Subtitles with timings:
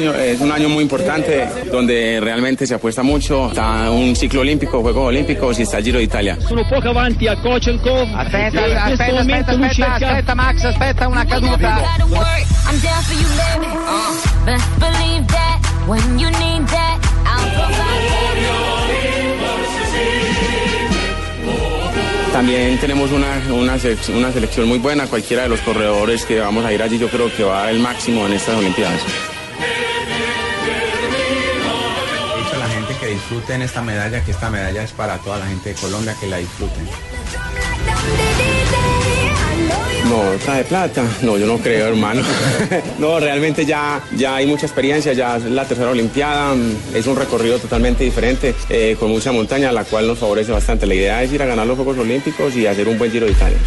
[0.00, 3.48] Año es un año muy importante donde realmente se apuesta mucho.
[3.48, 6.38] Está un ciclo olímpico, Juegos Olímpicos y está el Giro de Italia.
[6.48, 8.08] Sono poco avanti a Kochenkov.
[8.16, 11.80] Aspetta, aspetta, aspetta, aspetta, aspetta Max, aspetta una caduta.
[14.78, 15.26] provide.
[22.32, 23.76] También tenemos una, una,
[24.16, 25.06] una selección muy buena.
[25.08, 27.74] Cualquiera de los corredores que vamos a ir allí yo creo que va a dar
[27.74, 29.02] el máximo en estas Olimpiadas.
[33.10, 36.38] Disfruten esta medalla, que esta medalla es para toda la gente de Colombia, que la
[36.38, 36.88] disfruten.
[40.08, 41.04] No, está de plata.
[41.22, 42.22] No, yo no creo, hermano.
[42.98, 47.16] no, realmente ya, ya hay mucha experiencia, ya es la tercera Olimpiada, mm, es un
[47.16, 50.86] recorrido totalmente diferente, eh, con mucha montaña, la cual nos favorece bastante.
[50.86, 53.32] La idea es ir a ganar los Juegos Olímpicos y hacer un buen Giro de
[53.32, 53.58] Italia.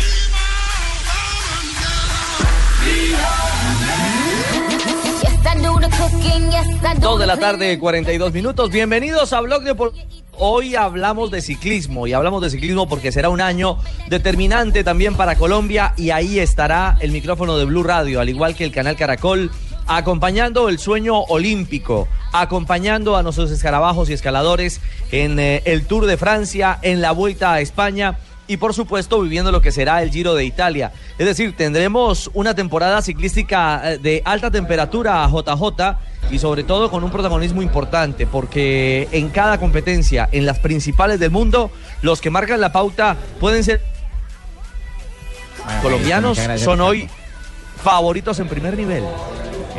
[6.99, 8.69] Dos de la tarde, 42 minutos.
[8.69, 10.05] Bienvenidos a Blog Deportivo.
[10.37, 13.77] Hoy hablamos de ciclismo y hablamos de ciclismo porque será un año
[14.07, 18.63] determinante también para Colombia y ahí estará el micrófono de Blue Radio, al igual que
[18.63, 19.51] el canal Caracol,
[19.85, 26.17] acompañando el sueño olímpico, acompañando a nuestros escarabajos y escaladores en eh, el Tour de
[26.17, 28.17] Francia, en la Vuelta a España
[28.47, 30.91] y por supuesto viviendo lo que será el Giro de Italia.
[31.17, 35.97] Es decir, tendremos una temporada ciclística eh, de alta temperatura a JJ
[36.31, 41.31] y sobre todo con un protagonismo importante porque en cada competencia, en las principales del
[41.31, 41.71] mundo,
[42.01, 43.81] los que marcan la pauta pueden ser
[45.81, 47.09] colombianos, gracias, son hoy
[47.83, 49.03] favoritos en primer nivel.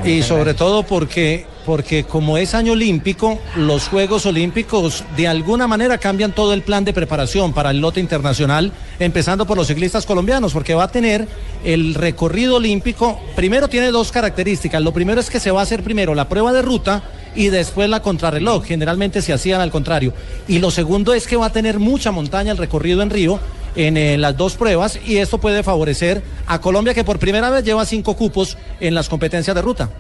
[0.03, 5.99] Y sobre todo porque, porque como es año olímpico, los Juegos Olímpicos de alguna manera
[5.99, 10.53] cambian todo el plan de preparación para el lote internacional, empezando por los ciclistas colombianos,
[10.53, 11.27] porque va a tener
[11.65, 15.83] el recorrido olímpico, primero tiene dos características, lo primero es que se va a hacer
[15.83, 17.03] primero la prueba de ruta
[17.35, 20.13] y después la contrarreloj, generalmente se hacían al contrario,
[20.47, 23.41] y lo segundo es que va a tener mucha montaña el recorrido en Río,
[23.77, 27.65] en eh, las dos pruebas y esto puede favorecer a Colombia que por primera vez
[27.65, 29.91] lleva cinco cupos en las competencias de ruta.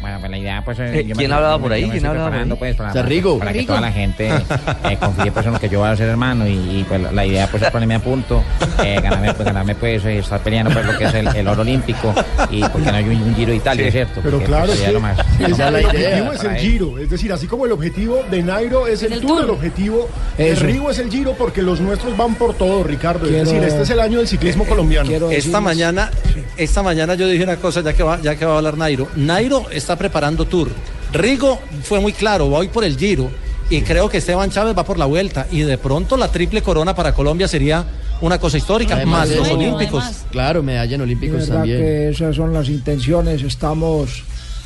[0.00, 0.78] Bueno, pues la idea, pues.
[0.78, 1.80] Eh, yo me- ¿quién hablaba yo me- por ahí?
[1.82, 2.52] yo me ¿Quién hablaba por ahí?
[2.58, 3.38] pues, para, Sarrigo.
[3.38, 6.08] para que toda la gente eh, confíe pues, en lo que yo voy a hacer,
[6.08, 6.46] hermano.
[6.46, 8.42] Y, y, pues la idea, pues, es ponerme a punto,
[8.84, 11.62] eh, ganarme, pues, ganarme, pues, eh, estar peleando, pues, lo que es el, el oro
[11.62, 12.14] olímpico.
[12.50, 14.20] Y porque no hay un, un Giro de Italia, ¿cierto?
[14.22, 16.40] Pero Porque, claro, pues, es sería que lo más- esa es la el objetivo es
[16.40, 19.30] el Para giro, es decir, así como el objetivo de Nairo es el, el tour,
[19.30, 19.44] Tour.
[19.44, 20.54] el objetivo de.
[20.54, 23.26] Rigo es el giro porque los nuestros van por todo, Ricardo.
[23.26, 25.08] Quiero- es decir, este es el año del ciclismo colombiano.
[25.08, 26.10] Quiero Esta mañana,
[26.56, 29.08] esta mañana yo dije una cosa ya que va, ya que va a hablar Nairo.
[29.16, 30.68] Nairo está preparando tour.
[31.12, 33.30] Rigo fue muy claro, voy por el Giro
[33.70, 36.94] y creo que Esteban Chávez va por la vuelta y de pronto la triple corona
[36.94, 37.84] para Colombia sería
[38.20, 40.02] una cosa histórica, Además más de los olímpicos.
[40.04, 40.26] además.
[40.30, 41.78] Claro, medalla en olímpicos verdad también.
[41.78, 44.24] que esas son las intenciones, estamos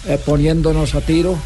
[0.09, 1.37] eh, poniéndonos a tiro.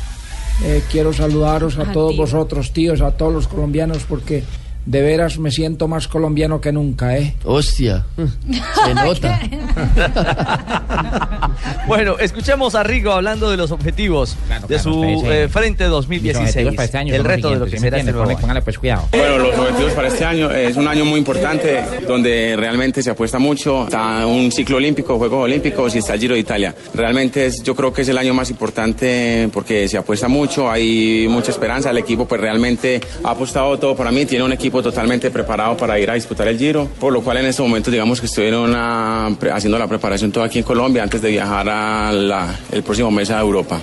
[0.64, 2.22] Eh, quiero saludaros a, A todos tiro.
[2.22, 4.44] vosotros, tíos, a todos los colombianos, porque
[4.86, 7.34] de veras me siento más colombiano que nunca, ¿eh?
[7.44, 9.40] Hostia, se nota.
[11.86, 15.48] Bueno, escuchemos a Rigo hablando de los objetivos Claro, de claro, su ustedes, eh, eh,
[15.48, 16.48] Frente Mis 2016.
[16.48, 18.38] objetivos para este año el reto de lo que ¿sí me será este nuevo.
[18.38, 19.08] Póngale, pues, cuidado.
[19.12, 23.38] Bueno, los objetivos para este año es un año muy importante donde realmente se apuesta
[23.38, 23.84] mucho.
[23.84, 26.74] Está un ciclo olímpico, Juegos Olímpicos y está el Giro de Italia.
[26.92, 31.26] Realmente es, yo creo que es el año más importante porque se apuesta mucho, hay
[31.28, 31.90] mucha esperanza.
[31.90, 35.98] El equipo pues realmente ha apostado todo para mí, tiene un equipo totalmente preparado para
[35.98, 38.26] ir a disputar el Giro, por lo cual en este momento digamos que
[38.64, 42.82] una- pre- haciendo la preparación todo aquí en Colombia antes de viajar a la- el
[42.82, 43.80] próximo mes a Europa.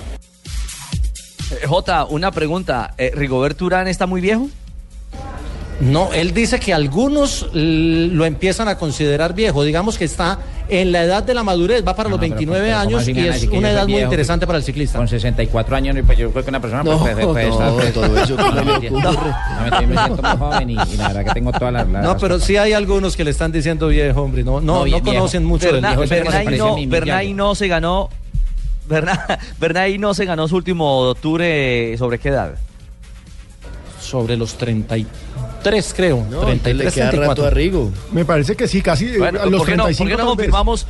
[1.50, 2.94] Eh, Jota, una pregunta.
[2.98, 4.48] Eh, ¿Rigobert Urán está muy viejo?
[5.80, 9.64] No, él dice que algunos lo empiezan a considerar viejo.
[9.64, 10.38] Digamos que está
[10.68, 13.06] en la edad de la madurez, va para los No, pero, 29 pero, ¿cómo años
[13.06, 14.98] me y es una edad muy interesante para el ciclista.
[14.98, 17.72] Con 64 años, pues yo creo que una persona No, puede, puede estar...
[17.72, 18.92] no, todo eso, ¿cómo no, mentira,
[19.86, 21.88] me siento muy joven y, y la verdad que tengo todas las...
[21.88, 24.42] las- No, pero sí hay algunos que le están diciendo viejo, hombre.
[24.44, 26.00] No, no, conocen mucho del viejo.
[26.08, 28.08] Bernay no, Bernay no se ganó.
[28.88, 32.54] Berna- Bernay no se ganó su último tour eh, sobre qué edad.
[34.00, 35.06] Sobre los 33,
[35.94, 36.24] creo.
[36.30, 37.28] No, 33, le queda 34.
[37.28, 37.90] rato a Rigo.
[38.12, 40.22] Me parece que sí, casi eh, Bueno, a los ¿por qué no, 35 por qué
[40.22, 40.86] no confirmamos?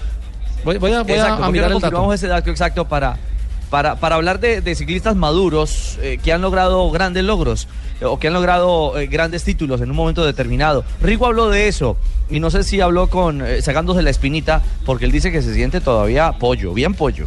[0.65, 1.91] Voy, voy a, voy Exacto, a ¿por qué mirar no el dato.
[1.93, 3.17] confirmamos ese dato exacto para,
[3.71, 7.69] para, para hablar de, de ciclistas maduros eh, que han logrado grandes logros
[8.01, 10.85] eh, o que han logrado eh, grandes títulos en un momento determinado.
[11.03, 11.97] Rigo habló de eso
[12.31, 15.53] y no sé si habló con eh, sacándose la espinita porque él dice que se
[15.55, 17.27] siente todavía pollo, bien pollo.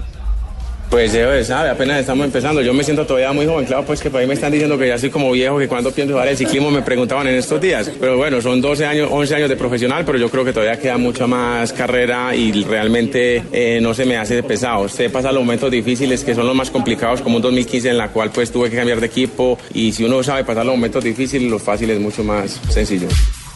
[0.89, 2.61] Pues eh, sabe, apenas estamos empezando.
[2.61, 4.87] Yo me siento todavía muy joven, claro, pues que por ahí me están diciendo que
[4.87, 7.91] ya soy como viejo, que cuando pienso jugar el ciclismo me preguntaban en estos días.
[7.99, 10.97] Pero bueno, son 12 años, 11 años de profesional, pero yo creo que todavía queda
[10.97, 14.87] mucha más carrera y realmente eh, no se me hace pesado.
[14.87, 18.07] Se pasa los momentos difíciles que son los más complicados, como un 2015 en la
[18.09, 21.51] cual pues tuve que cambiar de equipo y si uno sabe pasar los momentos difíciles,
[21.51, 23.07] los fáciles mucho más sencillo.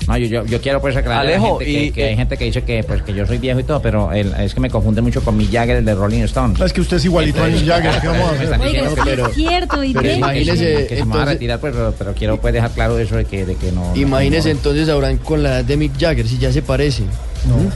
[0.07, 2.15] No, yo, yo, yo quiero pues aclarar Alejo, a la gente que, y- que hay
[2.15, 4.59] gente que dice que, pues, que yo soy viejo y todo, pero el- es que
[4.59, 6.55] me confunde mucho con Mick Jagger, el de Rolling Stone.
[6.65, 8.43] Es que usted es igualito a Mick Jagger, ¿qué vamos a hacer?
[8.45, 11.03] están Oiga, diciendo sí que- es cierto, y pero imagínese, que se me va a
[11.05, 13.89] entonces- retirar, pues, pero, pero quiero pues dejar claro eso de que, de que no...
[13.91, 17.03] no- Imagínese no- entonces Abraham con la edad de Mick Jagger, si ya se parece.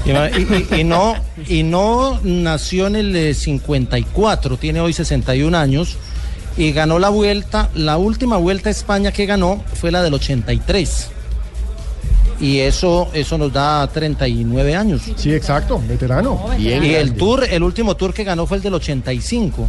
[0.06, 1.16] Y, y- y- y no,
[1.48, 5.98] y no nació en el eh, 54, tiene hoy 61 años
[6.58, 11.10] y ganó la vuelta, la última vuelta a España que ganó fue la del 83.
[12.40, 15.02] Y eso, eso nos da 39 años.
[15.16, 16.48] Sí, exacto, veterano.
[16.58, 19.68] y el tour, el último tour que ganó fue el del 85.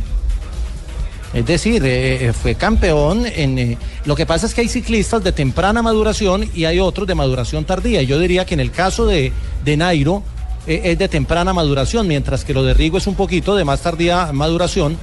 [1.35, 3.59] Es decir, eh, eh, fue campeón en...
[3.59, 7.15] eh, lo que pasa es que hay ciclistas de temprana maduración y hay otros de
[7.15, 8.03] maduración tardía.
[8.03, 9.33] Yo diría que en el caso de,
[9.65, 10.23] de Nairo
[10.67, 13.81] eh, es de temprana maduración, mientras que lo de Rigo es un poquito de más
[13.83, 14.97] tardía maduración,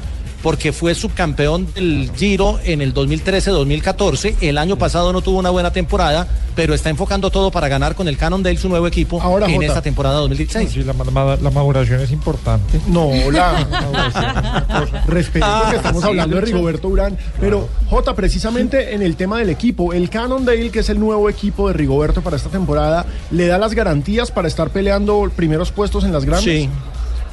[0.44, 4.36] porque fue subcampeón del Giro en el 2013-2014.
[4.42, 8.08] El año pasado no tuvo una buena temporada, pero está enfocando todo para ganar con
[8.08, 9.66] el Cannondale, su nuevo equipo, Ahora, en Jota.
[9.66, 10.70] esta temporada 2016.
[10.72, 12.80] Sí, la, ma- ma- la maduración es importante.
[12.88, 16.42] No, la respeto Ah, que estamos sí, hablando de.
[16.44, 21.00] Rigoberto Urán, pero J, precisamente en el tema del equipo, el Cannondale, que es el
[21.00, 25.72] nuevo equipo de Rigoberto para esta temporada, le da las garantías para estar peleando primeros
[25.72, 26.44] puestos en las grandes.
[26.64, 26.70] Sí.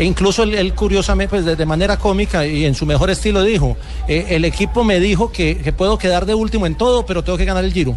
[0.00, 3.76] E incluso él, curiosamente, pues de, manera cómica y en su mejor estilo dijo,
[4.08, 7.44] eh, el equipo me dijo que, puedo quedar de último en todo, pero tengo que
[7.44, 7.90] ganar el Giro.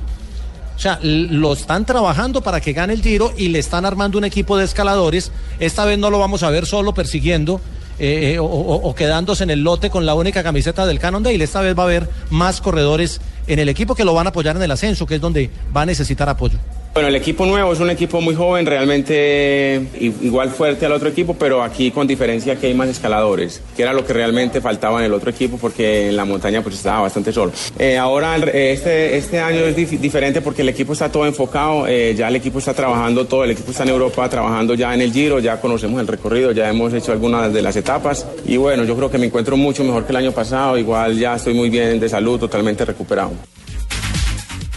[0.76, 4.26] O sea, lo están trabajando para que gane el Giro y le están armando un
[4.26, 5.32] equipo de escaladores.
[5.62, 7.62] Esta vez no lo vamos a ver solo persiguiendo
[8.00, 11.42] eh, eh, o quedándose en el lote con la única camiseta del Cannondale.
[11.42, 14.58] Esta vez va a haber más corredores en el equipo que lo van a apoyar
[14.58, 16.60] en el ascenso, que es donde va a necesitar apoyo.
[16.94, 21.34] Bueno, el equipo nuevo es un equipo muy joven, realmente igual fuerte al otro equipo,
[21.34, 25.06] pero aquí con diferencia que hay más escaladores, que era lo que realmente faltaba en
[25.06, 27.52] el otro equipo porque en la montaña pues estaba bastante solo.
[27.80, 32.14] Eh, ahora este, este año es dif- diferente porque el equipo está todo enfocado, eh,
[32.16, 35.12] ya el equipo está trabajando todo, el equipo está en Europa trabajando ya en el
[35.12, 38.96] Giro, ya conocemos el recorrido, ya hemos hecho algunas de las etapas y bueno, yo
[38.96, 42.00] creo que me encuentro mucho mejor que el año pasado, igual ya estoy muy bien
[42.00, 43.32] de salud, totalmente recuperado.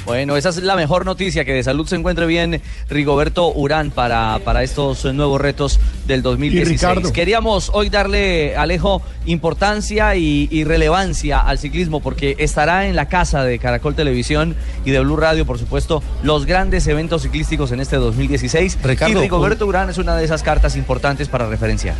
[0.06, 4.38] Bueno, esa es la mejor noticia, que de salud se encuentre bien Rigoberto Urán para,
[4.44, 6.80] para estos nuevos retos del 2016.
[6.80, 7.12] Ricardo.
[7.12, 13.42] Queríamos hoy darle, Alejo, importancia y, y relevancia al ciclismo, porque estará en la casa
[13.42, 14.54] de Caracol Televisión
[14.84, 18.78] y de Blue Radio, por supuesto, los grandes eventos ciclísticos en este 2016.
[18.84, 21.96] Ricardo, y Rigoberto Urán es una de esas cartas importantes para referenciar.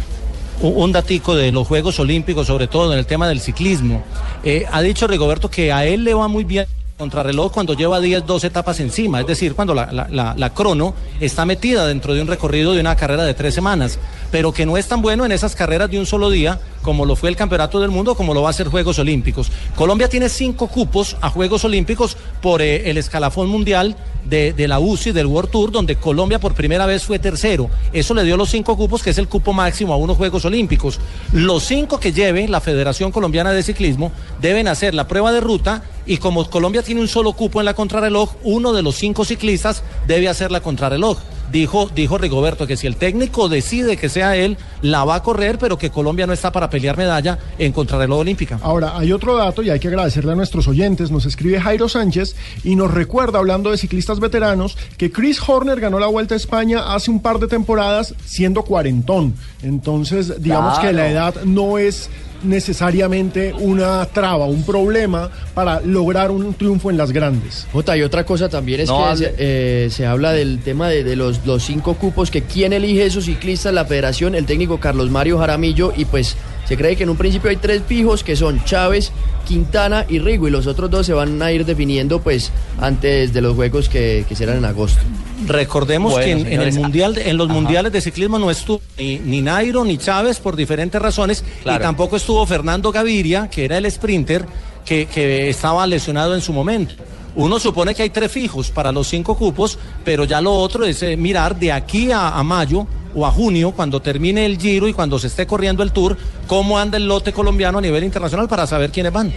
[0.60, 4.04] un un datico de los Juegos Olímpicos, sobre todo en el tema del ciclismo.
[4.44, 6.66] Eh, ha dicho Rigoberto que a él le va muy bien
[7.06, 11.44] contrarreloj cuando lleva 10, 12 etapas encima, es decir, cuando la, la- la- crono está
[11.44, 13.98] metida dentro de un recorrido de una carrera de tres semanas,
[14.30, 17.14] pero que no es tan bueno en esas carreras de un solo día como lo
[17.16, 19.50] fue el Campeonato del Mundo, como lo va a ser Juegos Olímpicos.
[19.74, 24.78] Colombia tiene cinco cupos a Juegos Olímpicos por eh, el escalafón mundial de, de la
[24.78, 27.68] UCI, del World Tour, donde Colombia por primera vez fue tercero.
[27.92, 30.98] Eso le dio los cinco cupos, que es el cupo máximo a unos Juegos Olímpicos.
[31.32, 35.82] Los cinco que lleve la Federación Colombiana de Ciclismo deben hacer la prueba de ruta
[36.06, 39.82] y como Colombia tiene un solo cupo en la contrarreloj, uno de los cinco ciclistas
[40.06, 41.18] debe hacer la contrarreloj.
[41.50, 45.58] Dijo, dijo Rigoberto que si el técnico decide que sea él, la va a correr,
[45.58, 48.58] pero que Colombia no está para pelear medalla en contrarreloj olímpica.
[48.62, 51.12] Ahora, hay otro dato y hay que agradecerle a nuestros oyentes.
[51.12, 52.34] Nos escribe Jairo Sánchez
[52.64, 56.92] y nos recuerda, hablando de ciclistas veteranos, que Chris Horner ganó la Vuelta a España
[56.94, 59.34] hace un par de temporadas siendo cuarentón.
[59.62, 60.88] Entonces, digamos Claro.
[60.88, 62.10] que la edad no es
[62.42, 67.66] necesariamente una traba, un problema para lograr un triunfo en las grandes.
[67.72, 71.04] Jota, y otra cosa también es No que se, eh, se habla del tema de,
[71.04, 75.10] de los, los cinco cupos, que quién elige esos ciclistas, la federación, el técnico Carlos
[75.10, 78.62] Mario Jaramillo, y pues se cree que en un principio hay tres fijos, que son
[78.64, 79.12] Chávez,
[79.46, 83.40] Quintana y Rigo, y los otros dos se van a ir definiendo pues antes de
[83.40, 85.00] los juegos que, que serán en agosto.
[85.46, 87.54] Recordemos Bueno, que en, en el mundial, en los ajá.
[87.54, 91.78] mundiales de ciclismo no estuvo ni, ni Nairo ni Chávez por diferentes razones Claro.
[91.78, 94.44] y tampoco estuvo Fernando Gaviria, que era el sprinter
[94.84, 96.94] que, que estaba lesionado en su momento.
[97.36, 101.02] Uno supone que hay tres fijos para los cinco cupos, pero ya lo otro es
[101.02, 102.86] eh, mirar de aquí a, a mayo
[103.18, 106.78] o a junio, cuando termine el giro y cuando se esté corriendo el tour, cómo
[106.78, 109.32] anda el lote colombiano a nivel internacional para saber quiénes van.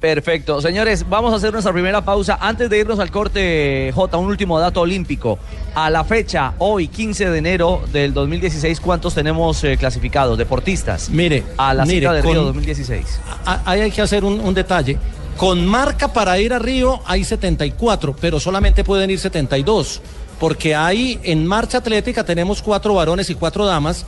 [0.00, 0.60] Perfecto.
[0.60, 2.36] Señores, vamos a hacer nuestra primera pausa.
[2.40, 5.38] Antes de irnos al corte, J, un último dato olímpico.
[5.74, 10.36] A la fecha, hoy, 15 de enero del 2016, ¿cuántos tenemos eh, clasificados?
[10.36, 11.08] Deportistas.
[11.08, 13.20] Mire, A la mire, cita de con- Río 2016.
[13.46, 14.98] a- ahí hay que hacer un, un detalle.
[15.38, 20.02] Con marca para ir a Río hay 74, pero solamente pueden ir 72,
[20.38, 24.04] porque ahí en marcha atlética tenemos cuatro varones y cuatro damas,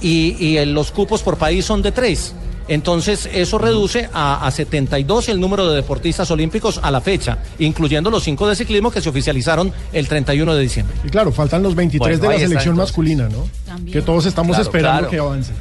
[0.00, 2.34] y, y en los cupos por país son de tres.
[2.68, 8.10] Entonces eso reduce a, a 72 el número de deportistas olímpicos a la fecha, incluyendo
[8.10, 10.94] los cinco de ciclismo que se oficializaron el 31 de diciembre.
[11.02, 13.48] Y claro, faltan los 23 Bueno, de la está, selección masculina, ¿no?
[13.90, 15.10] Que todos estamos Claro, esperando claro.
[15.10, 15.52] que avance.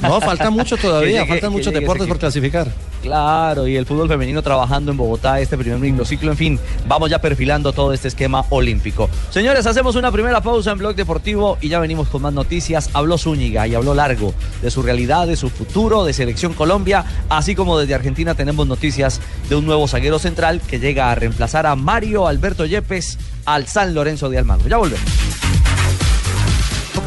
[0.00, 2.68] No, falta mucho todavía, llegue- faltan muchos deportes por clasificar.
[3.02, 6.30] Claro, y el fútbol femenino trabajando en Bogotá este primer microciclo.
[6.30, 9.08] En fin, vamos ya perfilando todo este esquema olímpico.
[9.30, 12.90] Señores, hacemos una primera pausa en Blog Deportivo y ya venimos con más noticias.
[12.92, 17.54] Habló Zúñiga y habló largo de su realidad, de su futuro, de Selección Colombia, así
[17.56, 21.74] como desde Argentina tenemos noticias de un nuevo zaguero central que llega a reemplazar a
[21.74, 24.68] Mario Alberto Yepes al San Lorenzo de Almagro.
[24.68, 25.04] Ya volvemos.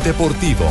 [0.03, 0.65] Deportivo.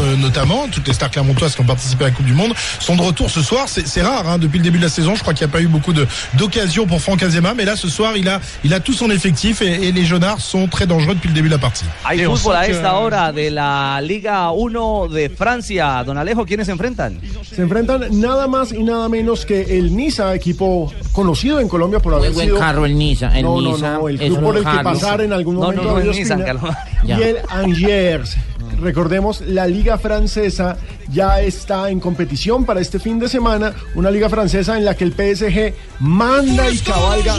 [0.00, 2.96] Euh, notamment toutes les stars clermontoises qui ont participé à la Coupe du Monde, sont
[2.96, 3.66] de retour ce soir.
[3.68, 5.14] C'est rare hein, depuis le début de la saison.
[5.14, 5.92] Je crois qu'il n'y a pas eu beaucoup
[6.34, 9.62] d'occasions pour Franck Azema, mais là ce soir il a, il a tout son effectif
[9.62, 11.84] et, et les Jaunards sont très dangereux depuis le début de la partie.
[12.04, 16.02] Hay fútbol a esta hora de la Liga 1 de Francia.
[16.04, 17.20] Don Alejo, ¿quiénes se enfrentan?
[17.42, 22.12] Se enfrentan nada más y nada menos que el Niza, equipo conocido en Colombia por
[22.12, 22.58] Muy haber buen sido...
[22.58, 25.20] carro el Niza, el no, no, Niza no, el club un por el que pasar
[25.20, 26.58] en algún No, momento no, no, a el.
[27.04, 27.18] Ya.
[27.18, 28.36] Y el Angers.
[28.80, 30.78] Recordemos, la liga francesa
[31.12, 35.04] ya está en competición para este fin de semana, una liga francesa en la que
[35.04, 37.36] el PSG manda y cabalga.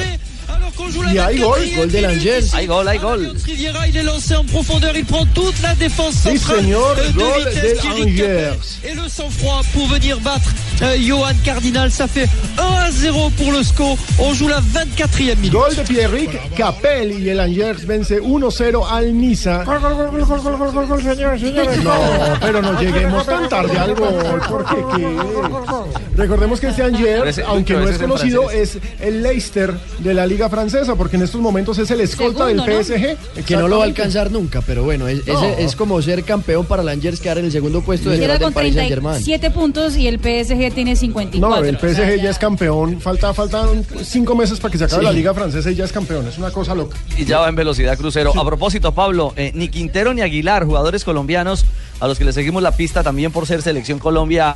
[1.12, 2.54] Y hay gol, gol del Angers.
[2.54, 3.36] Hay gol, hay gol.
[3.46, 7.14] Riviera, il est lancé en profondeur, il prend toute la défense Sí, señor, euh, de
[7.14, 8.50] gol vitesse del d'Eric Capel.
[8.50, 8.80] Angers.
[8.84, 10.52] Et le sang-froid pour venir battre
[10.84, 13.98] euh, Johan Cardinal, ça fait 1 à 0 pour le score.
[14.20, 15.52] On joue la 24e minute.
[15.52, 19.64] Gol de Pierrick Capel y el Angers vence 1-0 al Niza.
[19.64, 21.84] Gol, gol, gol, gol, gol, gol, gol, gol, señores, señores.
[21.84, 21.94] No,
[22.40, 24.16] pero no lleguemos tan tarde al gol,
[24.50, 25.18] porque qué.
[26.16, 30.96] Recordemos que este Angers, aunque no es conocido, es el Leicester de la liga francesa,
[30.96, 32.84] porque en estos momentos es el escolta Segundo, del ¿no?
[32.84, 33.46] PSG.
[33.46, 35.44] Que no lo va a alcanzar nunca, pero bueno, es, No.
[35.44, 38.52] es, es como ser campeón para el Angers quedar en el segundo puesto detrás del
[38.54, 39.24] Paris Saint Germain.
[39.24, 41.62] 37 puntos y el PSG tiene 54.
[41.62, 43.00] No, el PSG ya es campeón.
[43.02, 45.06] Falta, faltan cinco meses para que se acabe Sí.
[45.06, 46.28] la liga francesa y ya es campeón.
[46.28, 46.98] Es una cosa loca.
[47.18, 48.34] Y ya va en velocidad crucero.
[48.40, 51.66] A propósito, Pablo, eh, ni Quintero ni Aguilar, jugadores colombianos
[52.00, 54.56] a los que le seguimos la pista también por ser selección Colombia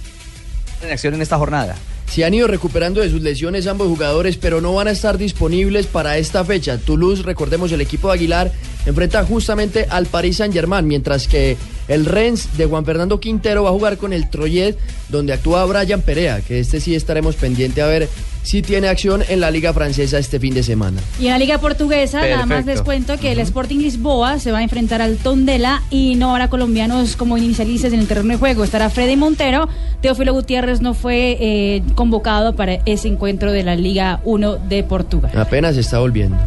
[0.83, 1.75] en acción en esta jornada.
[2.07, 5.87] Se han ido recuperando de sus lesiones ambos jugadores, pero no van a estar disponibles
[5.87, 6.77] para esta fecha.
[6.77, 8.51] Toulouse, recordemos, el equipo de Aguilar
[8.85, 11.57] enfrenta justamente al Paris Saint-Germain, mientras que
[11.87, 14.75] el Rennes de Juan Fernando Quintero va a jugar con el Troyes,
[15.09, 18.09] donde actúa Brian Perea, que este sí estaremos pendiente a ver
[18.45, 21.01] si tiene acción en la Liga Francesa este fin de semana.
[21.19, 24.59] Y en la Liga Portuguesa, nada más les cuento que el Sporting Lisboa se va
[24.59, 28.63] a enfrentar al Tondela y no habrá colombianos como inicialistas en el terreno de juego.
[28.63, 29.67] Estará Freddy Montero.
[30.01, 35.31] Teófilo Gutiérrez no fue eh, convocado para ese encuentro de la Liga 1 de Portugal.
[35.35, 36.37] Apenas está volviendo.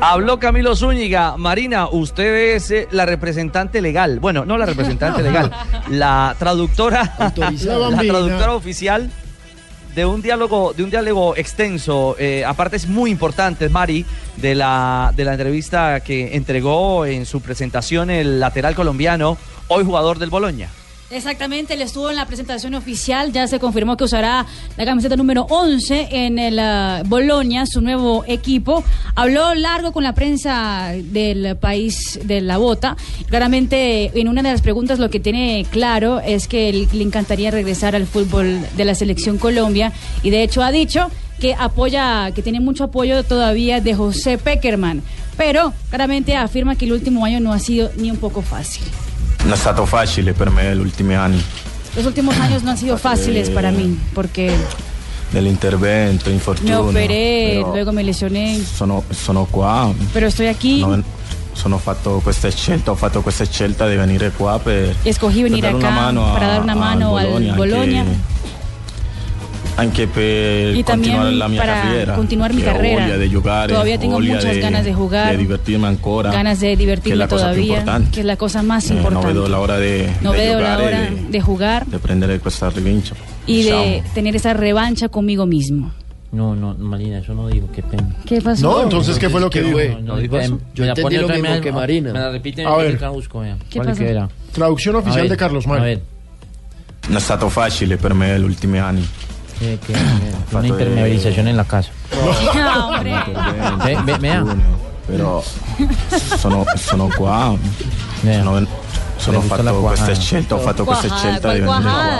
[0.00, 1.36] Habló Camilo Zúñiga.
[1.36, 4.18] Marina, usted es eh, la representante legal.
[4.20, 5.52] Bueno, no la representante legal,
[5.88, 9.10] la traductora, la traductora oficial
[9.94, 12.16] de un diálogo, de un diálogo extenso.
[12.18, 14.04] Eh, aparte es muy importante, Mari,
[14.36, 19.36] de la, de la entrevista que entregó en su presentación el lateral colombiano,
[19.68, 20.68] hoy jugador del Boloña.
[21.12, 24.46] Exactamente, él estuvo en la presentación oficial, ya se confirmó que usará
[24.78, 28.82] la camiseta número 11 en el ah, Bolonia, su nuevo equipo.
[29.14, 32.96] Habló largo con la prensa del país de la bota.
[33.28, 37.94] Claramente, en una de las preguntas lo que tiene claro es que le encantaría regresar
[37.94, 39.92] al fútbol de la selección Colombia
[40.22, 45.02] y de hecho ha dicho que apoya, que tiene mucho apoyo todavía de José Peckerman,
[45.36, 48.84] pero claramente afirma que el último año no ha sido ni un poco fácil.
[49.44, 51.42] Non è stato facile per me gli ultimi anni.
[51.94, 54.50] los últimos años no han sido fáciles para mí, porque
[55.30, 56.80] dell'intervento, me infortunio.
[56.88, 59.92] operé, però luego me lesioné, sono, sono qua.
[60.12, 60.80] pero estoy aquí.
[60.80, 61.04] Non-
[61.54, 65.72] sono fatto questa scelta, ho fatto questa scelta di venire qua per, Escogí venir per
[65.72, 68.04] dare una acá mano a- para dar una mano al Bologna, Bologna
[69.74, 72.14] Anche per y también la mia para carriera.
[72.14, 73.16] continuar mi carrera.
[73.16, 76.30] di giocare, Todavía tengo muchas de- ganas de jugar, de divertirme ancora.
[76.30, 79.28] ganas de divertirme la più todavía, que es la cosa más Eh, importante.
[79.28, 83.16] vedo l'ora di No di veo la hora e de jugar di prendere questa rivincia.
[83.46, 83.82] y Diciamo.
[83.82, 85.90] de tener esa revancha conmigo mismo.
[86.32, 88.14] No, no, Marina, eso no digo, qué pena.
[88.26, 88.62] ¿Qué pasó?
[88.70, 89.78] No, entonces, ¿qué fue lo que dijo?
[90.02, 90.54] No, no, ¿Qué eh, pasó?
[90.54, 92.12] me Yo la entendí lo mismo que Marina.
[92.12, 92.98] Me la repite A ver.
[92.98, 93.56] yo vea.
[93.68, 93.98] ¿Qué ¿Cuál es pasó?
[94.04, 94.28] que era?
[94.52, 95.84] Traducción A oficial ver, de Carlos A Mario.
[95.84, 96.00] ver,
[97.08, 99.04] Non è stato facile per me gli ultimi anni.
[99.62, 99.94] Que, que-
[100.52, 101.90] una de- impermeabilización en la casa.
[102.54, 103.14] No, hombre.
[103.84, 104.44] Ve- ve- vea.
[105.06, 105.42] Però
[106.40, 106.64] sono,
[107.16, 107.56] qua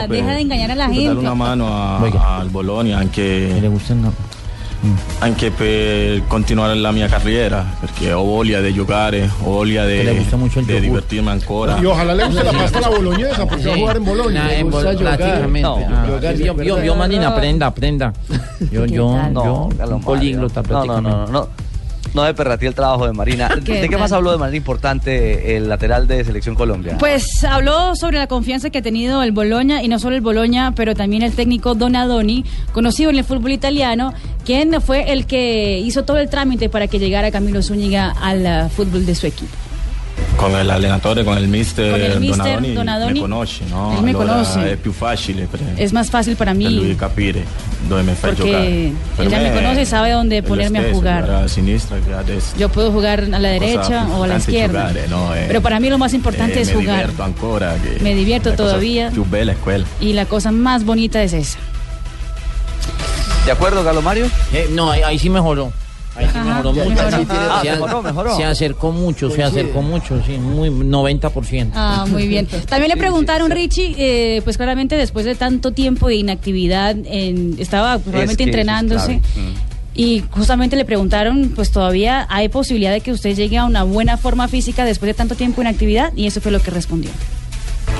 [0.09, 1.19] per, Deja de engañar a la per dare gente.
[1.21, 4.13] una mano a- al Bologna anche, Le gusta no.
[5.21, 10.05] Anche per continuare la mia carriera perché ho voglia di giocare, ho voglia di, di
[10.05, 10.81] yogur.
[10.81, 11.79] divertirmi ancora.
[11.81, 14.45] Y ojalá le guste la pasta a la boloñesa, porque va a jugar en Boloña.
[14.45, 15.61] Nah, en Bol- prácticamente.
[15.63, 16.85] No, Ah, yo, sin yo, perder.
[16.85, 18.13] yo, Marina, aprenda, aprenda.
[18.71, 20.85] Yo, yo, No, yo, políglota Mario.
[20.87, 21.33] No, no, prácticamente.
[21.33, 21.49] no, no.
[22.15, 23.49] No de perratí el trabajo de Marina.
[23.65, 26.97] ¿Qué ¿De qué más habló de manera importante el lateral de Selección Colombia?
[26.99, 30.73] Pues habló sobre la confianza que ha tenido el Boloña y no solo el Boloña,
[30.75, 34.13] pero también el técnico Donadoni, conocido en el fútbol italiano,
[34.45, 38.69] quien fue el que hizo todo el trámite para que llegara Camilo Zúñiga al uh,
[38.69, 39.62] fútbol de su equipo.
[40.37, 43.95] Con l'allenatore, con il mister, Con il mister Donadoni, Donadoni, mi conosci, no?
[43.97, 44.73] él me allora conoce.
[44.73, 47.45] è più facile per, Es más fácil para per lui mí capire
[47.89, 50.97] dove mi fai porque él ya me me conoce y sabe dónde ponerme a stesso,
[50.99, 51.31] jugar.
[51.31, 52.59] a sinistra che a destra.
[52.59, 54.89] Yo puedo jugar a la derecha o a la izquierda.
[54.89, 55.35] giocare, no?
[55.35, 56.99] Eh, Pero para mí lo más importante eh, es me jugar.
[57.01, 57.77] divierto ancora.
[58.01, 59.11] Me divierto todavía.
[59.11, 59.85] più bella quella.
[60.01, 61.59] Y la cosa más bonita es esa.
[63.45, 64.27] ¿De acuerdo, Carlos Mario?
[64.53, 65.73] Eh, no, ahí, ahí sí mejoró.
[66.15, 66.85] Ahí sí mejoró mucho.
[67.11, 68.37] sí Ah, se, mejoró, mejoró.
[68.37, 71.71] se acercó mucho, se acercó mucho, sí, muy 90%.
[71.75, 72.47] Ah, muy bien.
[72.69, 77.95] También le preguntaron, Richie, eh, pues claramente después de tanto tiempo de inactividad, en- estaba
[77.97, 79.17] Es que es entrenándose.
[79.37, 79.73] Mm.
[79.95, 84.17] Y justamente le preguntaron, pues todavía hay posibilidad de que usted llegue a una buena
[84.17, 87.11] forma física después de tanto tiempo de inactividad, y eso fue lo que respondió.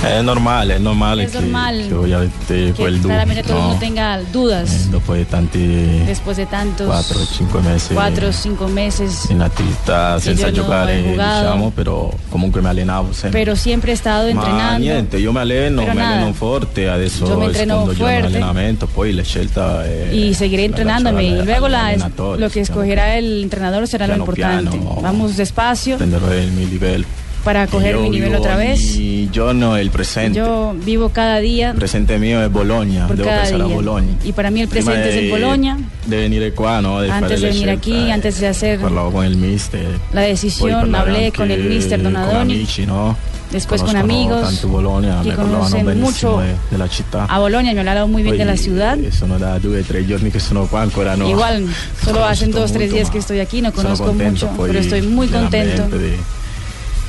[0.03, 3.09] È normale, è normale Es che, normal che ovviamente Que quel dubbio.
[3.11, 3.69] claramente todo el no?
[3.69, 8.67] mundo tenga dudas Eh, dopo di tanti después de tantos 4-5 mesi cuatro o cinco
[8.67, 13.39] meses, in attività che senza ho giocare, diciamo, però comunque mi allenavo sempre.
[13.45, 14.79] pero siempre he estado Ma entrenando.
[14.81, 18.27] niente, io mi alleno, mi alleno forte, adesso Yo me entreno fuerte.
[18.27, 21.95] allenamento, poi la scelta è y seguiré entrenándome y luego la,
[22.37, 24.77] lo que escogerá el entrenador será lo importante.
[24.77, 24.99] piano.
[25.01, 27.07] Vamos despacio prenderò il mio livello.
[27.45, 28.95] Para coger mi nivel otra vez.
[28.95, 30.39] ogni giorno è il presente.
[30.39, 33.75] Yo vivo cada día Il presente è Bologna, por devo cada pensare a día.
[33.75, 34.13] Bologna.
[34.25, 35.77] Y para mí el presente es el di- Bologna.
[36.05, 37.01] di venire qua, no?
[37.03, 39.87] Di Antes de venir aquí, eh, antes de hacer con il mister.
[40.13, 43.17] la decisión, hablé con el mister Con Donadoni, no?
[43.51, 47.27] después con Conoscono amigos tanto Bologna, que conocen mucho de- della città.
[47.29, 48.97] a Bolonia y me hablaron muy bien de la ciudad.
[49.11, 51.29] Sono da due tre giorni che sono qua, ancora no.
[51.29, 51.67] Igual,
[52.03, 55.27] solo hacen dos, tres días que estoy aquí, no conozco mucho, poi pero estoy muy
[55.29, 55.87] contento.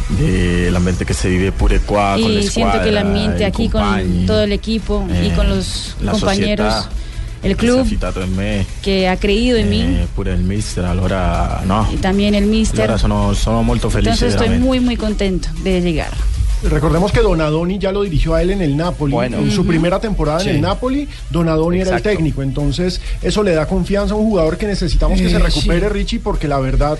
[0.09, 3.41] Dell'ambiente, de- dell'ambiente che si vive pure qua con le Y siento que el ambiente
[3.43, 7.03] i aquí con todo el equipo y eh, con los la compañeros, società
[7.43, 7.85] el club
[8.37, 11.87] me, que ha creído en mí eh, pure il mister, allora no.
[11.91, 12.81] y también el mister.
[12.85, 16.11] Allora sono, sono molto felice Entonces estoy muy, muy contento de llegar.
[16.63, 19.11] Recordemos que Donadoni ya lo dirigió a él en el Napoli.
[19.11, 19.39] Bueno.
[19.39, 19.71] En su Ujú.
[19.71, 20.47] primera temporada Sí.
[20.49, 22.09] en el Napoli, Donadoni era el Exacto.
[22.15, 22.41] técnico.
[22.41, 25.93] Entonces, eso le da confianza a un jugador que necesitamos que se Eh, recupere, sí.
[25.93, 26.97] Richie, porque la verdad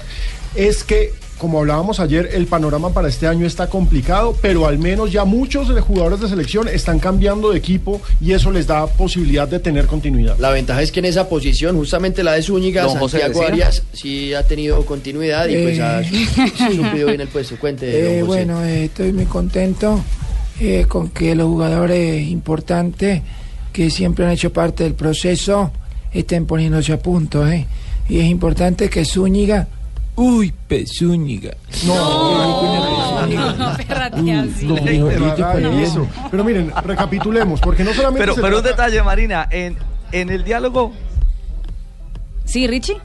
[0.56, 5.12] es que, como hablábamos ayer, el panorama para este año está complicado, pero al menos
[5.12, 8.88] ya muchos de los jugadores de selección están cambiando de equipo y eso les da
[8.88, 10.38] posibilidad de tener continuidad.
[10.40, 13.46] La ventaja es que en esa posición, justamente la de Zúñiga, Don José Santiago.
[13.48, 17.58] Arias sí ha tenido continuidad y pues ha suplido bien el puesto.
[17.58, 18.24] Cuente, don Eh, José.
[18.24, 20.02] bueno, eh, estoy muy contento
[20.62, 23.22] eh, con que los jugadores importantes
[23.74, 25.72] que siempre han hecho parte del proceso
[26.14, 27.46] estén poniéndose a punto.
[27.48, 27.66] eh.
[28.08, 29.68] Y es importante que Zúñiga...
[30.16, 30.54] Uy,
[30.86, 31.56] Zúñiga.
[31.86, 31.96] No,
[34.32, 34.66] así.
[34.66, 34.78] No,
[36.30, 39.76] pero miren, recapitulemos, porque no solamente Pero, se pero un detalle, Marina, en,
[40.12, 40.94] en el diálogo
[42.46, 42.98] Sí, Richie.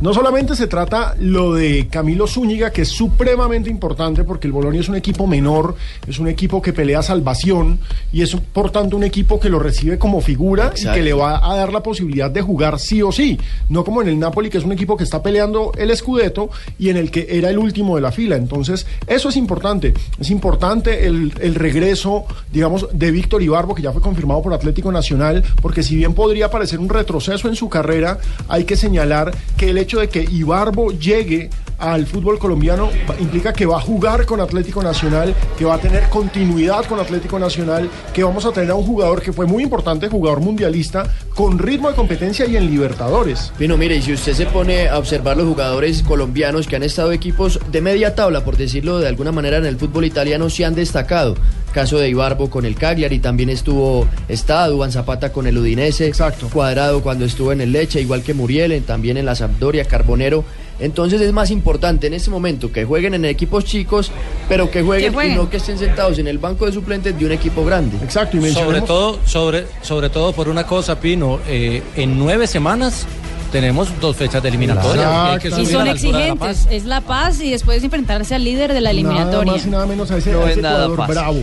[0.00, 4.80] No solamente se trata lo de Camilo Zúñiga, que es supremamente importante porque el Bolonia
[4.80, 5.74] es un equipo menor,
[6.06, 7.78] es un equipo que pelea salvación
[8.10, 11.46] y es por tanto un equipo que lo recibe como figura y que le va
[11.46, 13.38] a dar la posibilidad de jugar sí o sí.
[13.68, 16.88] No como en el Napoli, que es un equipo que está peleando el Scudetto y
[16.88, 18.36] en el que era el último de la fila.
[18.36, 19.92] Entonces, eso es importante.
[20.18, 24.90] Es importante el, el regreso, digamos, de Víctor Ibarbo, que ya fue confirmado por Atlético
[24.90, 29.68] Nacional, porque si bien podría parecer un retroceso en su carrera, hay que señalar que
[29.68, 34.40] el hecho de que Ibarbo llegue al fútbol colombiano implica que va a jugar con
[34.40, 38.74] Atlético Nacional, que va a tener continuidad con Atlético Nacional, que vamos a tener a
[38.74, 43.52] un jugador que fue muy importante, jugador mundialista, con ritmo de competencia y en Libertadores.
[43.58, 47.12] Pino, mire, y si usted se pone a observar los jugadores colombianos que han estado
[47.12, 50.74] equipos de media tabla, por decirlo de alguna manera, en el fútbol italiano, se han
[50.74, 51.36] destacado.
[51.72, 56.08] Caso de Ibarbo con el Cagliari, también estuvo, está Duban Zapata con el Udinese.
[56.08, 56.48] Exacto.
[56.52, 60.44] Cuadrado cuando estuvo en el Leche, igual que Muriel, también en la Sampdoria, Carbonero.
[60.80, 64.10] Entonces es más importante en este momento que jueguen en equipos chicos,
[64.48, 65.34] pero que jueguen, Que jueguen.
[65.34, 67.96] y no que estén sentados en el banco de suplentes de un equipo grande.
[68.02, 73.06] Exacto, Sobre todo, sobre, sobre todo por una cosa, Pino, eh, en nueve semanas
[73.52, 75.38] tenemos dos fechas de eliminatoria.
[75.42, 76.66] y Y son la exigentes.
[76.70, 79.44] Es La Paz y después enfrentarse al líder de la eliminatoria.
[79.44, 81.40] Nada más y nada menos a ese, No a es nada bravo.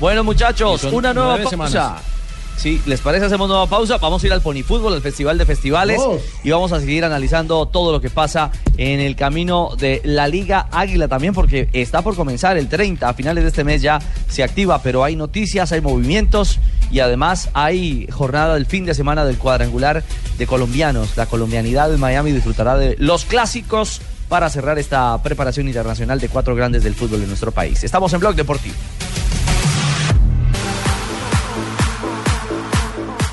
[0.00, 1.50] Bueno, muchachos, Y una nueva pausa.
[1.50, 2.02] semanas.
[2.60, 3.24] Sí, ¿les parece?
[3.24, 3.96] Hacemos nueva pausa.
[3.96, 5.98] Vamos a ir al Ponifútbol, al Festival de Festivales.
[6.44, 10.68] Y vamos a seguir analizando todo lo que pasa en el camino de la Liga
[10.70, 13.08] Águila también, porque está por comenzar el 30.
[13.08, 16.58] A finales de este mes ya se activa, pero hay noticias, hay movimientos
[16.90, 20.04] y además hay jornada del fin de semana del cuadrangular
[20.36, 21.16] de colombianos.
[21.16, 26.54] La colombianidad de Miami disfrutará de los clásicos para cerrar esta preparación internacional de cuatro
[26.54, 27.82] grandes del fútbol de nuestro país.
[27.84, 28.74] Estamos en Blog Deportivo.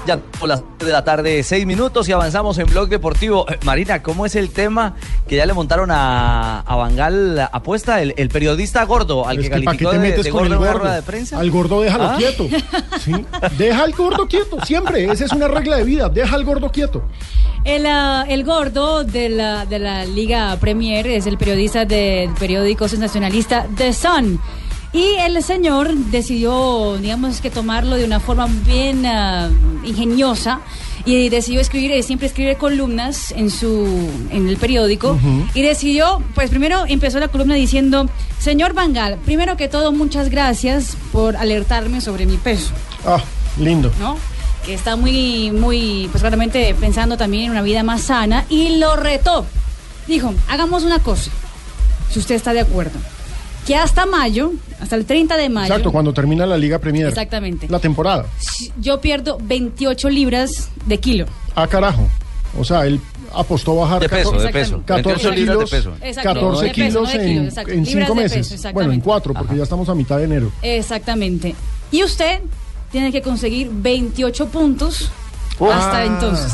[0.08, 3.46] Ya por las de la tarde, seis minutos y avanzamos en Blog Deportivo.
[3.50, 4.96] Eh, Marina, ¿cómo es el tema
[5.28, 8.02] que ya le montaron a, a Bangal apuesta?
[8.02, 10.32] El, el periodista gordo, al Es que que ¿para qué calificó te de, metes de
[10.32, 10.80] con gordo el gordo?
[10.80, 11.38] rueda de prensa.
[11.38, 12.16] Al gordo déjalo ¿Ah?
[12.18, 12.48] quieto.
[13.02, 13.12] Sí.
[13.58, 15.12] Deja al gordo quieto, siempre.
[15.12, 16.08] Esa es una regla de vida.
[16.08, 17.04] Deja al gordo quieto.
[17.66, 22.88] El, ah, el gordo de la, de la Liga Premier es el periodista del periódico
[22.88, 24.40] sensacionalista The Sun.
[24.94, 29.50] Y el señor decidió, digamos que tomarlo de una forma bien ah,
[29.84, 30.62] ingeniosa
[31.06, 35.18] y decidió escribir, eh, siempre escribe columnas en su en el periódico
[35.54, 40.98] y decidió, pues primero empezó la columna diciendo, señor Bangal, primero que todo muchas gracias
[41.12, 42.72] por alertarme sobre mi peso.
[43.06, 43.22] Ah,
[43.58, 43.92] lindo.
[44.00, 44.18] ¿no?
[44.66, 48.98] Que está muy, muy, pues claramente pensando también en una vida más sana y lo
[48.98, 49.46] retó.
[50.08, 51.32] Dijo, hagamos una cosa,
[52.10, 53.00] si usted está de acuerdo,
[53.68, 57.08] que hasta mayo, hasta el 30 de mayo, Exacto, cuando termina la Liga Premier.
[57.10, 57.68] Exactamente.
[57.70, 58.26] La temporada.
[58.80, 61.26] yo pierdo 28 libras de kilo.
[61.54, 62.08] Ah, carajo.
[62.58, 63.00] O sea, él
[63.36, 64.82] apostó bajar De peso, 14 de peso.
[64.86, 66.06] 14 28 libras de kilos, peso.
[66.08, 67.72] Exacto, 14 de peso, no kilos de en, exacto.
[67.72, 68.38] en Libras cinco de peso, meses.
[68.54, 68.74] exactamente.
[68.74, 70.52] bueno, en cuatro, porque ya estamos a mitad de enero.
[70.62, 71.54] Exactamente.
[71.92, 72.40] Y usted
[72.92, 75.12] tiene que conseguir 28 puntos
[75.60, 76.06] hasta Ah.
[76.06, 76.54] entonces.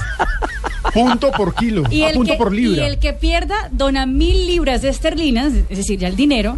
[0.94, 2.88] Punto por kilo, Y a el, punto que, por y libra.
[2.88, 6.58] el que pierda dona mil libras de esterlinas, es decir, ya el dinero,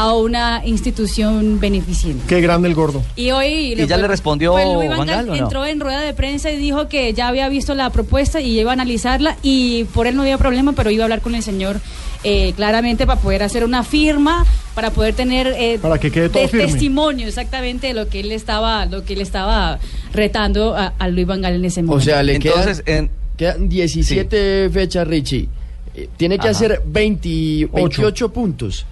[0.00, 2.24] a una institución beneficente.
[2.26, 3.02] Qué grande el gordo.
[3.16, 5.42] Y hoy ¿Y ya le respondió pues Luis Van Van Gaal Gaal o no?
[5.44, 8.70] entró en rueda de prensa y dijo que ya había visto la propuesta y iba
[8.70, 11.80] a analizarla y por él no había problema, pero iba a hablar con el señor
[12.24, 16.42] eh, claramente para poder hacer una firma, para poder tener eh, Para que quede todo
[16.42, 16.66] de firme.
[16.66, 19.78] testimonio exactamente de lo que él estaba, lo que él estaba
[20.14, 21.98] retando a, a Luis Van Gaal en ese momento.
[21.98, 25.48] O sea, le Entonces, quedan, quedan 17 fechas, Richie.
[25.94, 26.50] Eh, Tiene que Ajá.
[26.56, 28.86] hacer 20 28 puntos.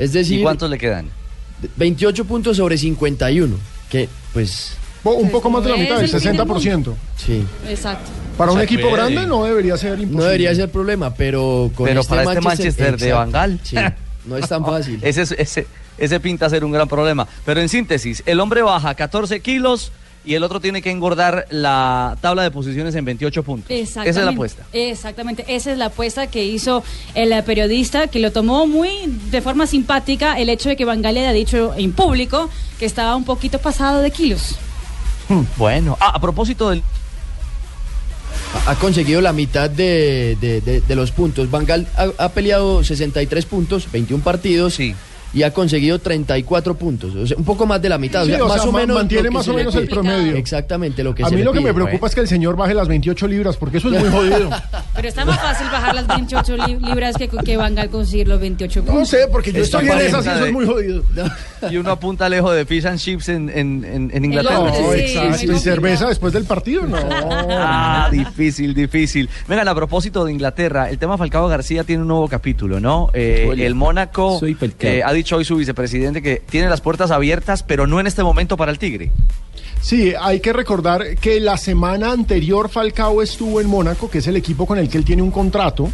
[0.00, 1.08] Es decir, ¿Y cuántos le quedan?
[1.76, 3.56] 28 puntos sobre 51.
[3.90, 4.76] Que, pues.
[5.04, 6.94] Un poco más de la mitad, el el fin del 60%.
[7.16, 7.44] Sí.
[7.68, 8.10] Exacto.
[8.36, 8.94] Para O un equipo puede.
[8.96, 10.16] grande no debería ser imposible.
[10.16, 13.76] No debería ser problema, pero con Pero este para este Manchester de sí,
[14.26, 14.98] no es tan fácil.
[15.02, 15.66] Ese, es- ese,
[15.98, 17.26] ese pinta ser un gran problema.
[17.44, 19.90] Pero en síntesis, el hombre baja 14 kilos
[20.30, 23.68] y el otro tiene que engordar la tabla de posiciones en 28 puntos.
[23.68, 24.62] Esa es la apuesta.
[24.72, 26.84] Exactamente, esa es la apuesta que hizo
[27.16, 28.90] el eh, periodista, que lo tomó muy
[29.32, 33.24] de forma simpática el hecho de que le haya dicho en público que estaba un
[33.24, 34.54] poquito pasado de kilos.
[35.56, 36.82] Bueno, ah, a propósito del...
[38.66, 41.50] Ha conseguido la mitad de, de- de- de los puntos.
[41.50, 44.78] Van Gaal ha, ha peleado 63 puntos, 21 partidos.
[45.32, 48.34] Y ha conseguido 34 puntos, o sea, un poco más de la mitad, Sí, o
[48.36, 50.34] sea, o más sea, o menos mantiene más o menos el promedio.
[50.36, 52.56] Exactamente lo que A se mí le lo que me preocupa es que el señor
[52.56, 54.50] baje las 28 libras, porque eso es muy jodido.
[54.94, 58.40] Pero está más fácil bajar las 28 li- libras que, que Van Gaal conseguir los
[58.40, 58.94] 28 puntos.
[59.00, 61.02] No sé, porque yo estoy en esas y eso es muy jodido.
[61.70, 64.58] Y uno apunta lejos de fish and chips en, en, en, en Inglaterra.
[64.80, 65.52] No, exacto.
[65.52, 66.96] Y cerveza después del partido, no.
[67.50, 69.28] Ah, difícil, difícil.
[69.48, 73.10] Vengan, a propósito de Inglaterra, el tema Falcao García tiene un nuevo capítulo, ¿no?
[73.14, 74.40] Eh, el Mónaco
[74.80, 78.22] eh, ha dicho hoy su vicepresidente que tiene las puertas abiertas, pero no en este
[78.22, 79.12] momento para el Tigre.
[79.80, 84.36] Sí, hay que recordar que la semana anterior Falcao estuvo en Mónaco, que es el
[84.36, 85.90] equipo con el que él tiene un contrato,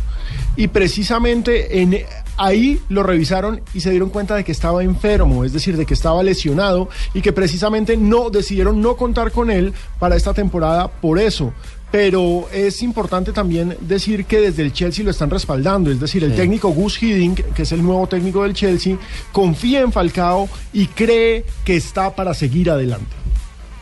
[0.57, 2.05] y precisamente en
[2.37, 5.95] ahí lo revisaron y se dieron cuenta de que estaba enfermo, es decir, de que
[5.95, 11.19] estaba lesionado y que precisamente no decidieron no contar con él para esta temporada por
[11.19, 11.53] eso.
[11.91, 16.33] Pero es importante también decir que desde el Chelsea lo están respaldando, es decir, el
[16.33, 16.37] Sí.
[16.37, 18.97] técnico Gus Hiddink, que es el nuevo técnico del Chelsea,
[19.33, 23.15] confía en Falcao y cree que está para seguir adelante.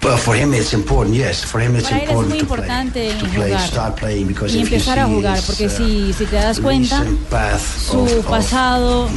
[0.05, 1.43] Well, for him it's important, yes.
[1.43, 4.59] For him it's Para él es muy to play, importante to play, jugar start y
[4.59, 7.03] empezar a jugar, porque uh, si, si te das cuenta,
[7.89, 9.09] su pasado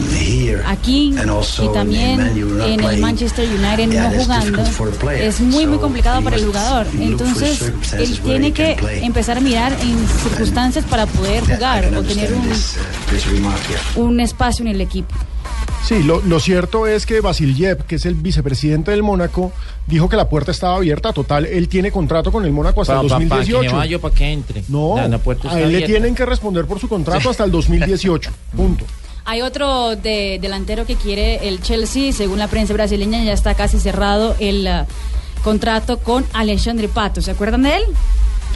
[0.66, 4.64] aquí y también en el Manchester United no jugando
[5.12, 6.88] es muy muy complicado para el jugador.
[6.98, 12.48] Entonces él tiene que empezar a mirar en circunstancias para poder jugar o tener un,
[12.48, 15.14] uh, un espacio en el equipo.
[15.84, 19.54] Sí, lo, lo cierto es que Vasilyev, que es el vicepresidente del Mónaco,
[19.86, 21.14] dijo que la puerta estaba abierta.
[21.14, 23.70] Total, él tiene contrato con el Mónaco hasta el Pa- pa- pa' que 2018.
[23.70, 24.64] se vaya, para que entre.
[24.68, 27.52] No, La- la puerta a él le tienen que responder por su contrato hasta el
[27.52, 28.30] 2018.
[28.56, 28.86] Punto.
[29.24, 33.80] Hay otro de, delantero que quiere el Chelsea, según la prensa brasileña, ya está casi
[33.80, 34.86] cerrado el ah,
[35.44, 37.22] contrato con Alexandre Pato.
[37.22, 37.84] ¿Se acuerdan de él?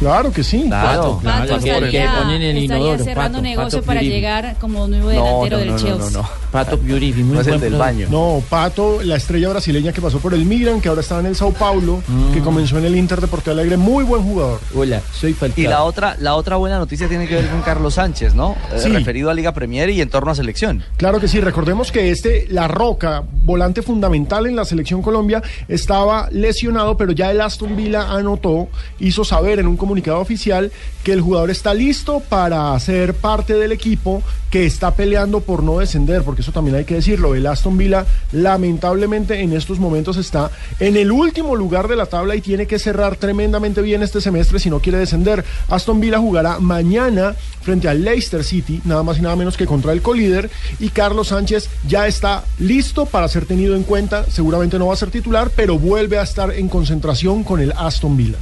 [0.02, 0.64] Claro que sí.
[0.68, 6.24] Claro, Pato estaría, estaría cerrando negocio para llegar como nuevo delantero del Chelsea.
[6.52, 8.08] Pato Piurifi, muy No es el del baño.
[8.10, 11.36] No, Pato, la estrella brasileña que pasó por el Milan, que ahora está en el
[11.36, 12.34] Sao Paulo, Mm.
[12.34, 14.60] que comenzó en el Inter de Porto Alegre, muy buen jugador.
[14.76, 15.64] Hola, soy Falcao.
[15.64, 18.56] Y la otra, la otra buena noticia tiene que ver con Carlos Sánchez, ¿no?
[18.74, 20.84] Eh, referido a Liga Premier y en torno a selección.
[20.98, 26.28] Claro que sí, recordemos que este, La Roca, volante fundamental en la selección Colombia, estaba
[26.32, 28.68] lesionado, pero ya el Aston Villa anotó,
[29.00, 30.72] hizo saber en un comunicado oficial
[31.04, 35.80] que el jugador está listo para ser parte del equipo que está peleando por no
[35.80, 40.52] descender, porque eso también hay que decirlo, el Aston Villa lamentablemente en estos momentos está
[40.80, 44.60] en el último lugar de la tabla y tiene que cerrar tremendamente bien este semestre
[44.60, 45.44] si no quiere descender.
[45.70, 49.94] Aston Villa jugará mañana frente al Leicester City, nada más y nada menos que contra
[49.94, 50.50] el colíder,
[50.80, 54.98] y Carlos Sánchez ya está listo para ser tenido en cuenta, seguramente no va a
[54.98, 58.38] ser titular, pero vuelve a estar en concentración con el Aston Villa.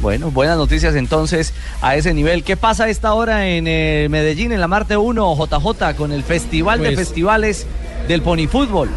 [0.00, 2.44] Bueno, buenas noticias entonces a ese nivel.
[2.44, 6.22] ¿Qué pasa a esta hora en eh, Medellín, en la Marte 1, JJ, con el
[6.22, 7.66] Festival de Pues- Festivales
[8.06, 8.90] del Ponifútbol?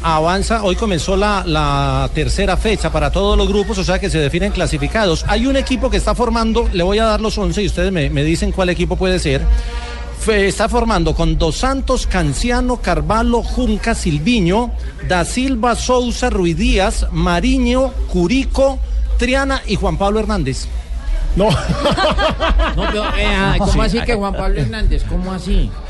[0.00, 4.18] Avanza, hoy comenzó la, la tercera fecha para todos los grupos, o sea que se
[4.18, 5.24] definen clasificados.
[5.26, 8.08] Hay un equipo que está formando, le voy a dar los 11 y ustedes me,
[8.08, 9.42] me dicen cuál equipo puede ser.
[10.28, 14.70] Está formando con Dos Santos, Canciano, Carvalho, Junca, Silviño,
[15.08, 18.78] Da Silva, Sousa, Ruiz Díaz, Mariño, Curico,
[19.18, 20.66] Triana y Juan Pablo Hernández.
[21.36, 21.48] No.
[22.76, 23.80] No, pero, eh, ah, ¿cómo Sí.
[23.80, 25.04] así que Juan Pablo Hernández?
[25.08, 25.70] ¿Cómo así?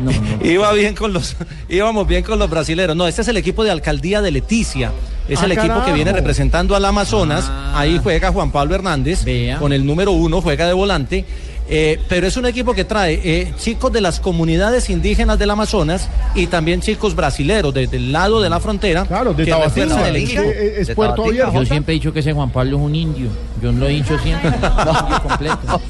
[0.00, 0.44] No, no.
[0.46, 1.36] Iba bien con los,
[1.68, 2.96] íbamos bien con los brasileros.
[2.96, 4.92] No, este es el equipo de alcaldía de Leticia.
[5.28, 7.44] Es Ah, el equipo que viene representando al Amazonas.
[7.48, 7.74] Ah.
[7.76, 9.24] Ahí juega Juan Pablo Hernández
[9.58, 11.24] con el número uno, juega de volante.
[11.72, 16.08] Eh, pero es un equipo que trae eh, chicos de las comunidades indígenas del Amazonas
[16.34, 20.22] y también chicos brasileros desde el lado de la frontera de que refuerzan el es
[20.24, 20.42] equipo.
[20.42, 21.24] es Puerto.
[21.24, 21.52] Abierto.
[21.52, 23.28] Yo siempre he dicho que ese Juan Pablo es un indio.
[23.62, 24.50] Yo lo he dicho siempre.
[25.22, 25.80] Completo.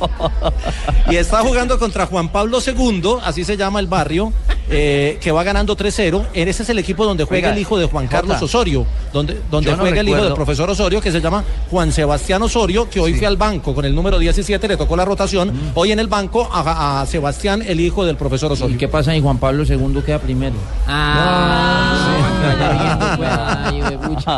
[1.11, 4.33] Y está jugando contra Juan Pablo II, así se llama el barrio,
[4.69, 6.27] eh, que va ganando 3-0.
[6.35, 8.45] Ese es el equipo donde juega Oiga, el hijo de Juan Carlos Jota.
[8.45, 12.43] Osorio, donde, donde no juega el hijo del profesor Osorio, que se llama Juan Sebastián
[12.43, 15.49] Osorio, que hoy fue al banco con el número 17, le tocó la rotación.
[15.49, 15.69] Mm.
[15.74, 18.74] Hoy en el banco a, a Sebastián, el hijo del profesor Osorio.
[18.74, 20.56] ¿Y qué pasa si Juan Pablo II queda primero?
[20.87, 22.06] Ah,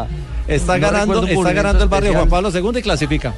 [0.48, 2.28] Está No ganando, está ganando el barrio especial.
[2.28, 3.32] Juan Pablo II y clasifica.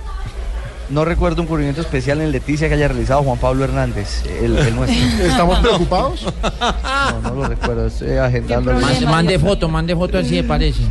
[0.91, 4.75] No recuerdo un cubrimiento especial en Leticia que haya realizado Juan Pablo Hernández, el, el
[4.77, 5.25] nuestro.
[5.25, 6.27] ¿Estamos preocupados?
[6.53, 8.73] No, no lo recuerdo, estoy agendando.
[8.73, 10.83] Mande, mande foto, mande foto así me parece.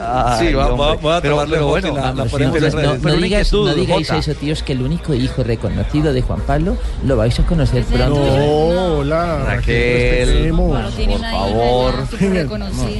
[0.00, 3.74] Ay, Sí, va- a Pero- tomarle pero bueno, la- la pero no una digas, no
[3.74, 7.84] digáis eso, tíos, que el único hijo reconocido de Juan Pablo lo vais a conocer
[7.84, 8.14] pronto.
[8.16, 9.44] No, hola.
[9.46, 11.94] Raquel, por favor.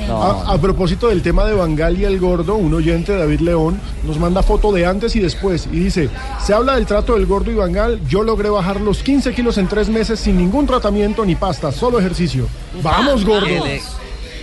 [0.07, 0.23] No.
[0.23, 4.19] A, a propósito del tema de Bangal y el gordo, un oyente, David León, nos
[4.19, 6.09] manda foto de antes y después y dice,
[6.45, 9.67] se habla del trato del gordo y Bangal, yo logré bajar los 15 kilos en
[9.67, 12.47] tres meses sin ningún tratamiento ni pasta, solo ejercicio.
[12.83, 13.65] Vamos, gordo.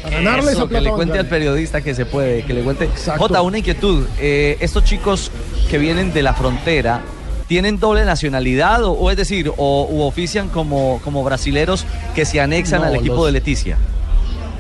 [0.03, 2.05] Que le- A ganarle Eso, esa que plata le a cuente al periodista que se
[2.05, 2.86] puede, que le cuente.
[2.86, 3.19] Exacto.
[3.27, 4.05] Jota, una inquietud.
[4.19, 5.31] eh, estos chicos
[5.69, 7.01] que vienen de la frontera,
[7.47, 12.39] ¿tienen doble nacionalidad o, o es decir, o u ofician como, como brasileros que se
[12.41, 13.77] anexan No, al equipo los- de Leticia?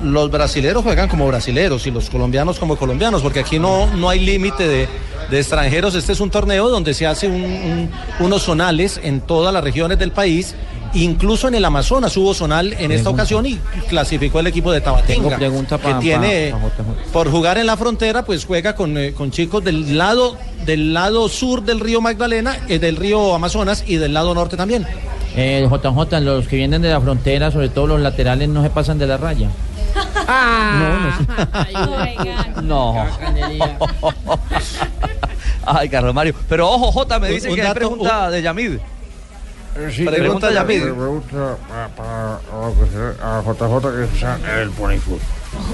[0.03, 4.19] los brasileros juegan como brasileros y los colombianos como colombianos, porque aquí no, no hay
[4.23, 4.87] límite de,
[5.31, 5.95] de extranjeros.
[5.95, 9.97] Este es un torneo donde se hace un- un- unos zonales en todas las regiones
[9.97, 10.53] del país.
[10.97, 13.55] Incluso en el Amazonas hubo zonal en esta ocasión y
[13.87, 15.15] clasificó el equipo de Tabatinga.
[15.23, 17.11] Tengo pregunta que pa- tiene, pa- pa- JJ.
[17.13, 21.29] por jugar en la frontera, pues juega con, eh, con chicos del lado, del lado
[21.29, 24.85] sur del río Magdalena, eh, del río Amazonas y del lado norte también.
[25.35, 28.97] Eh, JJ, los que vienen de la frontera, sobre todo los laterales, no se pasan
[28.97, 29.49] de la raya.
[32.63, 32.95] No.
[35.65, 36.33] Ay, Carlos Mario.
[36.49, 38.73] Pero ojo, Jota, me dice que hay dato, pregunta de Yamid.
[39.91, 40.81] Sí, Pregunta Yamid.
[40.81, 42.39] Pregunta para, para
[43.31, 45.19] a a JJ que está en el Pony Food.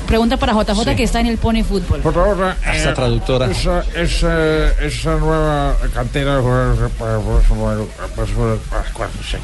[0.07, 2.01] Pregunta para JJ que está en el Pony Fútbol.
[2.01, 3.49] JJ, Esa eh, traductora.
[3.49, 6.41] Esa, esa, esa nueva cantera
[6.99, 7.19] para
[9.23, 9.37] sí.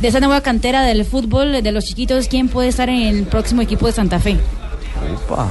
[0.00, 3.62] De esa nueva cantera del fútbol de los chiquitos, ¿quién puede estar en el próximo
[3.62, 4.36] equipo de Santa Fe?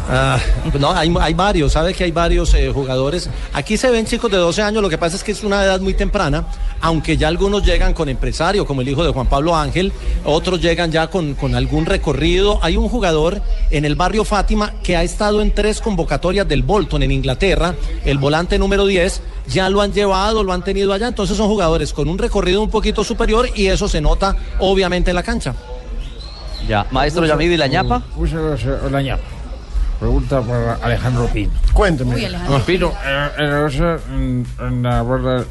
[0.09, 0.39] Ah,
[0.79, 3.29] no, hay, hay varios, sabe que hay varios eh, jugadores.
[3.53, 5.79] Aquí se ven chicos de 12 años, lo que pasa es que es una edad
[5.79, 6.45] muy temprana,
[6.81, 9.91] aunque ya algunos llegan con empresario, como el hijo de Juan Pablo Ángel,
[10.23, 12.59] otros llegan ya con, con algún recorrido.
[12.61, 17.03] Hay un jugador en el barrio Fátima que ha estado en tres convocatorias del Bolton
[17.03, 21.37] en Inglaterra, el volante número 10, ya lo han llevado, lo han tenido allá, entonces
[21.37, 25.23] son jugadores con un recorrido un poquito superior y eso se nota obviamente en la
[25.23, 25.53] cancha.
[26.67, 28.01] Ya, maestro Yamid y la ñapa.
[28.89, 29.34] La ñapa.
[29.99, 31.51] Pregunta para Alejandro Pino.
[31.73, 32.15] Cuénteme.
[32.15, 32.59] Uy, Alejandro.
[32.65, 35.45] Pino, eh, en, la cosa, en, la verdad,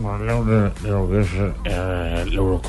[0.00, 2.68] no hablamos de, lo que es eh, la Eurocopa.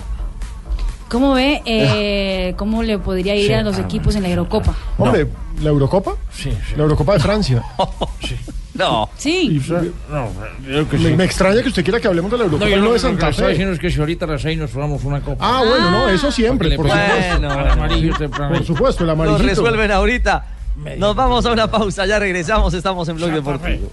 [1.09, 4.75] ¿Cómo ve eh, cómo le podría ir Sí, a los ah, equipos en la Eurocopa?
[4.97, 5.27] Hombre,
[5.61, 6.15] ¿la Eurocopa?
[6.31, 6.75] Sí, sí.
[6.75, 7.63] La Eurocopa de Francia.
[8.75, 9.07] No.
[9.17, 9.61] Sí.
[10.09, 10.31] No,
[10.67, 11.15] yo que Me, sí.
[11.15, 12.99] me extraña que usted quiera que hablemos de la Eurocopa No, yo no lo de
[12.99, 13.49] Santa Fe.
[13.49, 15.45] diciendo es que si ahorita a las seis nos jugamos una copa.
[15.47, 18.17] Ah, bueno, no, eso siempre, por Bueno, supuesto.
[18.17, 18.55] temprano.
[18.55, 19.43] Por supuesto, el Lo amarillito.
[19.47, 20.45] resuelven ahorita.
[20.75, 23.89] Nos vamos a una pausa, ya regresamos, estamos en Blog Deportivo.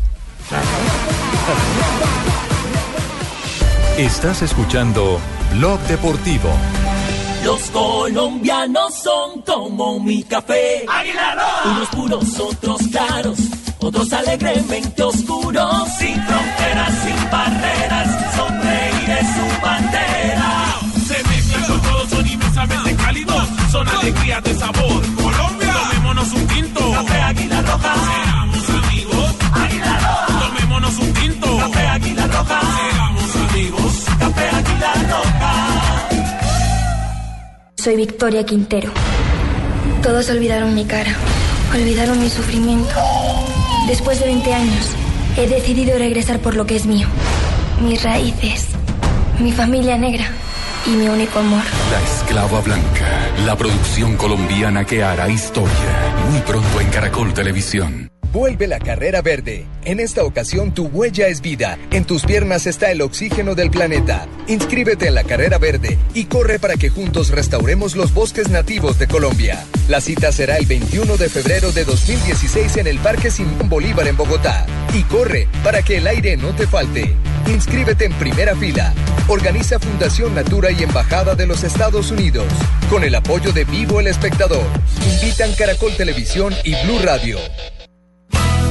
[3.98, 5.20] Estás escuchando
[5.54, 6.50] Blog Deportivo.
[7.44, 10.86] Los colombianos son como mi café.
[11.64, 13.38] Unos puros, otros claros,
[13.78, 15.88] otros alegremente oscuros.
[15.98, 20.80] Sin fronteras, sin barreras, sonreír es su bandera.
[21.06, 25.02] Se mezclan con todos, son inmensamente cálidos, son alegrías de sabor.
[26.20, 26.92] Tomémonos un tinto.
[26.92, 27.94] Café Águila Roja.
[27.94, 29.34] Seamos amigos.
[29.52, 30.38] Águila Roja.
[30.40, 31.56] Tomémonos un tinto.
[31.56, 32.60] Café Águila Roja.
[32.60, 33.92] Seamos amigos.
[34.18, 35.52] Café Águila Roja.
[37.76, 38.90] Soy Victoria Quintero.
[40.02, 41.16] Todos olvidaron mi cara,
[41.74, 42.94] olvidaron mi sufrimiento.
[43.86, 44.90] Después de 20 años,
[45.38, 47.08] he decidido regresar por lo que es mío.
[47.82, 48.66] Mis raíces,
[49.38, 50.30] mi familia negra
[50.86, 51.62] y mi único amor.
[51.90, 56.14] La Esclava Blanca, la producción colombiana que hará historia.
[56.30, 58.10] Muy pronto en Caracol Televisión.
[58.32, 59.66] Vuelve la carrera verde.
[59.84, 61.76] En esta ocasión tu huella es vida.
[61.90, 64.28] En tus piernas está el oxígeno del planeta.
[64.46, 69.08] Inscríbete en la carrera verde y corre para que juntos restauremos los bosques nativos de
[69.08, 69.64] Colombia.
[69.88, 74.16] La cita será el 21 de febrero de 2016 en el Parque Simón Bolívar en
[74.16, 74.64] Bogotá.
[74.94, 77.16] Y corre para que el aire no te falte.
[77.46, 78.92] Inscríbete en primera fila.
[79.28, 82.46] Organiza Fundación Natura y Embajada de los Estados Unidos.
[82.88, 84.64] Con el apoyo de Vivo el Espectador.
[85.14, 87.38] Invitan Caracol Televisión y Blue Radio.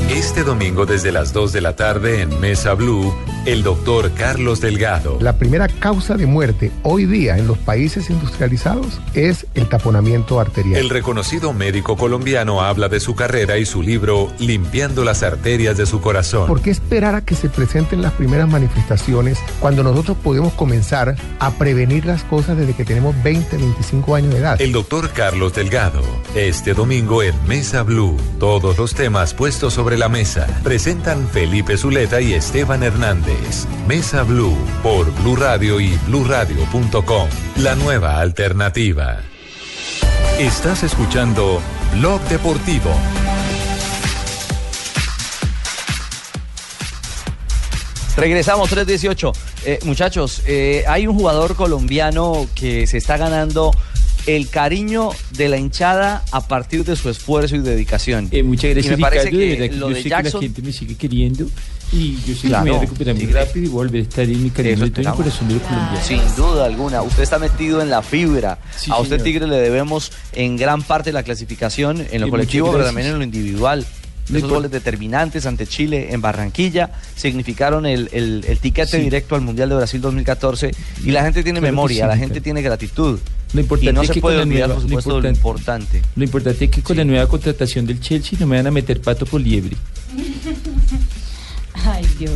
[0.09, 3.13] Este domingo desde las 2 de la tarde en Mesa Blue,
[3.45, 5.19] el doctor Carlos Delgado.
[5.21, 10.77] La primera causa de muerte hoy día en los países industrializados es el taponamiento arterial.
[10.77, 15.85] El reconocido médico colombiano habla de su carrera y su libro Limpiando las arterias de
[15.85, 16.47] su corazón.
[16.47, 21.51] ¿Por qué esperar a que se presenten las primeras manifestaciones cuando nosotros podemos comenzar a
[21.51, 24.59] prevenir las cosas desde que tenemos 20, 25 años de edad?
[24.59, 26.01] El doctor Carlos Delgado,
[26.33, 30.47] este domingo en Mesa Blue, todos los temas puestos sobre la mesa.
[30.63, 33.67] Presentan Felipe Zuleta y Esteban Hernández.
[33.85, 37.27] Mesa Blue por Blue Radio y bluradio.com.
[37.57, 39.19] La nueva alternativa.
[40.39, 41.61] Estás escuchando
[41.95, 42.89] Blog Deportivo.
[48.15, 49.33] Regresamos 318.
[49.65, 53.71] Eh, muchachos, eh, hay un jugador colombiano que se está ganando
[54.35, 58.27] el cariño de la hinchada a partir de su esfuerzo y dedicación.
[58.31, 59.39] Eh, muchas gracias, y me parece Ricardo.
[59.39, 61.45] de que verdad que lo yo de sé que la gente me sigue queriendo
[61.91, 64.23] y yo sé que Claro, me voy a recuperar muy rápido y volver a estar
[64.25, 66.05] en mi cariño y todo el corazón de los colombianos.
[66.05, 68.59] Sin duda alguna, usted está metido en la fibra.
[68.77, 69.23] Sí, a usted señor.
[69.23, 73.17] Tigre le debemos en gran parte la clasificación en lo Sí, colectivo, pero también en
[73.17, 73.85] lo individual.
[74.31, 79.03] Esos goles determinantes ante Chile en Barranquilla significaron el, el- el tiquete Sí.
[79.03, 80.69] directo al Mundial de Brasil 2014
[81.03, 83.17] y la gente tiene Claro que memoria, sí, la gente tiene gratitud.
[83.53, 86.01] Lo importante y no es se que puede con la olvidar, nueva- por lo importante.
[86.15, 89.01] Lo importante es que con la nueva contratación del Chelsea no me van a meter
[89.01, 89.75] pato por liebre.
[91.85, 92.33] Ay, Dios.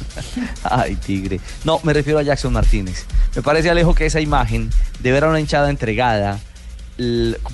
[0.62, 1.40] Ay, tigre.
[1.64, 3.04] No, me refiero a Jackson Martínez.
[3.34, 4.70] Me parece, Alejo, que esa imagen
[5.00, 6.38] de ver a una hinchada entregada,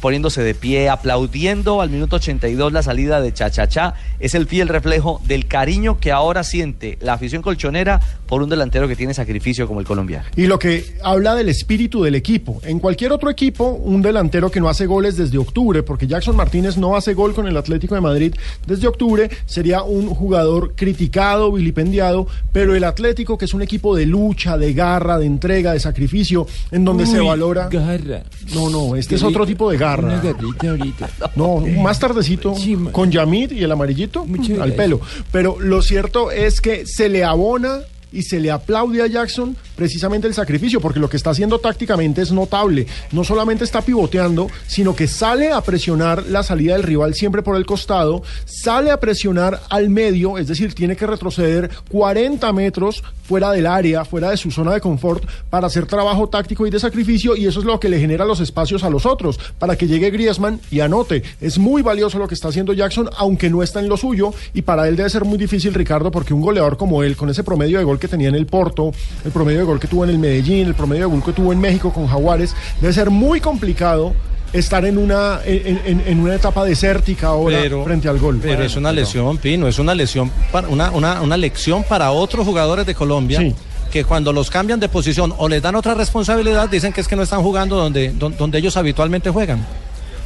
[0.00, 5.20] poniéndose de pie, aplaudiendo al minuto 82 la salida de Chachachá, es el fiel reflejo
[5.26, 9.80] del cariño que ahora siente la afición colchonera por un delantero que tiene sacrificio como
[9.80, 10.26] el colombiano.
[10.36, 12.60] Y lo que habla del espíritu del equipo.
[12.64, 16.76] En cualquier otro equipo, un delantero que no hace goles desde octubre, porque Jackson Martínez
[16.76, 18.34] no hace gol con el Atlético de Madrid
[18.66, 24.06] desde octubre, sería un jugador criticado, vilipendiado, pero el Atlético, que es un equipo de
[24.06, 27.68] lucha, de garra, de entrega, de sacrificio, en donde se valora...
[27.68, 28.22] Garra.
[28.54, 29.46] No, no, este Qué es otro rico.
[29.46, 30.22] tipo de garra.
[30.68, 31.10] Ahorita.
[31.34, 32.54] No, más tardecito,
[32.92, 34.26] con Yamid y el amarillito
[34.60, 35.00] al pelo.
[35.32, 37.80] Pero lo cierto es que se le abona
[38.12, 42.22] y se le aplaude a Jackson precisamente el sacrificio, porque lo que está haciendo tácticamente
[42.22, 42.86] es notable.
[43.12, 47.56] No solamente está pivoteando, sino que sale a presionar la salida del rival siempre por
[47.56, 53.50] el costado, sale a presionar al medio, es decir, tiene que retroceder 40 metros fuera
[53.50, 57.36] del área, fuera de su zona de confort, para hacer trabajo táctico y de sacrificio,
[57.36, 60.10] y eso es lo que le genera los espacios a los otros, para que llegue
[60.10, 61.22] Griezmann y anote.
[61.40, 64.62] Es muy valioso lo que está haciendo Jackson, aunque no está en lo suyo, y
[64.62, 67.78] para él debe ser muy difícil, Ricardo, porque un goleador como él, con ese promedio
[67.78, 68.92] de gol que tenía en el Porto,
[69.24, 71.52] el promedio de gol que tuvo en el Medellín, el promedio de gol que tuvo
[71.52, 74.14] en México con Jaguares, debe ser muy complicado
[74.52, 78.38] estar en una, en, en- en una etapa desértica ahora Pero- frente al gol.
[78.42, 82.46] Pero es una lesión, Pino, es una lesión, para, una, una, una lección para otros
[82.46, 83.40] jugadores de Colombia.
[83.40, 83.54] Sí.
[83.90, 87.16] Que cuando los cambian de posición o les dan otra responsabilidad, dicen que es que
[87.16, 89.64] no están jugando donde, don- donde, ellos habitualmente juegan.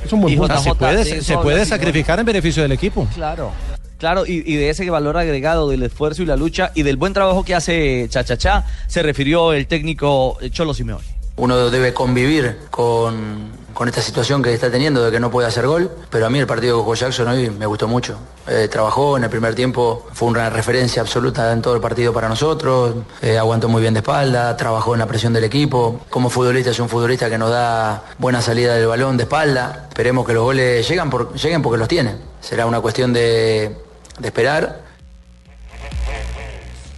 [0.04, 0.54] Es un buen punto.
[0.54, 3.06] Sea, se puede, de se, puede sacrificar en beneficio del equipo.
[3.14, 3.52] Claro.
[4.00, 7.44] Claro, y, de ese valor agregado del esfuerzo y la lucha y del buen trabajo
[7.44, 11.04] que hace Chachachá se refirió el técnico Cholo Simeone.
[11.36, 15.66] Uno debe convivir con, con esta situación que está teniendo de que no puede hacer
[15.66, 18.18] gol, pero a mí el partido que jugó Jackson hoy me gustó mucho.
[18.48, 22.28] Eh, trabajó en el primer tiempo, fue una referencia absoluta en todo el partido para
[22.28, 26.00] nosotros, eh, aguantó muy bien de espalda, trabajó en la presión del equipo.
[26.10, 29.86] Como futbolista es un futbolista que nos da buena salida del balón de espalda.
[29.88, 32.16] Esperemos que los goles llegan por- lleguen porque los tiene.
[32.40, 33.76] Será una cuestión de,
[34.20, 34.80] de esperar.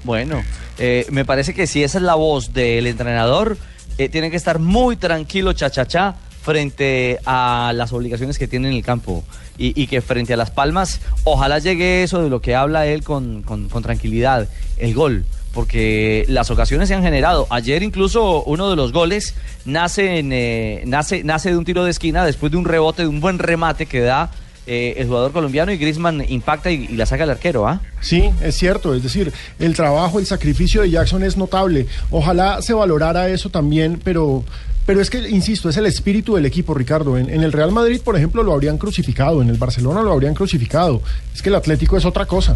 [0.04, 0.42] Bueno,
[0.78, 3.56] eh, me parece que si esa es la voz del entrenador,
[3.98, 8.82] eh, tiene que estar muy tranquilo Chachachá frente a las obligaciones que tiene en el
[8.82, 9.22] campo
[9.58, 13.42] y, que frente a las palmas, ojalá llegue eso de lo que habla él con,
[13.42, 14.48] con- con tranquilidad,
[14.78, 15.24] el gol.
[15.54, 17.46] Porque las ocasiones se han generado.
[17.50, 19.34] Ayer incluso uno de los goles
[19.66, 23.08] nace, en, eh, nace, nace de un tiro de esquina después de un rebote, de
[23.08, 24.30] un buen remate que da
[24.66, 27.80] eh, el jugador colombiano y Griezmann impacta y, y la saca el arquero, ¿ah?
[28.00, 31.86] Sí, es cierto, es decir, el trabajo, el sacrificio de Jackson es notable.
[32.10, 34.44] Ojalá se valorara eso también, pero,
[34.86, 37.18] pero es que, insisto, es el espíritu del equipo, Ricardo.
[37.18, 40.34] En, en el Real Madrid, por ejemplo, lo habrían crucificado, en el Barcelona lo habrían
[40.34, 41.02] crucificado.
[41.34, 42.54] Es que el Atlético es otra cosa.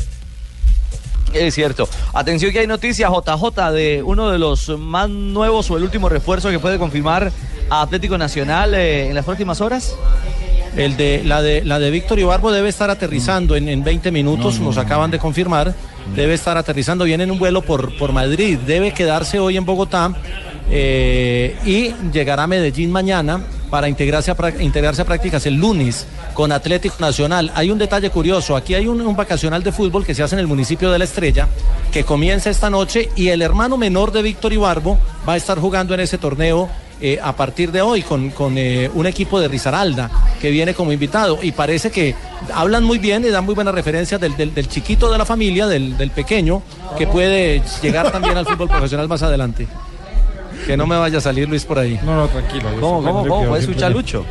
[1.33, 1.89] Es cierto.
[2.15, 6.51] Atención que hay noticias, JJ, de uno de los más nuevos o el último refuerzo
[6.51, 7.33] que puede confirmar
[7.69, 9.95] a Atlético Nacional eh, en las próximas horas.
[10.77, 14.61] El de, la de, la de Víctor Ibarbo debe estar aterrizando en, en 20 minutos,
[14.61, 15.75] nos acaban de confirmar.
[16.15, 20.15] Debe estar aterrizando, viene en un vuelo por, por Madrid, debe quedarse hoy en Bogotá
[20.71, 26.53] eh, y llegará a Medellín mañana para integrarse a, integrarse a prácticas el lunes con
[26.53, 27.51] Atlético Nacional.
[27.55, 30.41] Hay un detalle curioso, aquí hay un, un vacacional de fútbol que se hace en
[30.41, 31.49] el municipio de La Estrella,
[31.91, 34.99] que comienza esta noche y el hermano menor de Víctor Ibarbo
[35.29, 36.69] va a estar jugando en ese torneo
[37.01, 40.93] eh, a partir de hoy con, con, eh, un equipo de Risaralda que viene como
[40.93, 42.15] invitado y parece que
[42.55, 45.67] hablan muy bien y dan muy buenas referencias del, del- del chiquito de la familia,
[45.67, 46.63] del, del pequeño,
[46.97, 49.67] que puede llegar también al fútbol profesional más adelante.
[50.67, 52.01] Que no me vaya a salir Luis por ahí.
[52.03, 52.71] No, no, tranquilo.
[52.75, 53.41] yo ¿Cómo, cómo, me cómo?
[53.43, 54.03] quedo ¿Puede siempre escuchar bien.
[54.03, 54.27] Lucho?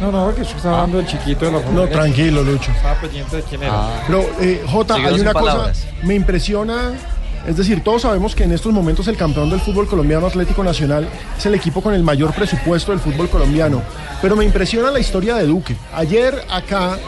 [0.00, 1.84] No, no, que está hablando del chiquito de la familia.
[1.86, 2.70] No, tranquilo, Lucho.
[2.72, 4.02] Estaba pendiente de quién era.
[4.06, 6.92] Pero, eh, Jota, hay una cosa, me impresiona,
[7.46, 11.08] es decir, todos sabemos que en estos momentos el campeón del fútbol colombiano Atlético Nacional
[11.36, 13.82] es el equipo con el mayor presupuesto del fútbol colombiano,
[14.20, 15.76] pero me impresiona la historia de Duque.
[15.94, 16.98] Ayer acá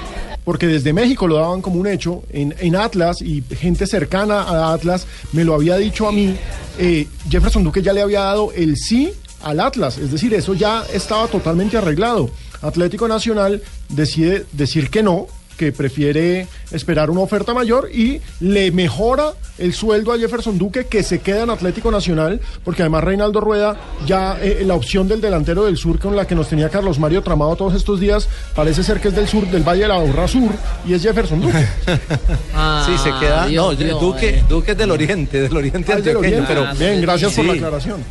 [0.45, 4.72] porque desde México lo daban como un hecho, en, en Atlas y gente cercana a
[4.72, 6.37] Atlas me lo había dicho a mí,
[6.78, 9.12] eh, Jefferson Duque ya le había dado el sí
[9.43, 12.30] al Atlas, es decir, eso ya estaba totalmente arreglado.
[12.61, 15.26] Atlético Nacional decide decir que no,
[15.57, 21.03] que prefiere esperar una oferta mayor y le mejora el sueldo a Jefferson Duque que
[21.03, 23.76] se queda en Atlético Nacional, porque además Reinaldo Rueda
[24.07, 27.22] ya eh, la opción del delantero del sur con la que nos tenía Carlos Mario
[27.22, 30.26] tramado todos estos días, parece ser que es del sur, del Valle de la Urra
[30.26, 30.50] Sur,
[30.86, 31.66] y es Jefferson Duque.
[32.86, 33.46] sí, se queda.
[33.46, 34.44] Dios no, Duque, eh.
[34.48, 36.44] Duque es del Oriente, del Oriente Ah, es del Oriente.
[36.48, 38.03] pero Bien, gracias por la aclaración.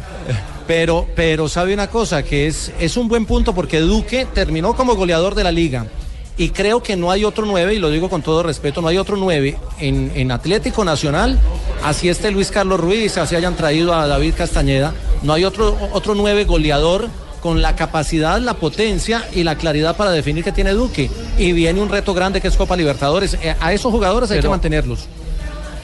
[0.68, 4.96] Pero, pero sabe una cosa, que es, es un buen punto porque Duque terminó como
[4.96, 5.88] goleador de la liga.
[6.42, 8.98] Y creo que no hay otro nueve, y lo digo con todo respeto, no hay
[8.98, 11.38] otro nueve en, en Atlético Nacional,
[11.84, 16.16] así esté Luis Carlos Ruiz, así hayan traído a David Castañeda, no hay otro, otro
[16.16, 17.10] nueve goleador
[17.42, 21.12] con la capacidad, la potencia y la claridad para definir que tiene Duque.
[21.38, 23.36] Y viene un reto grande que es Copa Libertadores.
[23.42, 25.08] Eh, A esos jugadores hay que mantenerlos.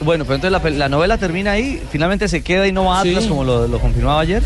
[0.00, 3.00] Bueno, pero entonces la, la novela termina ahí, finalmente se queda y no va a
[3.02, 3.28] Atlas Sí.
[3.28, 4.42] como lo, lo confirmaba ayer.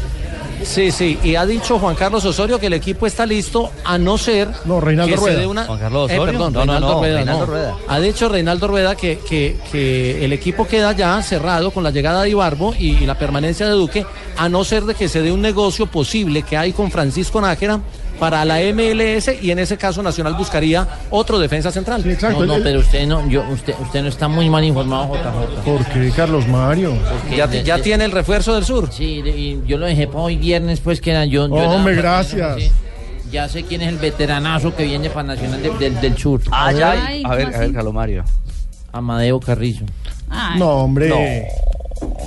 [0.65, 4.17] Sí, sí, y ha dicho Juan Carlos Osorio que el equipo está listo a no
[4.17, 6.33] ser No, Reinaldo que se dé una Juan Carlos Eh, Osorio.
[6.33, 7.47] perdón, No, no, Reinaldo no, Rueda, Reinaldo no.
[7.53, 7.77] Rueda.
[7.89, 12.23] Ha dicho Reinaldo Rueda que, que, que el equipo queda ya cerrado con la llegada
[12.23, 14.07] de Ibarbo y, y la permanencia de Duque,
[14.37, 17.81] a no ser de que se dé un negocio posible que hay con Francisco Nájera
[18.23, 22.05] para la MLS y en ese caso Nacional buscaría otro defensa central.
[22.23, 25.65] No, no, pero usted no, yo, usted, usted no está muy mal informado, JJ.
[25.65, 26.93] ¿Por qué, Carlos Mario?
[27.37, 28.89] Ya, ya tiene el refuerzo del sur.
[28.93, 31.49] Sí, de- y yo lo dejé para hoy viernes, pues que era yo.
[31.49, 32.59] yo Hombre, gracias.
[32.63, 32.71] sí.
[33.33, 36.43] Ya sé quién es el veteranazo que viene para Nacional de- del- del Sur.
[36.53, 36.93] Ah, ya.
[36.93, 37.73] Ay, a ver, ¿cómo a ver?
[37.73, 38.25] Calomario.
[38.93, 39.85] Amadeo Carrizo.
[40.31, 41.09] Ay, No, hombre.
[41.09, 41.17] No,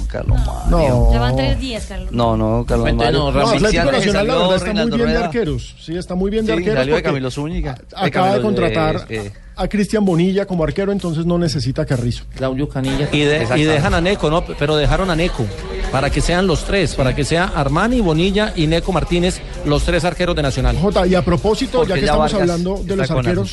[0.07, 0.53] Calomario.
[0.69, 1.11] No.
[1.13, 2.11] Ya van tres días, Carlos.
[2.11, 3.11] No, no, Carlos Mario.
[3.19, 5.75] no, No, Atlético Oficialmente Nacional la verdad está muy bien de arqueros.
[5.79, 6.79] Sí, está muy bien de Sí, arqueros.
[6.79, 7.71] salió de Camilo Zúñiga.
[7.95, 12.23] Acaba de Camilo, contratar eh, a Cristian Bonilla como arquero, entonces no necesita Carrizo.
[12.35, 13.09] Claudio Canilla.
[13.11, 13.71] Y, de- y Exactamente.
[13.71, 14.43] dejan a Neco, ¿no?
[14.45, 15.45] Pero dejaron a Neco
[15.91, 20.03] para que sean los tres, para que sea Armani, Bonilla y Neco Martínez, los tres
[20.03, 20.77] arqueros de Nacional.
[20.77, 23.49] Jota, y a propósito, Porque ya que ya estamos Vargas hablando de los arqueros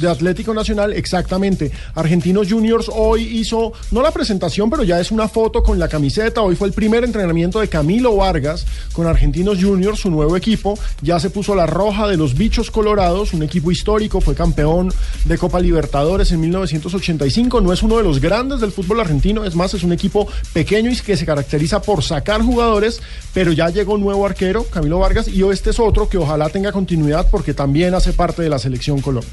[0.00, 1.70] de Atlético Nacional, exactamente.
[1.94, 6.42] Argentinos Juniors hoy hizo, no la presentación, pero ya es una foto con la camiseta.
[6.42, 10.78] Hoy fue el primer entrenamiento de Camilo Vargas con Argentinos Juniors, su nuevo equipo.
[11.02, 14.92] Ya se puso la roja de los bichos colorados, un equipo histórico, fue campeón
[15.24, 17.60] de Copa Libertadores en 1985.
[17.60, 20.90] No es uno de los grandes del fútbol argentino, es más, es un equipo pequeño
[20.90, 23.02] y que se caracteriza por sacar jugadores,
[23.34, 26.72] pero ya llegó un nuevo arquero, Camilo Vargas, y este es otro que ojalá tenga
[26.72, 29.28] continuidad porque también hace parte de la selección Colombia.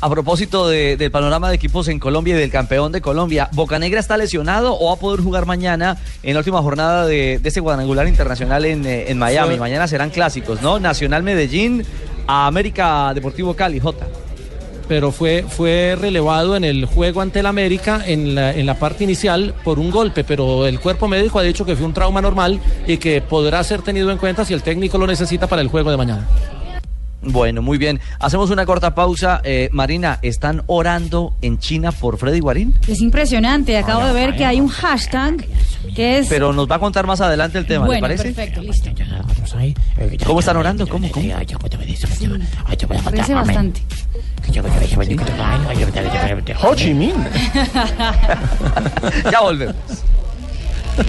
[0.00, 4.00] A propósito de- del panorama de equipos en Colombia y del campeón de Colombia, ¿Bocanegra
[4.00, 7.62] está lesionado o va a poder jugar mañana en la última jornada de, de este
[7.62, 9.56] cuadrangular internacional en, eh, en Miami?
[9.58, 10.80] Mañana serán clásicos, ¿no?
[10.80, 11.84] Nacional Medellín
[12.26, 14.04] a América Deportivo Cali, J.
[14.88, 19.04] pero fue, fue relevado en el juego ante el América en la, en la parte
[19.04, 22.60] inicial por un golpe, pero el cuerpo médico ha dicho que fue un trauma normal
[22.86, 25.90] y que podrá ser tenido en cuenta si el técnico lo necesita para el juego
[25.90, 26.26] de mañana.
[27.26, 28.00] Bueno, muy bien.
[28.20, 29.40] Hacemos una corta pausa.
[29.44, 32.74] Eh, Marina, ¿están orando en China por Freddy Guarín?
[32.86, 33.76] Es impresionante.
[33.76, 35.46] Acabo de ver que hay un hashtag
[35.94, 36.28] que es.
[36.28, 38.24] Pero nos va a contar más adelante el tema, ¿le bueno, parece?
[38.32, 38.90] perfecto, listo.
[40.26, 40.86] ¿Cómo están orando?
[40.86, 41.10] ¿Cómo?
[41.10, 41.26] ¿Cómo?
[43.04, 43.80] Parece bastante.
[46.62, 47.14] Ho Chi Minh.
[49.30, 49.76] ya volvemos.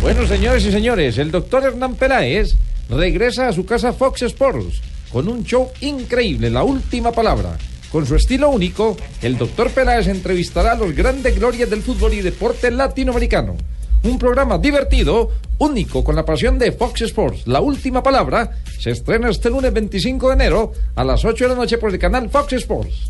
[0.01, 2.55] Bueno, señores y señores, el doctor Hernán Peláez
[2.89, 4.81] regresa a su casa Fox Sports
[5.15, 7.57] con un show increíble, la última palabra.
[7.89, 12.19] Con su estilo único, el doctor Peláez entrevistará a los grandes glorias del fútbol y
[12.19, 13.55] deporte latinoamericano.
[14.03, 17.47] Un programa divertido, único, con la pasión de Fox Sports.
[17.47, 21.55] La última palabra se estrena este lunes 25 de enero a las 8 de la
[21.55, 23.09] noche por el canal Fox Sports.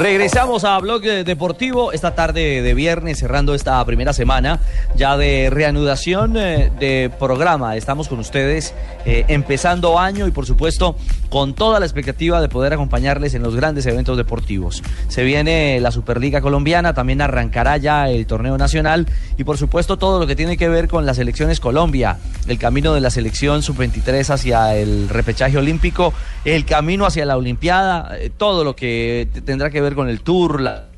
[0.00, 4.58] Regresamos a Blog Deportivo esta tarde de viernes, cerrando esta primera semana
[4.96, 7.76] ya de reanudación eh, de programa.
[7.76, 8.72] Estamos con ustedes
[9.04, 10.96] eh, empezando año y por supuesto
[11.28, 14.82] con toda la expectativa de poder acompañarles en los grandes eventos deportivos.
[15.08, 20.18] Se viene la Superliga Colombiana, también arrancará ya el torneo nacional y por supuesto todo
[20.18, 22.16] lo que tiene que ver con las selecciones Colombia,
[22.48, 26.14] el camino de la selección sub-23 hacia el repechaje olímpico,
[26.46, 30.60] el camino hacia la Olimpiada, eh, todo lo que tendrá que ver con el tour,
[30.60, 30.90] la,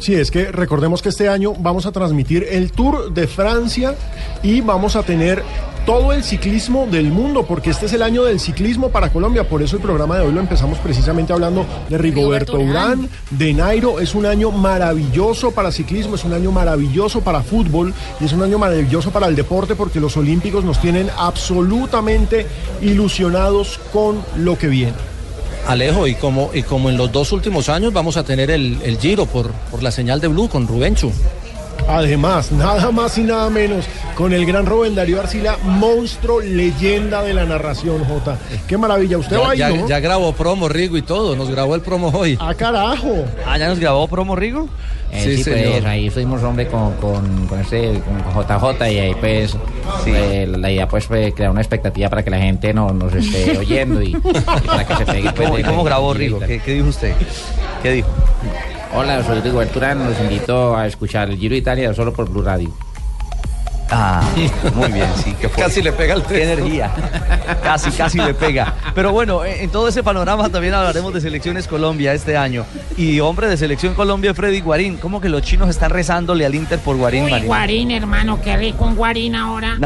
[0.00, 3.94] Sí, es que recordemos que este año vamos a transmitir el Tour de Francia
[4.42, 5.42] y vamos a tener
[5.84, 9.46] todo el ciclismo del mundo, porque este es el año del ciclismo para Colombia.
[9.46, 14.00] Por eso el programa de hoy lo empezamos precisamente hablando de Rigoberto Urán, de Nairo.
[14.00, 18.42] Es un año maravilloso para ciclismo, es un año maravilloso para fútbol y es un
[18.42, 22.46] año maravilloso para el deporte porque los olímpicos nos tienen absolutamente
[22.80, 25.09] ilusionados con lo que viene.
[25.66, 28.98] Alejo, y como, y como en los dos últimos años vamos a tener el, el
[28.98, 31.12] Giro por, por la señal de Blue con Rubenchu.
[31.88, 37.34] Además, nada más y nada menos, con el gran Rubén Darío Arcila, monstruo, leyenda de
[37.34, 38.38] la narración, Jota.
[38.68, 39.18] Qué maravilla.
[39.18, 39.88] Usted va Ya, ahí, ya- ¿no?
[39.88, 42.38] ya grabó promo Rigo y todo, nos grabó el promo hoy.
[42.40, 43.24] ¡Ah, carajo!
[43.46, 44.68] Ah, ¿ya nos grabó promo Rigo?
[45.12, 45.88] Eh, Sí, sí, pues señor.
[45.88, 49.56] ahí fuimos hombre con, con, con este con JJ y ahí pues
[50.06, 53.58] eh, la idea pues fue crear una expectativa para que la gente no, nos esté
[53.58, 56.38] oyendo y, y para que se pegue pues, ¿Cómo, grabó Rigo?
[56.38, 57.12] ¿Qué, qué dijo usted?
[57.82, 58.08] ¿Qué dijo?
[58.92, 62.42] Hola, soy Rigoberto Urán, los invito a escuchar el Giro de Italia solo por Blue
[62.42, 62.70] Radio.
[63.90, 64.22] Ah,
[64.74, 65.62] muy bien, sí, que fue.
[65.64, 66.90] Casi le pega el Qué energía.
[67.62, 68.74] Casi, casi le pega.
[68.94, 72.64] Pero bueno, en en todo ese panorama también hablaremos de Selecciones Colombia este año.
[72.96, 74.96] Y hombre de Selección Colombia, Freddy Guarín.
[74.96, 77.40] ¿Cómo que los chinos están rezándole al Inter por Guarín, Uy?
[77.42, 79.76] Guarín, hermano, qué rico un Guarín ahora.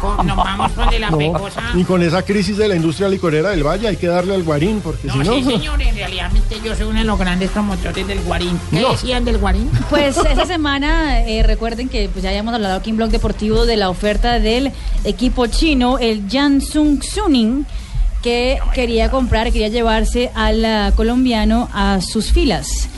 [0.00, 1.60] Con- Nos vamos con de la No, pecosa.
[1.74, 4.80] y con esa crisis de la industria licorera del Valle hay que darle al guarín,
[4.80, 5.34] porque si No, no...
[5.36, 6.30] sí, señor, en realidad
[6.64, 8.58] yo soy uno de los grandes promotores del Guarín.
[8.70, 8.90] ¿Qué No.
[8.92, 9.70] decían del Guarín?
[9.90, 13.76] Pues esta semana eh, recuerden que pues ya habíamos hablado aquí en Blog Deportivo de
[13.76, 14.72] la oferta del
[15.04, 17.64] equipo chino, el Jansung Suning,
[18.22, 22.88] que quería comprar, quería llevarse al ah, colombiano a sus filas.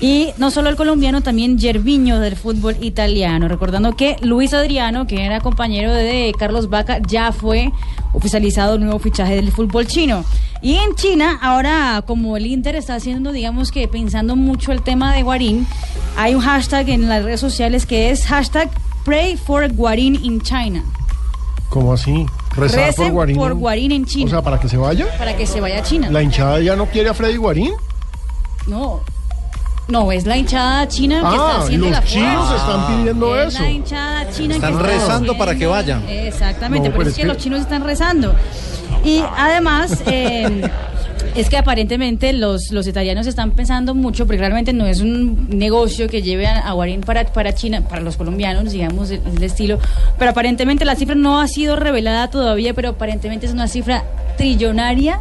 [0.00, 3.48] Y no solo el colombiano, también Gerviño del fútbol italiano.
[3.48, 7.72] Recordando que Luis Adriano, que era compañero de Carlos Vaca, ya fue
[8.12, 10.24] oficializado el nuevo fichaje del fútbol chino.
[10.62, 15.14] Y en China, ahora como el Inter está haciendo, digamos que pensando mucho el tema
[15.14, 15.66] de Guarín,
[16.16, 18.70] hay un hashtag en las redes sociales que es hashtag
[19.06, 20.82] Pray for Guarín in China.
[21.70, 22.26] ¿Cómo así?
[22.56, 23.36] Rezar por Guarín.
[23.36, 24.26] por Guarín en China.
[24.26, 25.06] O sea, para que se vaya.
[25.16, 26.10] para que se vaya a China.
[26.10, 27.72] ¿La hinchada ya no quiere a Freddy Guarín?
[28.66, 29.00] No.
[29.88, 32.56] No, es la hinchada china que Ah, está haciendo los la chinos fuerza.
[32.56, 33.62] están pidiendo es eso.
[33.62, 36.08] la hinchada china Están que está rezando para que vayan.
[36.08, 38.34] Exactamente, No, pero pero es, es que, que- los chinos están rezando.
[39.04, 40.68] Y además, eh,
[41.34, 46.08] es que aparentemente los, los italianos están pensando mucho, porque realmente no es un negocio
[46.08, 49.78] que lleve a, a Guarín para, para China, para los colombianos, digamos, el, el estilo.
[50.18, 54.04] Pero aparentemente la cifra no ha sido revelada todavía, pero aparentemente es una cifra
[54.36, 55.20] trillonaria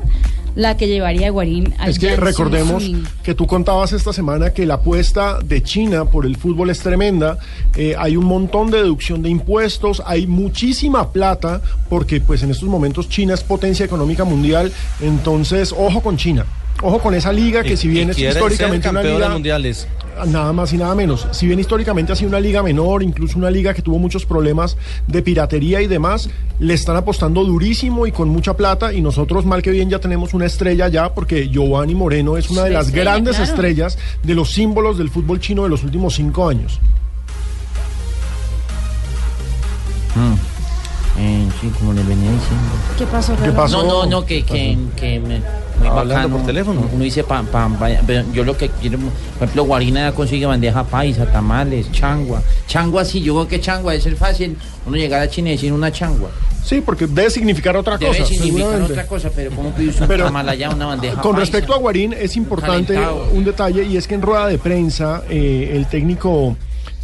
[0.56, 2.89] la que llevaría a Guarín al Es que recordemos
[3.24, 7.38] que tú contabas esta semana que la apuesta de China por el fútbol es tremenda.
[7.76, 12.70] Eh, hay un montón de deducción de impuestos, hay muchísima plata, porque pues en estos
[12.70, 14.72] momentos China es potencia económica mundial.
[15.01, 16.45] Entonces, ojo con China.
[16.82, 19.88] Ojo con esa liga que Y- si bien es históricamente una liga mundiales.
[20.28, 21.28] nada más y nada menos.
[21.32, 24.78] Si bien históricamente ha sido una liga menor, incluso una liga que tuvo muchos problemas
[25.07, 29.61] de piratería y demás, le están apostando durísimo y con mucha plata y nosotros mal
[29.61, 33.11] que bien ya tenemos una estrella ya porque Giovanni Moreno es una de las estrella,
[33.11, 33.51] grandes claro.
[33.51, 36.80] estrellas de los símbolos del fútbol chino de los últimos cinco años.
[41.17, 42.68] Eh, sí, como le venía diciendo.
[42.97, 43.55] ¿Qué pasó, ¿Qué Pedro?
[43.55, 43.84] pasó?
[43.84, 45.39] No, no, no, que, que, que me,
[45.80, 46.38] muy Hablando bacano.
[46.38, 46.89] por teléfono.
[46.93, 48.01] Uno dice, pa, pa, vaya,
[48.34, 49.11] yo lo que quiero, por
[49.43, 52.41] ejemplo, Guarina ya consigue bandeja paisa, tamales, changua.
[52.68, 55.74] Changua sí, yo creo que changua debe ser fácil uno llegar a China y decir
[55.74, 56.30] una changua.
[56.63, 58.26] Sí, porque debe significar otra Debe cosa.
[58.26, 58.93] significar seguramente.
[58.93, 61.39] otra cosa, pero ¿cómo pides un Pero, tamal allá, una bandeja Con paisa?
[61.41, 62.97] respecto a Guarín, es importante
[63.34, 66.55] un detalle y es que en rueda de prensa eh, el técnico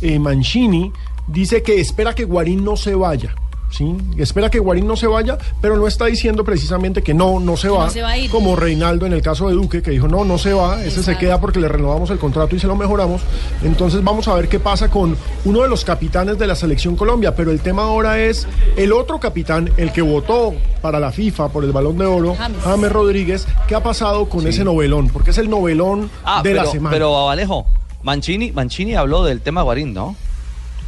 [0.02, 0.92] eh, Mancini
[1.28, 3.36] dice que espera que Guarín no se vaya.
[3.72, 3.96] ¿Sí?
[4.18, 7.68] Espera que Guarín no se vaya, pero no está diciendo precisamente que no, no se
[7.68, 8.30] no va, se va a ir.
[8.30, 11.18] como Reinaldo en el caso de Duque, que dijo no, no se va, ese se
[11.18, 13.22] queda porque le renovamos el contrato y se lo mejoramos.
[13.64, 15.16] Entonces vamos a ver qué pasa con
[15.46, 18.46] uno de los capitanes de la selección Colombia, pero el tema ahora es
[18.76, 22.58] el otro capitán, el que votó para la FIFA por el Balón de Oro, James.
[22.64, 25.08] James Rodríguez, ¿qué ha pasado con ese novelón?
[25.08, 26.94] Porque es el novelón Ah, de pero, la semana.
[26.94, 27.66] pero Alejo,
[28.04, 30.16] Mancini, Mancini habló del tema Guarín, ¿no?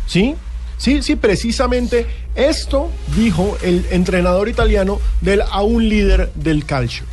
[0.06, 0.36] ¿Sí?
[0.78, 2.06] Sí, sí, precisamente
[2.36, 7.06] esto dijo el entrenador italiano del aún líder del calcio.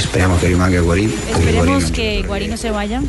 [0.00, 1.12] Speriamo che rimanga Guarín.
[1.30, 3.00] Esperemos que Guarín no se vaya,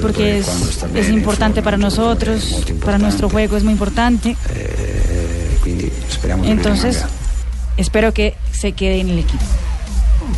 [0.00, 4.36] porque es, es importante para nosotros, para nuestro juego es muy importante.
[4.54, 5.48] eh,
[6.44, 7.04] Entonces,
[7.76, 9.42] espero que se quede en el equipo.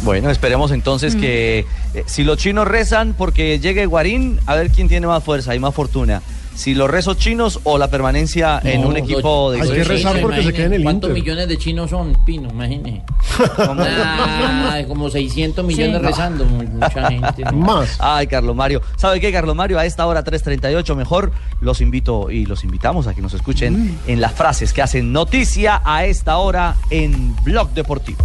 [0.03, 4.89] Bueno, esperemos entonces que eh, si los chinos rezan porque llegue Guarín, a ver quién
[4.89, 6.23] tiene más fuerza y más fortuna.
[6.55, 10.43] Si los rezos chinos o la permanencia en un equipo de Hay que rezar porque
[10.43, 11.23] se quede en el ¿Cuántos Inter.
[11.23, 12.49] millones de chinos son, Pino?
[12.51, 13.03] Imagínese.
[13.67, 16.07] Ah, como 600 millones Sí.
[16.07, 17.45] rezando, mu- mucha gente.
[17.53, 17.97] Más.
[18.01, 18.83] Ay, Carlos Mario.
[18.97, 19.79] ¿Sabe qué, Carlos Mario?
[19.79, 24.21] A esta hora 3.38 mejor los invito y los invitamos a que nos escuchen en
[24.21, 28.19] las frases que hacen noticia a esta hora en Blog Deportivo.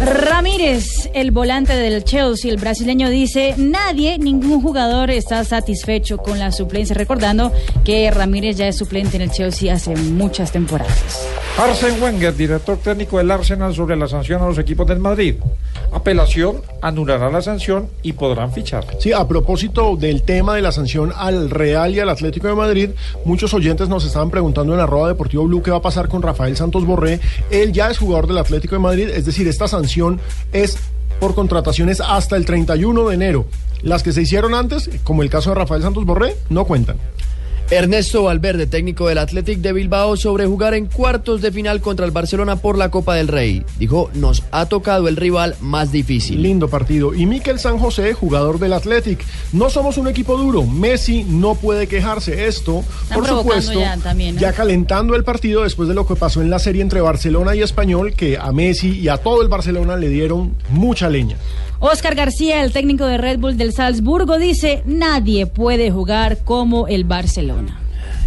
[0.00, 6.52] Ramírez, el volante del Chelsea, el brasileño, dice, nadie, ningún jugador está satisfecho con la
[6.52, 7.52] suplencia, recordando
[7.84, 11.28] que Ramírez ya es suplente en el Chelsea hace muchas temporadas.
[11.58, 15.34] Arsene Wenger, director técnico del Arsenal, sobre la sanción a los equipos del Madrid.
[15.92, 18.86] Apelación, anulará la sanción y podrán fichar.
[19.00, 22.90] Sí, a propósito del tema de la sanción al Real y al Atlético de Madrid,
[23.24, 26.56] muchos oyentes nos estaban preguntando en arroba deportivo blue qué va a pasar con Rafael
[26.56, 27.20] Santos Borré.
[27.50, 30.20] Él ya es jugador del Atlético de Madrid, es decir, esta sanción
[30.52, 30.78] es
[31.18, 33.46] por contrataciones hasta el 31 de enero.
[33.82, 36.98] Las que se hicieron antes, como el caso de Rafael Santos Borré, no cuentan.
[37.70, 42.10] Ernesto Valverde, técnico del Athletic de Bilbao, sobre jugar en cuartos de final contra el
[42.10, 43.64] Barcelona por la Copa del Rey.
[43.78, 46.42] Dijo, nos ha tocado el rival más difícil.
[46.42, 47.14] Lindo partido.
[47.14, 49.24] Y Miquel San José, jugador del Athletic.
[49.52, 50.66] No somos un equipo duro.
[50.66, 52.48] Messi no puede quejarse.
[52.48, 54.40] Esto, Están por supuesto, ya también, ¿no?
[54.40, 57.62] ya calentando el partido después de lo que pasó en la serie entre Barcelona y
[57.62, 61.36] Español, que a Messi y a todo el Barcelona le dieron mucha leña.
[61.80, 67.04] Oscar García, el técnico de Red Bull del Salzburgo, dice, nadie puede jugar como el
[67.04, 67.80] Barcelona.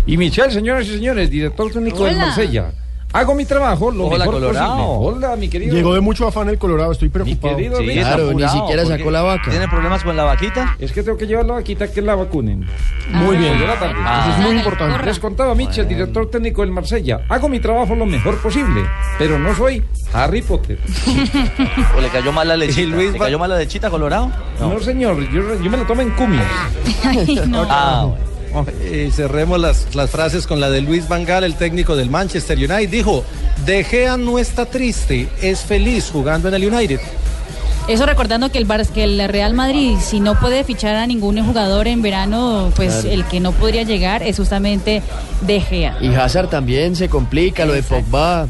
[0.07, 2.25] Y Michel, señoras y señores, director técnico del Hola.
[2.25, 2.73] Marsella.
[3.13, 4.75] Hago mi trabajo lo Hola, mejor Colorado.
[4.75, 5.25] posible.
[5.27, 5.75] Hola, mi querido.
[5.75, 7.55] Llegó de mucho afán el Colorado, estoy preocupado.
[7.55, 9.51] querido Sí, Claro, ni apurado, siquiera porque sacó la vaca.
[9.51, 10.75] ¿Tiene problemas con la vaquita?
[10.79, 12.65] Es que tengo que llevar la vaquita que la vacunen.
[13.11, 13.61] Muy bien.
[13.61, 13.77] La.
[14.03, 14.27] Ah.
[14.29, 15.05] Eso es muy importante.
[15.05, 17.21] Les contaba Michel, director técnico del Marsella.
[17.29, 18.81] Hago mi trabajo lo mejor posible,
[19.19, 19.83] pero no soy
[20.13, 20.79] Harry Potter.
[21.97, 22.97] ¿O le cayó mal la lechita?
[22.97, 24.31] ¿Le cayó mal la lechita, Colorado?
[24.59, 26.45] No, señor, yo, yo me lo tomo en cumias.
[27.69, 28.07] Ah,
[28.91, 32.57] Y cerremos las, las frases con la de Luis Van Gaal, el técnico del Manchester
[32.57, 32.89] United.
[32.89, 33.23] Dijo,
[33.65, 36.99] De Gea no está triste, es feliz jugando en el United.
[37.87, 41.43] Eso recordando que el, Bar- que el Real Madrid, si no puede fichar a ningún
[41.45, 43.09] jugador en verano, pues Claro.
[43.09, 45.01] el que no podría llegar es justamente
[45.41, 45.97] De Gea.
[45.99, 48.47] Y Hazard también se complica, lo de Pogba.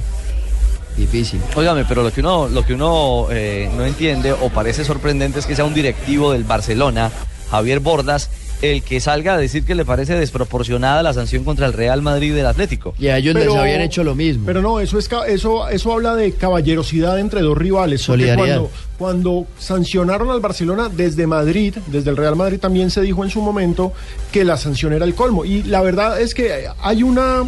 [0.98, 1.42] Difícil.
[1.56, 5.48] Óigame, pero lo que uno, lo que uno eh, no entiende o parece sorprendente es
[5.48, 7.10] que sea un directivo del Barcelona,
[7.50, 8.30] Javier Bordas,
[8.64, 12.36] el que salga a decir que le parece desproporcionada la sanción contra el Real Madrid
[12.36, 12.96] y el Atlético.
[12.98, 14.46] Y a ellos les Pero- habían hecho lo mismo.
[14.46, 18.06] Pero no, eso es ca- eso eso habla de caballerosidad entre dos rivales.
[18.06, 18.58] porque Solidaridad.
[18.58, 23.30] Cuando, cuando sancionaron al Barcelona desde Madrid, desde el Real Madrid también se dijo en
[23.30, 23.92] su momento
[24.32, 25.44] que la sanción era el colmo.
[25.46, 27.44] Y la verdad es que hay una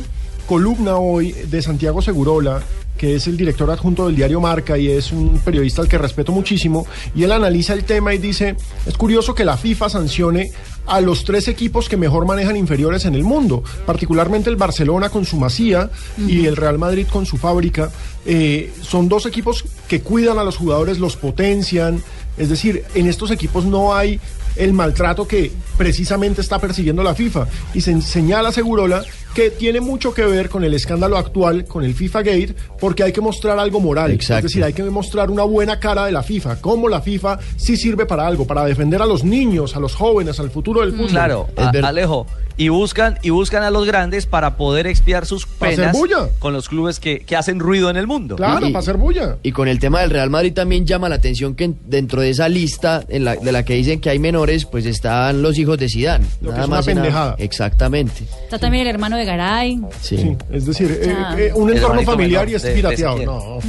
[0.47, 2.61] columna hoy de Santiago Segurola
[2.97, 6.31] que es el director adjunto del diario Marca y es un periodista al que respeto
[6.31, 10.51] muchísimo, y él analiza el tema y dice, es curioso que la FIFA sancione
[10.87, 15.25] a los tres equipos que mejor manejan inferiores en el mundo, particularmente el Barcelona con
[15.25, 15.89] su Masía
[16.27, 17.91] y el Real Madrid con su fábrica.
[18.25, 22.03] Eh, son dos equipos que cuidan a los jugadores, los potencian,
[22.37, 24.19] es decir, en estos equipos no hay
[24.55, 27.47] el maltrato que precisamente está persiguiendo la FIFA.
[27.73, 29.03] Y se señala Segurola
[29.35, 33.11] que tiene mucho que ver con el escándalo actual, con el FIFA Gate, porque hay
[33.11, 34.09] que mostrar algo moral.
[34.11, 34.47] Exacto.
[34.47, 37.77] Es decir, hay que mostrar una buena cara de la FIFA, cómo la FIFA sí
[37.77, 41.09] sirve para algo, para defender a los niños, a los jóvenes, al futuro del fútbol.
[41.09, 42.25] Claro, a- Alejo.
[42.57, 46.29] Y buscan, y buscan a los grandes para poder expiar sus penas bulla.
[46.39, 48.37] con los clubes que, que hacen ruido en el mundo.
[48.37, 49.35] Claro, Y- para hacer bulla.
[49.43, 52.29] Y con el tema del Real Madrid también llama la atención que en- dentro de
[52.29, 55.77] esa lista en la, de la que dicen que hay menores, pues están los hijos
[55.77, 56.21] de Sidán.
[56.39, 57.35] Lo que es una y nada- pendejada.
[57.39, 58.23] Exactamente.
[58.43, 59.79] Está también el hermano de Garay.
[60.01, 60.35] Sí.
[60.51, 61.35] Es decir, eh, Ah.
[61.37, 63.17] eh, un El entorno familiar menor y es de- de pirateado.
[63.25, 63.59] No.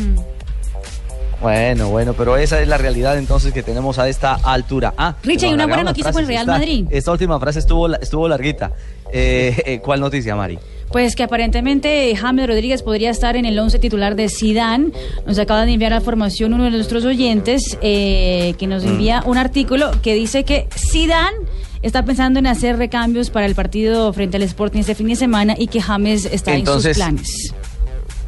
[1.41, 4.95] Bueno, bueno, pero esa es la realidad entonces que tenemos a esta altura.
[4.97, 6.29] Ah, Richie, hay una buena noticia con el.
[6.29, 6.87] Real Madrid.
[6.91, 8.73] Esta última frase estuvo, estuvo larguita.
[9.13, 10.59] Eh, eh, ¿Cuál noticia, Mari?
[10.91, 14.93] Pues que aparentemente James Rodríguez podría estar en el 11 titular de Sidán.
[15.27, 19.37] Nos acaba de enviar a formación uno de nuestros oyentes eh, que nos envía un
[19.37, 21.35] artículo que dice que Sidán
[21.87, 25.55] está pensando en hacer recambios para el partido frente al Sporting este fin de semana
[25.57, 27.55] y que James está Entonces, en sus planes.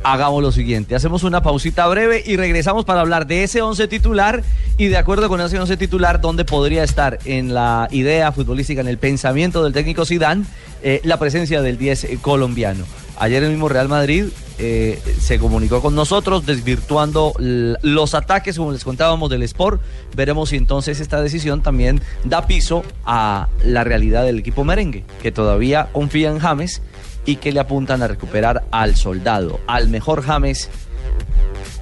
[0.04, 4.44] Hagamos lo siguiente, hacemos una pausita breve y regresamos para hablar de ese 11 titular
[4.78, 8.86] y de acuerdo con ese 11 titular, donde podría estar en la idea futbolística, en
[8.88, 10.46] el pensamiento del técnico Sidán,
[10.82, 12.84] eh, la presencia del 10 colombiano.
[13.18, 14.26] Ayer el mismo Real Madrid
[14.58, 19.80] eh, se comunicó con nosotros desvirtuando los ataques, como les contábamos, del Sport.
[20.14, 25.32] Veremos si entonces esta decisión también da piso a la realidad del equipo merengue, que
[25.32, 26.82] todavía confía en James
[27.26, 30.70] y que le apuntan a recuperar al soldado, al mejor James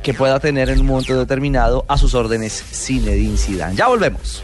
[0.02, 3.74] que pueda tener en un momento determinado a sus órdenes Zinedine Zidane.
[3.74, 4.42] Ya volvemos.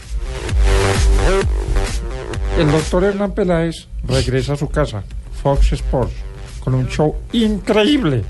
[2.57, 5.03] El doctor Hernán Peláez regresa a su casa,
[5.41, 6.13] Fox Sports,
[6.63, 8.23] con un show increíble.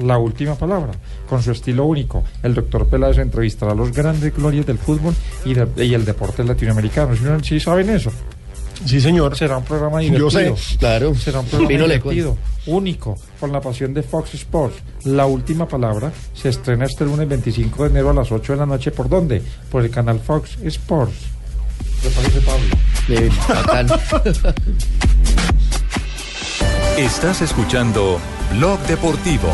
[0.00, 0.90] La última palabra,
[1.28, 2.24] con su estilo único.
[2.42, 5.14] El doctor Peláez entrevistará a los grandes glorias del fútbol
[5.44, 7.14] y, de- y el deporte latinoamericano.
[7.14, 8.10] ¿Sí, sí saben eso?
[8.84, 9.36] Sí, señor.
[9.36, 10.56] Será un programa Yo divertido.
[10.56, 10.76] sé.
[10.78, 11.14] Claro.
[11.14, 14.76] Será un programa Vino le divertido, único, con la pasión de Fox Sports.
[15.04, 18.66] La última palabra se estrena este lunes 25 de enero a las 8 de la
[18.66, 18.90] noche.
[18.90, 19.42] ¿Por dónde?
[19.70, 21.14] Por el canal Fox Sports.
[22.02, 22.64] ¿Le parece, Pablo?
[26.96, 28.20] Estás escuchando
[28.52, 29.48] Blog Deportivo.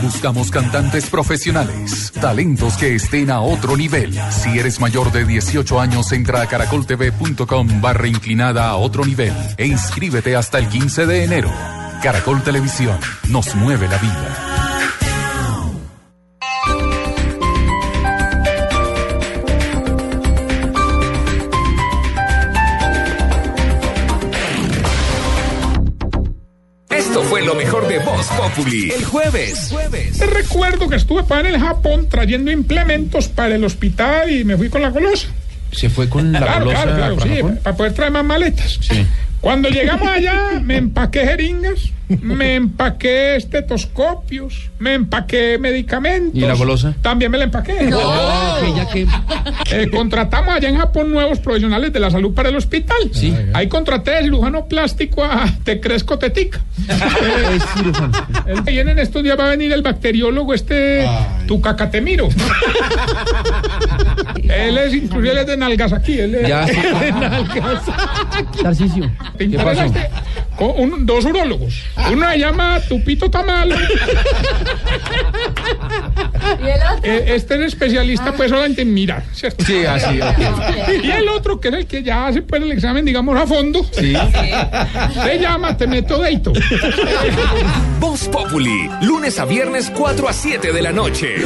[0.00, 4.18] Buscamos cantantes profesionales, talentos que estén a otro nivel.
[4.30, 9.66] Si eres mayor de 18 años, entra a caracoltv.com barra inclinada a otro nivel e
[9.66, 11.50] inscríbete hasta el 15 de enero.
[12.02, 14.47] Caracol Televisión nos mueve la vida.
[28.50, 28.90] Populi.
[28.90, 29.74] El jueves.
[30.32, 34.68] Recuerdo que estuve para en el Japón trayendo implementos para el hospital y me fui
[34.68, 35.28] con la golosa.
[35.72, 37.60] ¿Se fue con la claro, golosa claro, claro, para sí, Japón?
[37.62, 38.78] para poder traer más maletas.
[39.40, 46.34] Cuando llegamos allá, me empaqué jeringas, me empaqué estetoscopios, me empaqué medicamentos.
[46.34, 46.94] ¿Y la golosa?
[47.02, 47.88] También me la empaqué.
[47.92, 49.06] Ah, ya que-
[49.70, 52.96] Eh, contratamos allá en Japón nuevos profesionales de la salud para el hospital.
[53.12, 53.32] Sí.
[53.54, 56.60] Ahí contraté de cirujano plástico a Te Cresco Tetica.
[58.46, 61.06] Eh, el en estos días va a venir el bacteriólogo este
[61.46, 62.28] Tucacatemiro.
[64.48, 66.18] él es, inclusive él es de nalgas aquí.
[66.18, 66.64] Él es Ya.
[66.66, 67.82] de nalgas.
[68.62, 69.10] Tarcicio.
[69.36, 69.84] ¿Te interesa pasó?
[69.84, 70.10] este?
[70.56, 71.82] Con un- dos urólogos.
[72.12, 73.72] Uno se llama Tupito Tamal.
[77.02, 79.64] Eh, Este es especialista pues solamente en mirar, ¿cierto?
[79.64, 80.18] Sí, así.
[81.02, 83.84] Y el otro, que es el que ya hace pues el examen, digamos, a fondo.
[83.92, 84.14] Sí.
[85.22, 86.52] Se llama Te Meto Deito.
[88.00, 91.36] Voz Populi, lunes a viernes 4 a 7 de la noche.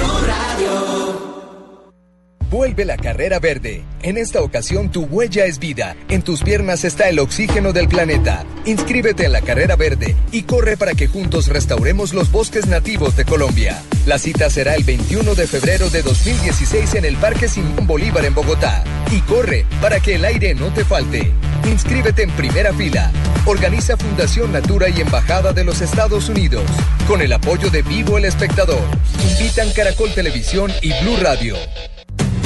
[2.52, 3.82] Vuelve la carrera verde.
[4.02, 5.96] En esta ocasión tu huella es vida.
[6.10, 8.44] En tus piernas está el oxígeno del planeta.
[8.66, 13.24] Inscríbete en la carrera verde y corre para que juntos restauremos los bosques nativos de
[13.24, 13.82] Colombia.
[14.04, 18.34] La cita será el 21 de febrero de 2016 en el Parque Simón Bolívar en
[18.34, 18.84] Bogotá.
[19.10, 21.32] Y corre para que el aire no te falte.
[21.64, 23.10] Inscríbete en primera fila.
[23.46, 26.64] Organiza Fundación Natura y Embajada de los Estados Unidos.
[27.08, 28.82] Con el apoyo de Vivo el Espectador.
[29.26, 31.56] Invitan Caracol Televisión y Blue Radio.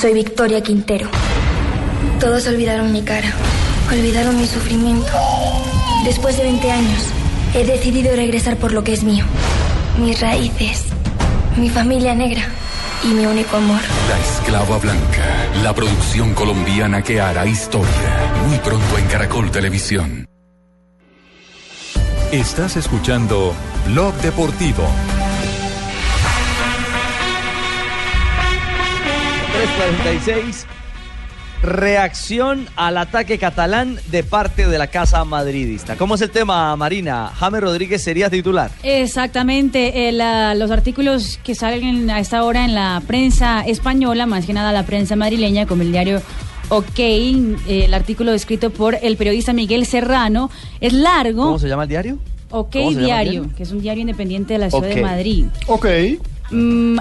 [0.00, 1.08] Soy Victoria Quintero.
[2.20, 3.32] Todos olvidaron mi cara,
[3.90, 5.10] olvidaron mi sufrimiento.
[6.04, 7.02] Después de 20 años,
[7.52, 9.24] he decidido regresar por lo que es mío.
[10.00, 10.84] Mis raíces,
[11.56, 12.42] mi familia negra
[13.02, 13.80] y mi único amor.
[14.08, 18.32] La Esclava Blanca, la producción colombiana que hará historia.
[18.46, 20.28] Muy pronto en Caracol Televisión.
[22.30, 23.52] Estás escuchando
[23.88, 24.84] Blog Deportivo.
[29.58, 30.66] 346.
[31.64, 35.96] Reacción al ataque catalán de parte de la casa madridista.
[35.96, 37.32] ¿Cómo es el tema, Marina?
[37.34, 38.70] James Rodríguez sería titular.
[38.84, 44.46] Exactamente, el, ah, los artículos que salen a esta hora en la prensa española, más
[44.46, 46.22] que nada la prensa madrileña, como el diario
[46.68, 50.50] OK, eh, el artículo escrito por el periodista Miguel Serrano,
[50.80, 51.42] es largo.
[51.46, 52.18] ¿Cómo se llama el diario?
[52.50, 53.56] OK ¿Cómo se llama el Diario, diario?
[53.56, 55.46] que es un diario independiente de la ciudad de Madrid.
[55.66, 55.86] Ok.
[56.50, 56.98] Mm,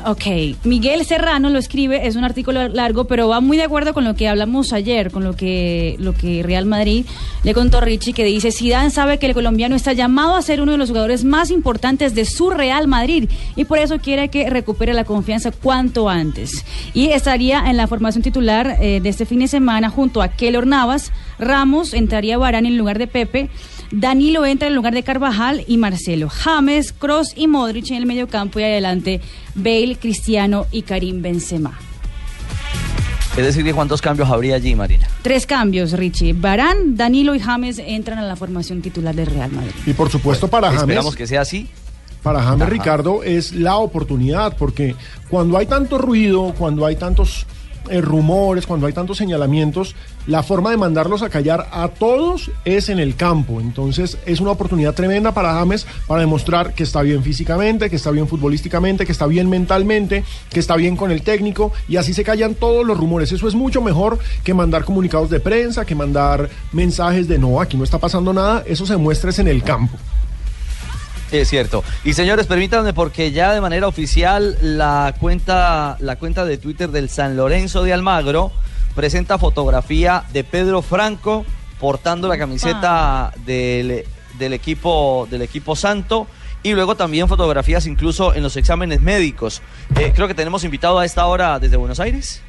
[0.66, 4.16] Miguel Serrano lo escribe, es un artículo largo, pero va muy de acuerdo con lo
[4.16, 7.06] que hablamos ayer, con lo que, lo que Real Madrid
[7.44, 10.74] le contó Richie, que dice, Zidane sabe que el colombiano está llamado a ser uno
[10.74, 14.94] de los jugadores más importantes de su Real Madrid y por eso quiere que recupere
[14.94, 16.66] la confianza cuanto antes.
[16.94, 20.68] Y estaría en la formación titular eh, de este fin de semana junto a Keylor
[20.68, 23.50] Navas, Ramos, entraría Barán en lugar de Pepe,
[23.92, 26.30] Danilo entra en lugar de Carvajal y Marcelo.
[26.30, 29.22] James, Cross y Modric en el medio campo y adelante
[29.56, 31.78] Bale, Cristiano y Karim Benzema.
[33.38, 35.08] Es decir, ¿cuántos cambios habría allí, Marina?
[35.22, 36.34] Tres cambios, Richie.
[36.34, 39.72] Barán, Danilo y James entran a la formación titular del Real Madrid.
[39.86, 40.82] Y por supuesto para James.
[40.82, 41.68] Esperamos que sea así.
[42.24, 42.72] Para James Ajá.
[42.72, 44.96] Ricardo es la oportunidad, porque
[45.30, 47.46] cuando hay tanto ruido, cuando hay tantos
[47.90, 52.90] eh, rumores, cuando hay tantos señalamientos, la forma de mandarlos a callar a todos es
[52.90, 53.62] en el campo.
[53.62, 58.12] Entonces es una oportunidad tremenda para James para demostrar que está bien físicamente, que está
[58.12, 62.24] bien futbolísticamente, que está bien mentalmente, que está bien con el técnico y así se
[62.24, 63.32] callan todos los rumores.
[63.32, 67.78] Eso es mucho mejor que mandar comunicados de prensa, que mandar mensajes de no, aquí
[67.78, 68.64] no está pasando nada.
[68.66, 69.98] Eso se muestra es en el campo.
[71.32, 71.84] Es cierto.
[72.04, 77.10] Y señores, permítanme porque ya de manera oficial la cuenta, la cuenta de Twitter del
[77.10, 78.52] San Lorenzo de Almagro
[78.96, 81.46] presenta fotografía de Pedro Franco
[81.80, 84.04] portando la camiseta del,
[84.40, 86.28] del equipo del equipo Santo
[86.64, 89.62] y luego también fotografías incluso en los exámenes médicos.
[89.96, 92.42] Eh, creo que tenemos invitado a esta hora desde Buenos Aires.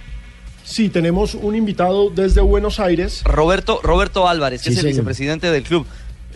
[0.65, 3.23] Sí, tenemos un invitado desde Buenos Aires.
[3.25, 4.93] Roberto, Roberto Álvarez, que Sí, es el señor.
[4.97, 5.87] vicepresidente del club.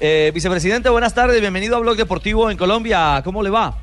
[0.05, 3.21] Eh, vicepresidente, buenas tardes, bienvenido a Blog Deportivo en Colombia.
[3.23, 3.79] ¿Cómo le va?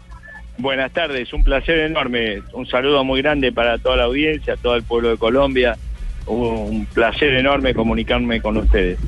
[0.57, 2.41] Buenas tardes, un placer enorme.
[2.51, 5.78] Un saludo muy grande para toda la audiencia, todo el pueblo de Colombia.
[6.28, 8.99] Un placer enorme comunicarme con ustedes.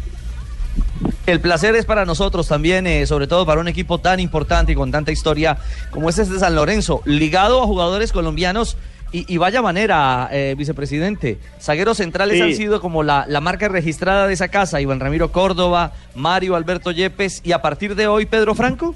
[1.25, 4.75] El placer es para nosotros también, eh, sobre todo para un equipo tan importante y
[4.75, 5.57] con tanta historia
[5.89, 8.77] como es este San Lorenzo, ligado a jugadores colombianos.
[9.13, 11.37] Y, y vaya manera, eh, vicepresidente.
[11.59, 12.41] Zagueros centrales Sí.
[12.43, 14.79] han sido como la, la marca registrada de esa casa.
[14.79, 18.95] Iván Ramiro Córdoba, Mario Alberto Yepes y a partir de hoy Pedro Franco.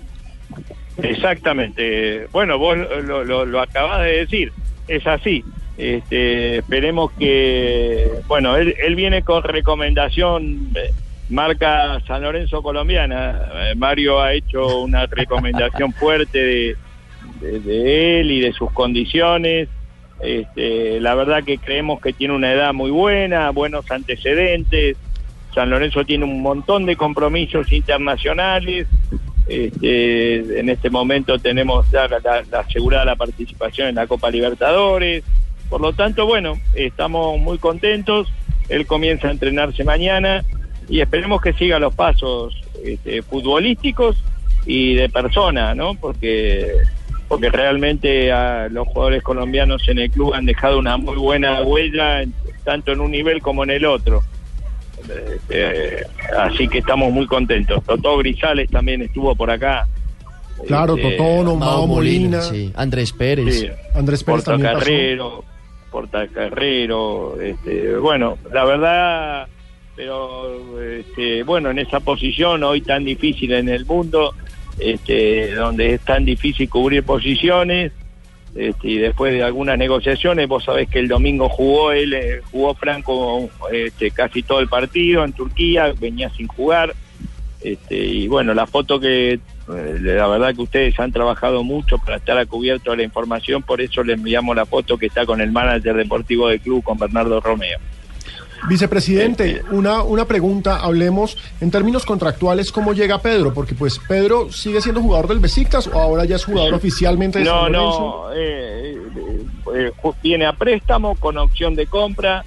[1.01, 2.27] Exactamente.
[2.31, 4.51] Bueno, vos lo, lo, lo acabás de decir.
[4.87, 5.43] Es así.
[5.77, 10.91] Este, esperemos que, bueno, él, él viene con recomendación eh,
[11.29, 13.41] marca San Lorenzo colombiana.
[13.71, 16.75] Eh, Mario ha hecho una recomendación fuerte de,
[17.41, 19.67] de- de él y de sus condiciones.
[20.25, 24.97] Este, la verdad que creemos que tiene una edad muy buena, buenos antecedentes.
[25.53, 28.87] San Lorenzo tiene un montón de compromisos internacionales.
[29.47, 35.23] Este, en este momento tenemos ya la, asegurada la participación en la Copa Libertadores.
[35.69, 38.27] Por lo tanto, bueno, estamos muy contentos.
[38.67, 40.43] Él comienza a entrenarse mañana
[40.89, 44.17] y esperemos que siga los pasos este, futbolísticos
[44.65, 45.93] y de persona, ¿no?
[45.93, 46.71] Porque
[47.27, 52.21] porque realmente a los jugadores colombianos en el club han dejado una muy buena huella,
[52.21, 54.21] en- tanto en un nivel como en el otro.
[55.49, 56.01] Eh,
[56.37, 57.83] así que estamos muy contentos.
[57.83, 59.87] Totó Grisales también estuvo por acá.
[60.67, 62.41] Claro, Este, Totono, Mao Molina.
[62.41, 62.71] sí.
[62.75, 63.59] Andrés Pérez.
[63.59, 63.69] Sí.
[63.93, 64.79] Andrés Pérez también pasó.
[64.79, 65.43] Portacarrero,
[65.91, 69.47] Portacarrero, este, bueno, la verdad,
[69.95, 74.33] pero este, bueno, en esa posición hoy tan difícil en el mundo,
[74.79, 77.91] este, donde es tan difícil cubrir posiciones,
[78.55, 82.73] este, y después de algunas negociaciones, vos sabés que el domingo jugó él, eh, jugó
[82.73, 86.93] Franco este, casi todo el partido en Turquía, venía sin jugar,
[87.61, 89.39] este, y bueno, la foto que eh,
[89.99, 93.81] la verdad que ustedes han trabajado mucho para estar a cubierto de la información, por
[93.81, 97.41] eso le enviamos la foto que está con el manager deportivo del club, con Bernardo
[97.41, 97.79] Romeo.
[98.67, 103.53] Vicepresidente, una, una pregunta, hablemos en términos contractuales, ¿cómo llega Pedro?
[103.53, 107.45] Porque pues Pedro sigue siendo jugador del Besiktas o ahora ya es jugador oficialmente de
[107.45, 108.97] No, San no, eh,
[109.75, 109.91] eh,
[110.23, 112.43] eh, a préstamo con opción de compra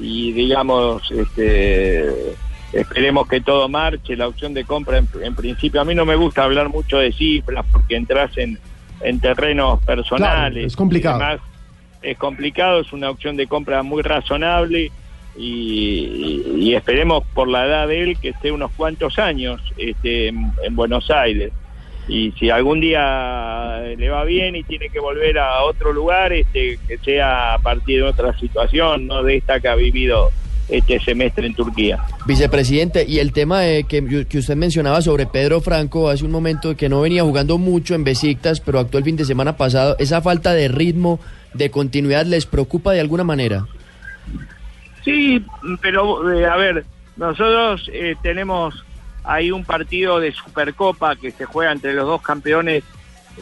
[0.00, 2.34] y digamos, este,
[2.72, 6.16] esperemos que todo marche, la opción de compra en, en principio, a mí no me
[6.16, 8.58] gusta hablar mucho de cifras porque entras en,
[9.00, 10.52] en terrenos personales.
[10.52, 11.40] Claro, es complicado.
[12.02, 14.92] es complicado, es una opción de compra muy razonable
[15.38, 20.52] y, y- esperemos por la edad de él que esté unos cuantos años este, en,
[20.64, 21.52] en Buenos Aires.
[22.08, 26.78] Y si algún día le va bien y tiene que volver a otro lugar, este,
[26.88, 30.30] que sea a partir de otra situación, no de esta que ha vivido
[30.70, 31.98] este semestre en Turquía.
[32.26, 36.76] Vicepresidente, y el tema de que, que usted mencionaba sobre Pedro Franco hace un momento
[36.76, 40.20] que no venía jugando mucho en Besiktas, pero actuó el fin de semana pasado, ¿esa
[40.22, 41.20] falta de ritmo,
[41.54, 43.66] de continuidad les preocupa de alguna manera?
[45.08, 45.42] Sí,
[45.80, 46.84] pero eh, a ver,
[47.16, 48.84] nosotros eh, tenemos
[49.24, 52.84] ahí un partido de Supercopa que se juega entre los dos campeones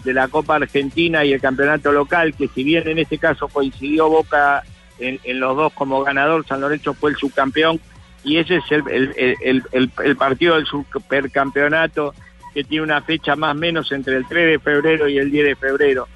[0.04, 4.08] de la Copa Argentina y el campeonato local, que si bien en este caso coincidió
[4.08, 4.62] Boca
[4.98, 7.80] en, los dos como ganador, San Lorenzo fue el subcampeón
[8.22, 12.14] y ese es el, el, el- el- el partido del supercampeonato
[12.54, 15.44] que tiene una fecha más o menos entre el 3 de febrero y el 10
[15.46, 16.06] de febrero.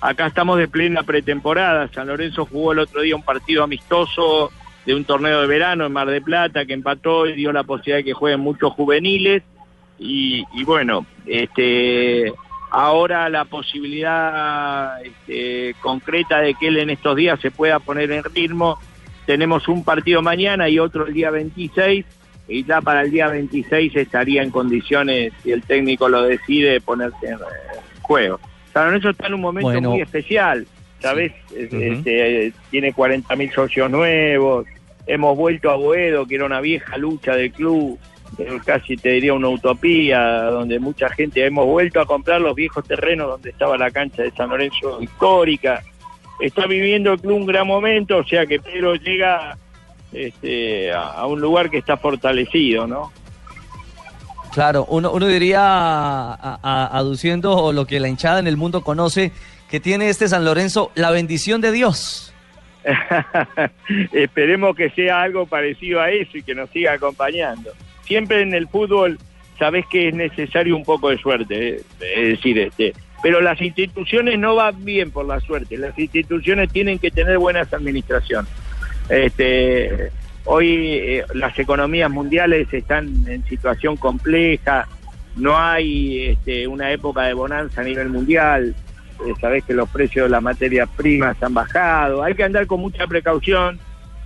[0.00, 1.88] Acá estamos de plena pretemporada.
[1.92, 4.50] San Lorenzo jugó el otro día un partido amistoso
[4.86, 7.98] de un torneo de verano en Mar de Plata que empató y dio la posibilidad
[7.98, 9.42] de que jueguen muchos juveniles.
[9.98, 12.32] Y, y bueno, este,
[12.70, 18.24] ahora la posibilidad este, concreta de que él en estos días se pueda poner en
[18.24, 18.78] ritmo
[19.30, 22.04] tenemos un partido mañana y otro el día 26
[22.48, 27.28] y ya para el día 26 estaría en condiciones, si el técnico lo decide, ponerse
[27.28, 27.38] en
[28.02, 28.40] juego.
[28.72, 29.90] San Lorenzo está en un momento Bueno.
[29.90, 30.66] muy especial,
[31.00, 31.32] ¿sabes?
[31.56, 34.66] Es- este, eh, tiene 40.000 socios nuevos,
[35.06, 37.98] hemos vuelto a Boedo, que era una vieja lucha del club,
[38.38, 42.84] eh, casi te diría una utopía, donde mucha gente hemos vuelto a comprar los viejos
[42.86, 45.82] terrenos donde estaba la cancha de San Lorenzo histórica.
[46.38, 49.58] Está viviendo el club un gran momento, o sea que Pedro llega
[50.12, 53.12] este, a, a un lugar que está fortalecido, ¿no?
[54.52, 59.30] Claro, uno, uno diría, a- a- aduciendo lo que la hinchada en el mundo conoce,
[59.70, 62.34] que tiene este San Lorenzo, la bendición de Dios.
[64.12, 67.70] Esperemos que sea algo parecido a eso y que nos siga acompañando.
[68.02, 69.18] Siempre en el fútbol
[69.58, 74.38] sabes que es necesario un poco de suerte, eh, es decir, este, pero las instituciones
[74.38, 78.50] no van bien por la suerte, las instituciones tienen que tener buenas administraciones.
[79.08, 80.10] Este,
[80.46, 84.88] hoy eh, las economías mundiales están en situación compleja,
[85.36, 88.74] no hay este, una época de bonanza a nivel mundial,
[89.40, 93.06] sabés que los precios de las materias primas han bajado, hay que andar con mucha
[93.06, 93.78] precaución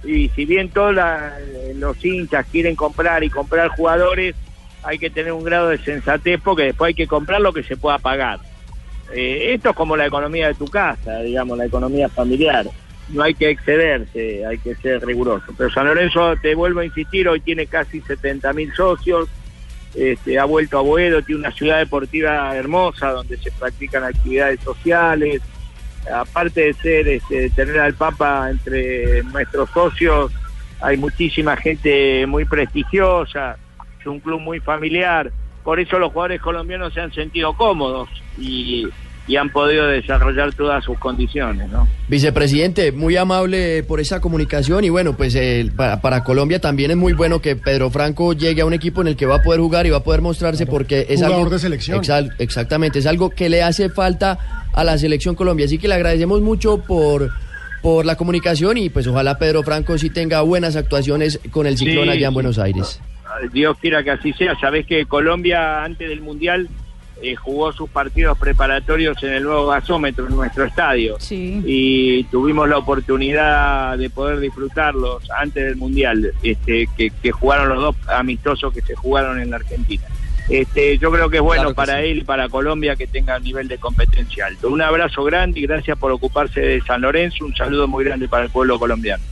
[0.05, 1.33] y si bien todos la-
[1.77, 4.35] los hinchas quieren comprar y comprar jugadores,
[4.83, 7.77] hay que tener un grado de sensatez porque después hay que comprar lo que se
[7.77, 8.39] pueda pagar.
[9.13, 12.67] Eh, esto es como la economía de tu casa, digamos, la economía familiar.
[13.11, 15.53] No hay que excederse, hay que ser riguroso.
[15.57, 19.29] Pero San Lorenzo, te vuelvo a insistir, hoy tiene casi 70 mil socios,
[19.95, 25.43] este, ha vuelto a Boedo, tiene una ciudad deportiva hermosa donde se practican actividades sociales.
[26.13, 30.33] Aparte de ser, este, tener al Papa entre nuestros socios,
[30.81, 33.57] hay muchísima gente muy prestigiosa,
[34.01, 35.31] es un club muy familiar.
[35.63, 38.87] Por eso los jugadores colombianos se han sentido cómodos y,
[39.27, 41.89] y han podido desarrollar todas sus condiciones, ¿no?
[42.09, 46.97] Vicepresidente, muy amable por esa comunicación y bueno, pues eh, para, para Colombia también es
[46.99, 49.61] muy bueno que Pedro Franco llegue a un equipo en el que va a poder
[49.61, 51.99] jugar y va a poder mostrarse porque es Jugador algo de selección.
[52.03, 55.95] Exact- exactamente, es algo que le hace falta a la selección Colombia, así que le
[55.95, 57.31] agradecemos mucho por
[57.81, 62.05] por la comunicación y pues ojalá Pedro Franco sí tenga buenas actuaciones con el ciclón
[62.05, 62.35] Sí, allá en.
[62.35, 62.99] Buenos Aires.
[63.53, 64.55] Dios quiera que así sea.
[64.59, 66.69] Sabés que Colombia antes del Mundial
[67.23, 71.17] eh, jugó sus partidos preparatorios en el nuevo gasómetro, en nuestro estadio.
[71.31, 77.81] Y tuvimos la oportunidad de poder disfrutarlos antes del Mundial, este, que, que jugaron los
[77.81, 80.05] dos amistosos que se jugaron en la Argentina.
[80.49, 82.09] Este, yo creo que es bueno Claro que para sí.
[82.09, 84.69] él y para Colombia que tenga un nivel de competencia alto.
[84.69, 87.47] Un abrazo grande y gracias por ocuparse de San Lorenzo.
[87.47, 89.25] Un saludo muy grande para el pueblo colombiano.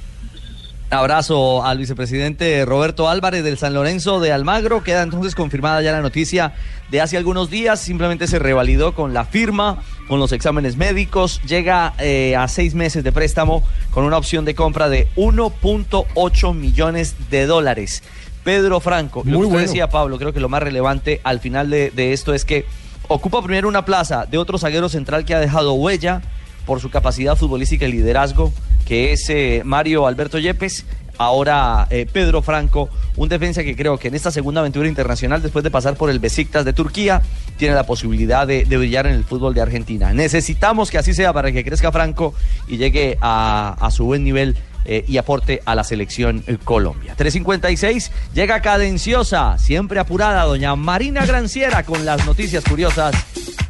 [0.93, 4.84] Abrazo al vicepresidente Roberto Álvarez del San Lorenzo de Almagro.
[4.84, 6.53] Queda entonces confirmada ya la noticia
[6.90, 7.80] de hace algunos días.
[7.80, 11.40] Simplemente se revalidó con la firma, con los exámenes médicos.
[11.47, 17.16] Llega eh, a seis meses de préstamo con una opción de compra de 1.8 millones
[17.30, 18.03] de dólares.
[18.45, 19.66] Pedro Franco, lo que usted bueno.
[19.66, 22.66] decía Pablo, creo que lo más relevante al final de, de esto es que
[23.09, 26.20] ocupa primero una plaza de otro zaguero central que ha dejado huella
[26.66, 28.52] por su capacidad futbolística y liderazgo,
[28.86, 30.84] que es eh, Mario Alberto Yepes.
[31.18, 35.62] Ahora eh, Pedro Franco, un defensa que creo que en esta segunda aventura internacional, después
[35.62, 37.22] de pasar por el Besiktas de Turquía,
[37.58, 40.12] tiene la posibilidad de, brillar en el fútbol de Argentina.
[40.12, 42.34] Necesitamos que así sea para que crezca Franco
[42.66, 47.14] y llegue a, su buen nivel eh, y aporte a la selección Colombia.
[47.14, 53.14] 356, llega cadenciosa, siempre apurada, doña Marina Granciera con las noticias curiosas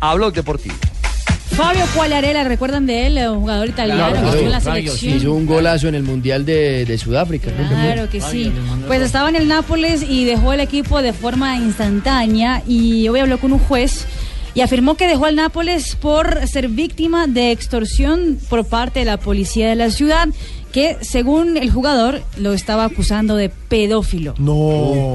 [0.00, 0.76] a Blog Deportivo.
[1.54, 3.18] Fabio Quagliarella, ¿recuerdan de él?
[3.28, 5.16] Un jugador italiano que estuvo en la selección.
[5.16, 7.50] Hizo un golazo en el Mundial de, de Sudáfrica.
[7.50, 7.68] ¿no?
[7.68, 8.52] Claro que sí.
[8.86, 13.38] Pues estaba en el Nápoles y dejó el equipo de forma instantánea y hoy habló
[13.38, 14.06] con un juez
[14.54, 19.18] y afirmó que dejó al Nápoles por ser víctima de extorsión por parte de la
[19.18, 20.28] policía de la ciudad
[20.72, 24.34] que según el jugador lo estaba acusando de pedófilo.
[24.38, 25.14] No.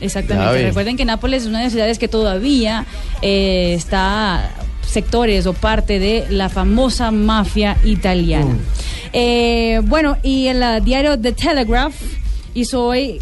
[0.00, 0.44] Exactamente.
[0.44, 0.62] Grave.
[0.68, 2.86] Recuerden que Nápoles es una de las ciudades que todavía
[3.20, 4.50] eh, está
[4.86, 8.56] sectores o parte de la famosa mafia italiana.
[9.12, 11.94] Eh, bueno, y el ah, diario The Telegraph
[12.54, 13.18] hizo hoy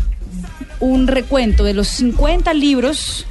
[0.80, 3.26] un recuento de los 50 libros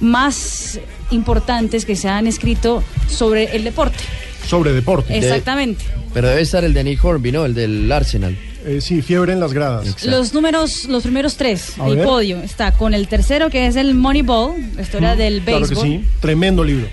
[0.00, 0.80] más
[1.10, 3.98] importantes que se han escrito sobre el deporte.
[4.46, 5.16] Sobre deporte.
[5.16, 5.84] Exactamente.
[6.12, 7.44] Pero debe estar el de Nick Hornby, ¿no?
[7.44, 8.36] El del Arsenal.
[8.66, 10.04] Eh, sí, fiebre en las gradas.
[10.04, 12.06] Los números, los primeros tres, A el ver.
[12.06, 15.86] podio, está con el tercero que es el Moneyball, la historia del Claro que béisbol.
[15.86, 16.04] sí.
[16.20, 16.86] Tremendo libro.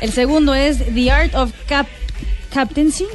[0.00, 1.86] El segundo es The Art of Cap
[2.52, 3.06] Captaincy.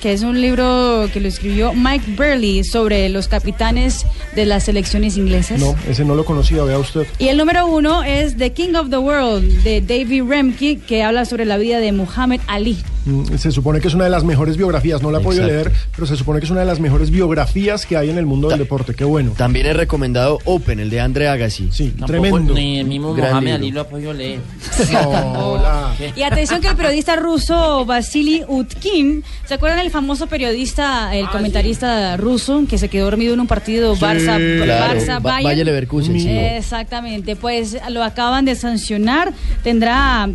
[0.00, 5.16] Que es un libro que lo escribió Mike Burley sobre los capitanes de las selecciones
[5.16, 5.60] inglesas.
[5.60, 7.06] No, ese no lo conocía, vea usted.
[7.18, 11.24] Y el número uno es The King of the World de David Remke, que habla
[11.24, 12.78] sobre la vida de Muhammad Ali.
[13.06, 15.72] Mm, Se supone que es una de las mejores biografías, no la he podido leer,
[15.94, 18.48] pero se supone que es una de las mejores biografías que hay en el mundo
[18.48, 18.94] del deporte.
[18.94, 19.32] Qué bueno.
[19.36, 21.70] También he recomendado Open, el de Andre Agassi.
[21.72, 23.56] Sí, Tampoco Ni el mismo Gran Mohamed libro.
[23.64, 24.40] Ali lo ha podido leer.
[25.36, 25.94] Hola.
[26.14, 32.16] Y atención que el periodista ruso Vasily Utkin, ¿se acuerdan el famoso periodista, el comentarista
[32.16, 35.44] ruso que se quedó dormido en un partido Sí, Barça, claro, Barça Ba- Bayern?
[35.44, 36.28] Bayer Leverkusen, sí.
[36.30, 39.32] Exactamente, pues lo acaban de sancionar,
[39.64, 40.28] tendrá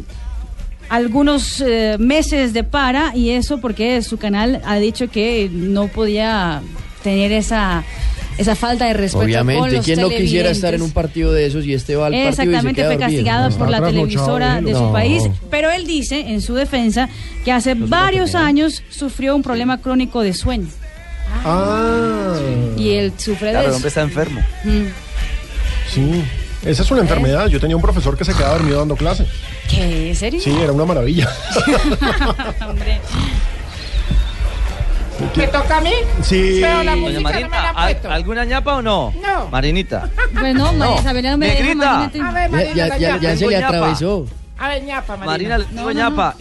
[0.89, 6.61] algunos eh, meses de para y eso porque su canal ha dicho que no podía
[7.03, 7.83] tener esa
[8.38, 11.45] esa falta de respeto con Obviamente, los ¿quién no quisiera estar en un partido de
[11.45, 13.24] esos y este va al partido y se Exactamente, queda fue dormido?
[13.24, 14.91] castigado por la televisora de su No.
[14.93, 17.07] país, pero él dice en su defensa
[17.45, 20.67] que hace varios años sufrió un problema crónico de sueño
[21.43, 22.33] Ah.
[22.78, 23.75] y él sufre Claro, de el eso.
[23.78, 24.41] hombre está enfermo.
[24.63, 24.86] Mm.
[25.93, 26.24] Sí.
[26.66, 27.47] Esa es una enfermedad.
[27.47, 29.25] Yo tenía un profesor que se quedaba dormido dando clase.
[29.70, 30.09] ¿Qué?
[30.09, 30.41] ¿En serio?
[30.41, 31.29] Sí, era una maravilla.
[32.67, 32.99] Hombre.
[35.35, 35.91] ¿Me toca a mí?
[36.21, 36.59] Sí.
[36.61, 38.11] Pero la música no me Marinita, la han ¿al- puesto.
[38.11, 39.13] ¿alguna ñapa o no?
[39.21, 39.47] No.
[39.49, 40.09] Marinita.
[40.39, 42.03] Bueno, María Isabel no me deja, Negrita.
[42.03, 43.21] A ver, Marina, Ya, ya, ñapa.
[43.21, 44.25] ya se le atravesó.
[44.57, 45.31] A ver, ñapa, Marina.
[45.31, 46.35] Marina, le digo ñapa.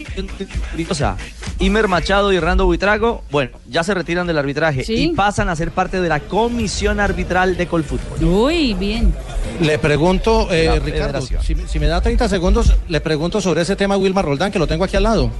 [0.71, 1.17] Curiosa.
[1.59, 4.93] Imer Machado y Hernando Buitrago, bueno, ya se retiran del arbitraje Sí.
[4.95, 8.21] y pasan a ser parte de la comisión arbitral de Colfútbol.
[8.23, 9.13] Uy, bien.
[9.61, 13.95] Le pregunto, eh, Ricardo, si, si me da 30 segundos, le pregunto sobre ese tema
[13.95, 15.31] a Wilmar Roldán, que lo tengo aquí al lado.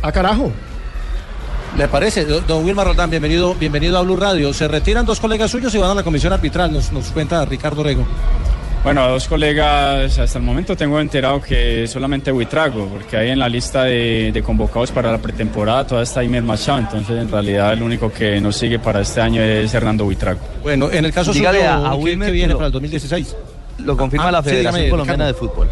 [0.00, 0.52] Ah, carajo.
[1.76, 2.24] ¿Le parece?
[2.24, 4.52] Do- Don Wilmar Roldán, bienvenido, bienvenido a Blue Radio.
[4.52, 7.82] Se retiran dos colegas suyos y van a la comisión arbitral, nos, nos cuenta Ricardo
[7.82, 8.06] Rego.
[8.84, 13.38] Bueno, a dos colegas, hasta el momento tengo enterado que solamente Buitrago, porque hay en
[13.38, 17.72] la lista de, de convocados para la pretemporada toda está Imer Machado, entonces en realidad
[17.72, 20.38] el único que nos sigue para este año es Hernando Buitrago.
[20.62, 22.66] Bueno, en el caso Dígale suyo, a- a ¿qué- Wilmer ¿qué, que viene lo- para
[22.66, 23.36] el 2016?
[23.78, 25.68] Lo confirma Ah, la sí, Federación dígame, Colombiana de Fútbol.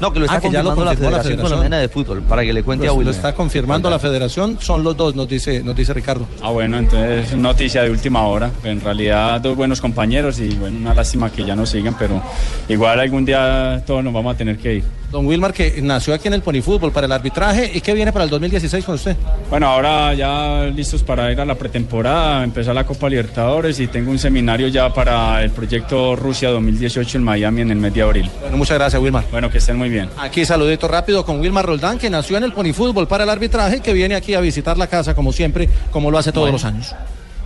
[0.00, 1.40] No, que lo está Ah, que ya lo confirmando la Federación.
[1.40, 3.14] Colombiana de Fútbol, para que le cuente Lo, a lo Wilmer.
[3.14, 6.26] está confirmando la federación, son los dos, nos dice, nos dice Ricardo.
[6.42, 8.50] Ah, bueno, entonces noticia de última hora.
[8.64, 12.22] En realidad, dos buenos compañeros y bueno, una lástima que ya no sigan, pero
[12.68, 14.84] igual algún día todos nos vamos a tener que ir.
[15.10, 18.24] Don Wilmar, que nació aquí en el Ponifútbol para el arbitraje, ¿y qué viene para
[18.24, 19.16] el 2016 con usted?
[19.48, 24.10] Bueno, ahora ya listos para ir a la pretemporada, empezar la Copa Libertadores y tengo
[24.10, 28.30] un seminario ya para el proyecto Rusia 2018 en Miami en el mes de abril.
[28.40, 29.24] Bueno, muchas gracias, Wilmar.
[29.30, 30.08] Bueno, que estén muy bien.
[30.18, 33.92] Aquí saludito rápido con Wilmar Roldán, que nació en el Ponifútbol para el arbitraje, que
[33.92, 36.56] viene aquí a visitar la casa como siempre, como lo hace todos Bueno.
[36.56, 36.94] los años.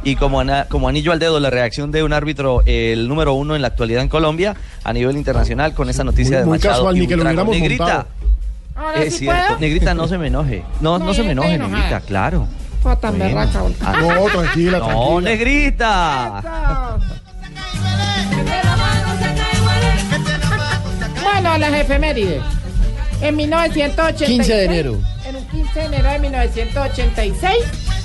[0.02, 3.54] Y como, ana- como anillo al dedo, la reacción de un árbitro, el número uno
[3.54, 6.74] en la actualidad en Colombia, a nivel internacional, con esa noticia Muy- de muy Machado.
[6.76, 8.06] casual, y ni que lo hubiéramos Negrita.
[8.76, 9.42] Ahora es sí cierto.
[9.46, 9.60] puedo.
[9.60, 10.64] Negrita, no se me enoje.
[10.80, 11.76] No, no, No, se me enoje, enojada.
[11.76, 12.46] Negrita, claro.
[12.82, 13.36] Fue tan Bueno.
[13.36, 15.20] berraca, bol- Ah, No, tranquila, No, tranquila.
[15.20, 16.42] Negrita.
[21.22, 22.42] Bueno, las efemérides.
[23.20, 24.28] En 1986.
[24.30, 24.98] 15 de enero.
[25.28, 27.54] En un 15 de enero de 1986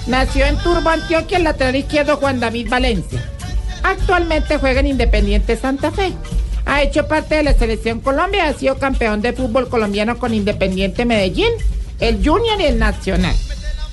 [0.07, 3.23] nació en Turbo, Antioquia, el lateral izquierdo Juan David Valencia.
[3.83, 6.13] Actualmente juega en Independiente Santa Fe.
[6.65, 11.05] Ha hecho parte de la selección Colombia, ha sido campeón de fútbol colombiano con Independiente
[11.05, 11.51] Medellín,
[11.99, 13.35] el Junior y el Nacional.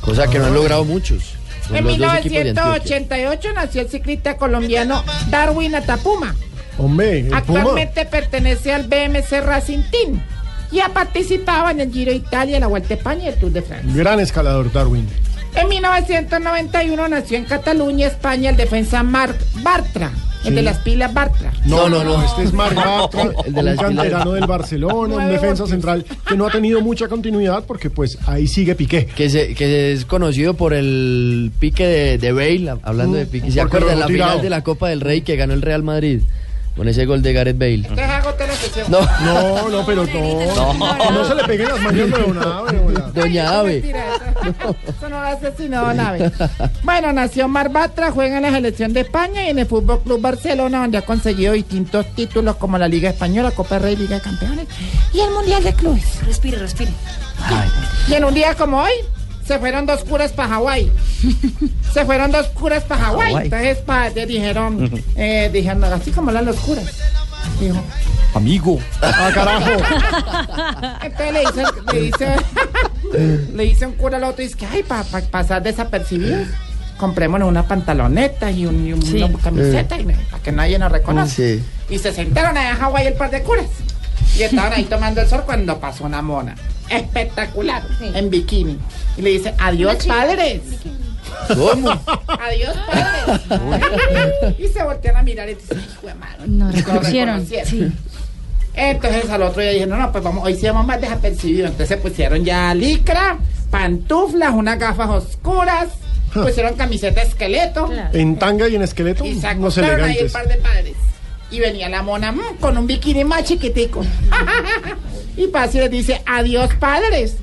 [0.00, 1.34] Cosa que no han logrado muchos.
[1.66, 2.98] Son En los dos equipos de Antioquia.
[3.00, 6.34] 1988 nació el ciclista colombiano Darwin Atapuma.
[6.78, 7.36] Hombre, Puma.
[7.36, 10.22] Actualmente pertenece al BMC Racing Team
[10.70, 13.52] y ha participado en el Giro de Italia, la Vuelta a España y el Tour
[13.52, 13.92] de Francia.
[13.94, 15.06] Gran escalador, Darwin.
[15.54, 20.10] En 1991 nació en Cataluña, España, el defensa Marc Bartra,
[20.44, 21.52] el de las pilas Bartra.
[21.66, 22.22] No, no, no.
[22.24, 26.46] Este es Marc Bartra, El de un canterano del Barcelona, un defensa central que no
[26.46, 29.06] ha tenido mucha continuidad porque pues ahí sigue Piqué.
[29.06, 33.50] Que, se- que es conocido por el pique de, de Bale, hablando de pique.
[33.52, 36.22] ¿Se acuerdan lo la final de la Copa del Rey que ganó el Real Madrid?
[36.76, 37.88] Con ese gol de Gareth Bale.
[38.88, 40.12] No, No, no, pero no.
[40.12, 43.20] Que no se le peguen las manos de.
[43.20, 43.72] Doña Ave.
[43.74, 44.04] Mentira,
[44.42, 46.32] eso, no lo Don Abe.
[46.82, 50.20] Bueno, nació Mar Bartra, juega en la selección de España y en el Fútbol Club
[50.20, 54.66] Barcelona, donde ha conseguido distintos títulos como la Liga Española, Copa Rey, Liga de Campeones
[55.12, 56.24] y el Mundial de Clubes.
[56.24, 56.92] Respire, respire.
[58.08, 58.92] Y en un día como hoy,
[59.46, 60.90] se fueron dos curas para Hawái.
[61.92, 63.34] Se fueron dos curas para Hawái.
[63.44, 66.86] Entonces pa, le dijeron, eh, dijeron, así como hablan los curas.
[67.60, 67.82] Dijo.
[68.34, 68.78] Amigo.
[69.02, 69.70] Ah, carajo.
[71.02, 71.62] Entonces le dice,
[71.92, 72.36] le dice,
[73.54, 76.48] le dice un cura al otro y dice que, ay, para pasar desapercibidos,
[76.96, 79.22] comprémonos una pantaloneta y, un- y un- Sí.
[79.22, 81.34] una camiseta y, para que nadie nos reconozca.
[81.34, 81.62] Sí.
[81.90, 83.66] Y se sentaron allá en Hawái el par de curas.
[84.38, 86.54] Y estaban ahí tomando el sol cuando pasó una mona.
[86.92, 87.82] Espectacular.
[88.00, 88.78] En bikini.
[89.16, 90.60] Y le dice, adiós padres.
[91.48, 91.90] ¿Cómo?
[92.28, 94.54] Adiós, padres.
[94.58, 96.38] y se voltean a mirar y dicen, hijo de madre.
[96.46, 97.46] No Lo reconocieron.
[97.46, 97.68] reconocieron.
[97.92, 97.92] Sí.
[98.74, 101.70] Entonces al otro día dijeron, no, pues vamos, hoy sí vamos más desapercibidos.
[101.72, 103.38] Entonces se pusieron ya licra,
[103.70, 105.88] pantuflas, unas gafas oscuras,
[106.32, 107.90] pusieron camiseta esqueleto.
[108.12, 110.32] En tanga y en esqueleto, Y acostaron ahí el elegantes.
[110.32, 110.94] par de padres.
[111.50, 114.02] Y venía la mona mm, con un bikini más chiquitico.
[115.36, 117.36] y Pasi les dice, adiós padres.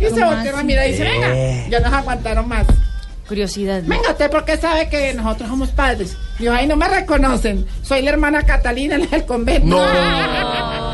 [0.00, 0.66] y se ¿Cómo voltearon a así?
[0.66, 2.66] mirar y dice, venga, ya nos aguantaron más.
[3.28, 3.82] Curiosidad.
[3.84, 6.16] Venga, ¿usted por qué sabe que nosotros somos padres?
[6.38, 7.66] Dijo, ay, no me reconocen.
[7.82, 9.66] Soy la hermana Catalina, la del convento.
[9.66, 10.88] No.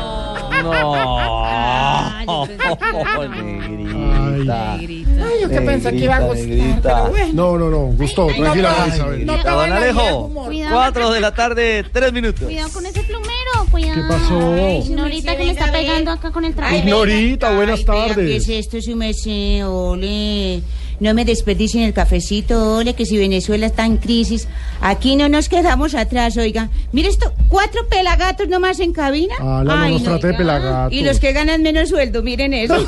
[4.45, 5.25] Negrita.
[5.25, 6.45] Ay, yo que pensé que iba a gustar.
[6.47, 6.81] Negrita.
[6.81, 7.33] Pero bueno.
[7.33, 9.25] No, no, no, gustó, tranquila, no, Isabel.
[9.25, 10.53] no, Don en Alejo, vida el humor.
[10.71, 12.43] cuatro de la tarde, tres minutos.
[12.45, 13.24] Cuidado con ese plumero,
[13.71, 14.01] cuidado.
[14.01, 14.57] ¿Qué pasó?
[14.85, 16.77] Ignorita que me está pegando acá con el traje.
[16.79, 18.43] Ignorita, buenas ¿Qué tardes.
[18.43, 19.67] es esto, su merced?
[19.67, 20.61] Ole.
[20.99, 24.47] No me desperdicien el cafecito, ole, que si Venezuela está en crisis,
[24.81, 26.69] aquí no nos quedamos atrás, oiga.
[26.91, 29.35] Mire esto, cuatro pelagatos nomás en cabina.
[29.39, 30.93] Ah, la no nos trate de pelagatos.
[30.93, 32.75] Y los que ganan menos sueldo, miren eso.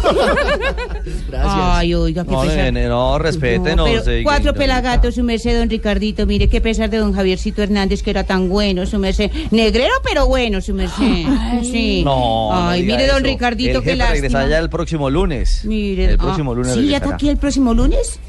[1.33, 2.57] Ay, oiga, qué No, pesar.
[2.57, 3.89] nene, no, respétenos.
[3.89, 6.25] Pero eh, cuatro pelagatos, su merced, don Ricardito.
[6.25, 9.29] Mire, qué pesar de don Javiercito Hernández, que era tan bueno, su merced.
[9.51, 11.25] Negrero, pero bueno, su merced.
[11.63, 12.01] Sí.
[12.03, 13.25] No, no Ay, mire, don eso.
[13.25, 14.13] Ricardito, el qué jefe lástima.
[14.15, 15.61] regresa ya el próximo lunes.
[15.65, 17.15] Mire, el ah, próximo lunes Sí, ya está regresará.
[17.15, 17.96] aquí el próximo lunes.
[17.97, 18.19] Reyes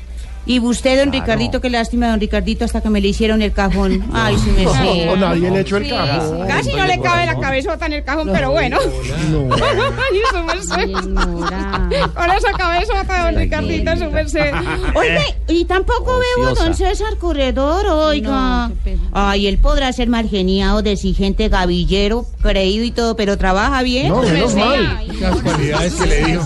[0.48, 1.24] Y usted, don Claro.
[1.24, 4.02] Ricardito, qué lástima, don Ricardito, hasta que me le hicieron el cajón.
[4.12, 5.06] Ay, sí me sé.
[5.06, 6.46] No, nadie le echó el cajón.
[6.48, 8.78] Casi no le cabe la cabezota en el cajón, pero bueno.
[9.30, 9.54] No.
[9.54, 10.92] Ay, su merced.
[12.14, 14.52] Con esa cabezota, don Ricardito, su merced.
[14.94, 16.74] Oiga, y tampoco veo a don.
[16.74, 18.70] César Corredor, oiga.
[19.12, 24.08] Ay, él podrá ser margeniado, desigente, gavillero, creído y todo, pero trabaja bien.
[24.08, 25.06] No, menos mal.
[25.20, 26.44] Las cualidades que le dijo.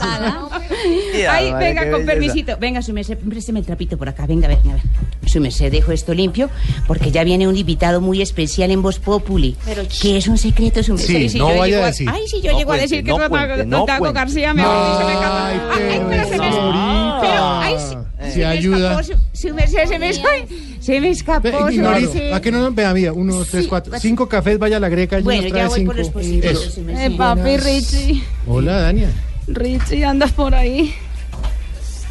[1.30, 2.56] Ay, venga, con permisito.
[2.58, 4.27] Venga, su merced, présteme el trapito por acá.
[4.27, 4.82] Venga, venga, venga.
[5.27, 6.51] Su merced, dejo esto limpio
[6.86, 9.56] porque ya viene un invitado muy especial en Voz Populi.
[10.01, 11.06] que es un secreto, su merced.
[11.06, 12.09] Sí, si no yo vaya llego a decir.
[12.10, 14.12] Ay, si yo No llego a cuente, decir que no es cuente, no cuente.
[14.12, 15.48] García, me dicho, me encanta.
[15.48, 17.19] Ay, Ay, pero se me señorita.
[17.20, 18.24] Pero, ay, sí, Eh.
[18.27, 19.01] se Si me ayuda.
[19.01, 21.48] escapó, su, su merced, se me, ay, se me escapó.
[21.66, 22.12] su Ignorito.
[22.12, 22.32] merced.
[22.32, 22.93] ¿A qué no vea?
[22.94, 23.98] Mira, uno, dos, tres, Sí, cuatro.
[24.01, 25.20] Cinco cafés, vaya a la greca.
[25.20, 25.89] Bueno, nos ya trae voy cinco.
[25.93, 26.70] por los posibles, Eso.
[26.70, 27.12] su merced.
[27.12, 29.09] Eh, papi Richie, Hola, Dania.
[29.47, 30.94] Richie, andas por ahí.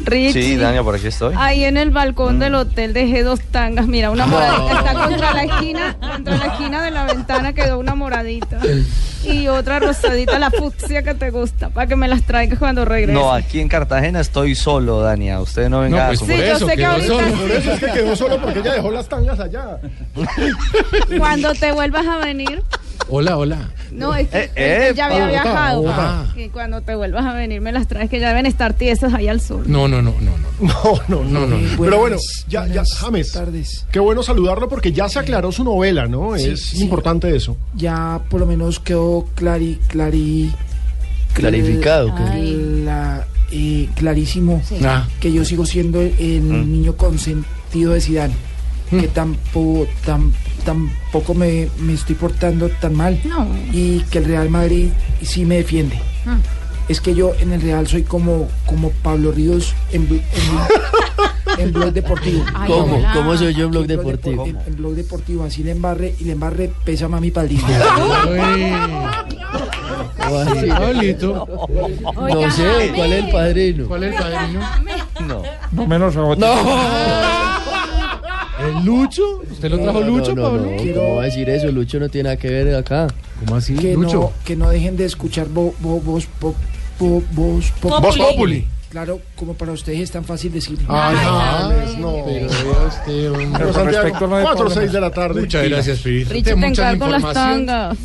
[0.00, 0.32] Richie.
[0.32, 1.34] Sí, Dania, por aquí estoy.
[1.38, 3.86] Ahí en el balcón del hotel dejé dos tangas.
[3.86, 7.94] Mira, una moradita está contra la esquina, contra la esquina de la ventana quedó una
[7.94, 8.58] moradita.
[9.24, 13.12] Y otra rosadita, la fucsia que te gusta, para que me las traigas cuando regrese.
[13.12, 15.40] No, aquí en Cartagena estoy solo, Dania.
[15.40, 18.16] Usted no venga pues a Sí, yo sé que ahorita Por eso es que quedó
[18.16, 19.78] solo porque ella dejó las tangas allá.
[21.18, 22.62] cuando te vuelvas a venir.
[23.08, 23.70] Hola, hola.
[23.90, 25.80] No, es que Eh, ya había viajado.
[25.82, 26.32] opa.
[26.36, 29.28] Y cuando te vuelvas a venir me las traes, que ya deben estar tiesas ahí
[29.28, 29.68] al sur.
[29.68, 30.42] No, no, no, no, no.
[30.68, 31.58] No, no, no, no.
[31.58, 31.68] no.
[31.78, 32.16] Pero bueno,
[32.48, 33.84] ya, ya, James, tardes.
[33.90, 36.36] qué bueno saludarlo porque ya se aclaró su novela, ¿no?
[36.38, 36.82] Sí, es sí.
[36.82, 37.56] importante eso.
[37.74, 40.50] Ya por lo menos quedó clari, clari,
[41.34, 42.22] Clarificado, ¿qué?
[42.84, 45.06] cla- eh, clarísimo Ah.
[45.20, 46.72] que yo sigo siendo el, el Mm.
[46.72, 48.34] niño consentido de Zidane.
[48.90, 50.32] Que tampoco, tam-
[50.64, 53.20] tampoco me, me estoy portando tan mal.
[53.24, 53.46] No.
[53.72, 54.90] Y que el Real Madrid
[55.22, 56.00] sí me defiende.
[56.26, 56.38] Ah.
[56.88, 60.22] Es que yo en el Real soy como, como Pablo Ríos en, en,
[61.58, 62.44] en Blog Deportivo.
[62.54, 62.96] Ay, ¿Cómo?
[62.96, 63.12] hola.
[63.14, 64.46] ¿Cómo soy yo en Blog Deportivo?
[64.46, 67.30] En, en Blog Deportivo, así le embarre y le embarre pesa mami.
[70.68, 71.46] Pablito.
[72.14, 73.86] No sé, ¿cuál es el padrino?
[73.86, 74.60] ¿Cuál es el padrino?
[75.26, 75.42] No.
[75.72, 76.46] No menos a otro.
[78.60, 79.22] ¿El Lucho?
[79.50, 80.70] ¿Usted lo trajo No, Lucho, no, no, Pablo?
[80.70, 81.68] no, ¿Cómo va a decir eso?
[81.72, 83.08] Lucho no tiene nada que ver acá.
[83.44, 84.20] ¿Cómo así, que Lucho?
[84.20, 86.54] no, que no dejen de escuchar vo, vo- voz pop,
[86.98, 88.66] po- voz pop- Voz Populi.
[88.90, 90.84] Claro, como para ustedes es tan fácil decirlo.
[90.88, 92.14] Ay, James, no.
[92.26, 92.46] Pero
[92.88, 93.48] usted, hombre.
[93.58, 95.40] Pero con respecto a lo de 4 o Pablo, 6 de la tarde.
[95.40, 96.30] Muchas gracias, Pirito.
[96.34, 97.66] Richie, te Mucha encargo las información.
[97.66, 97.98] tangas.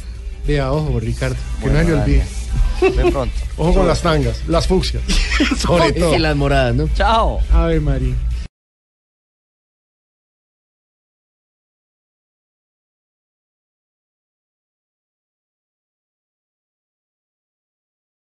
[0.48, 2.24] Vea, ojo, Ricardo, que Bueno, no se le olvide.
[2.95, 3.36] Ven pronto.
[3.57, 5.03] Ojo con las tangas, las fucsias.
[5.57, 6.11] Sobre todo.
[6.11, 6.88] que las moradas, ¿no?
[6.95, 7.41] Chao.
[7.52, 8.15] Ave María.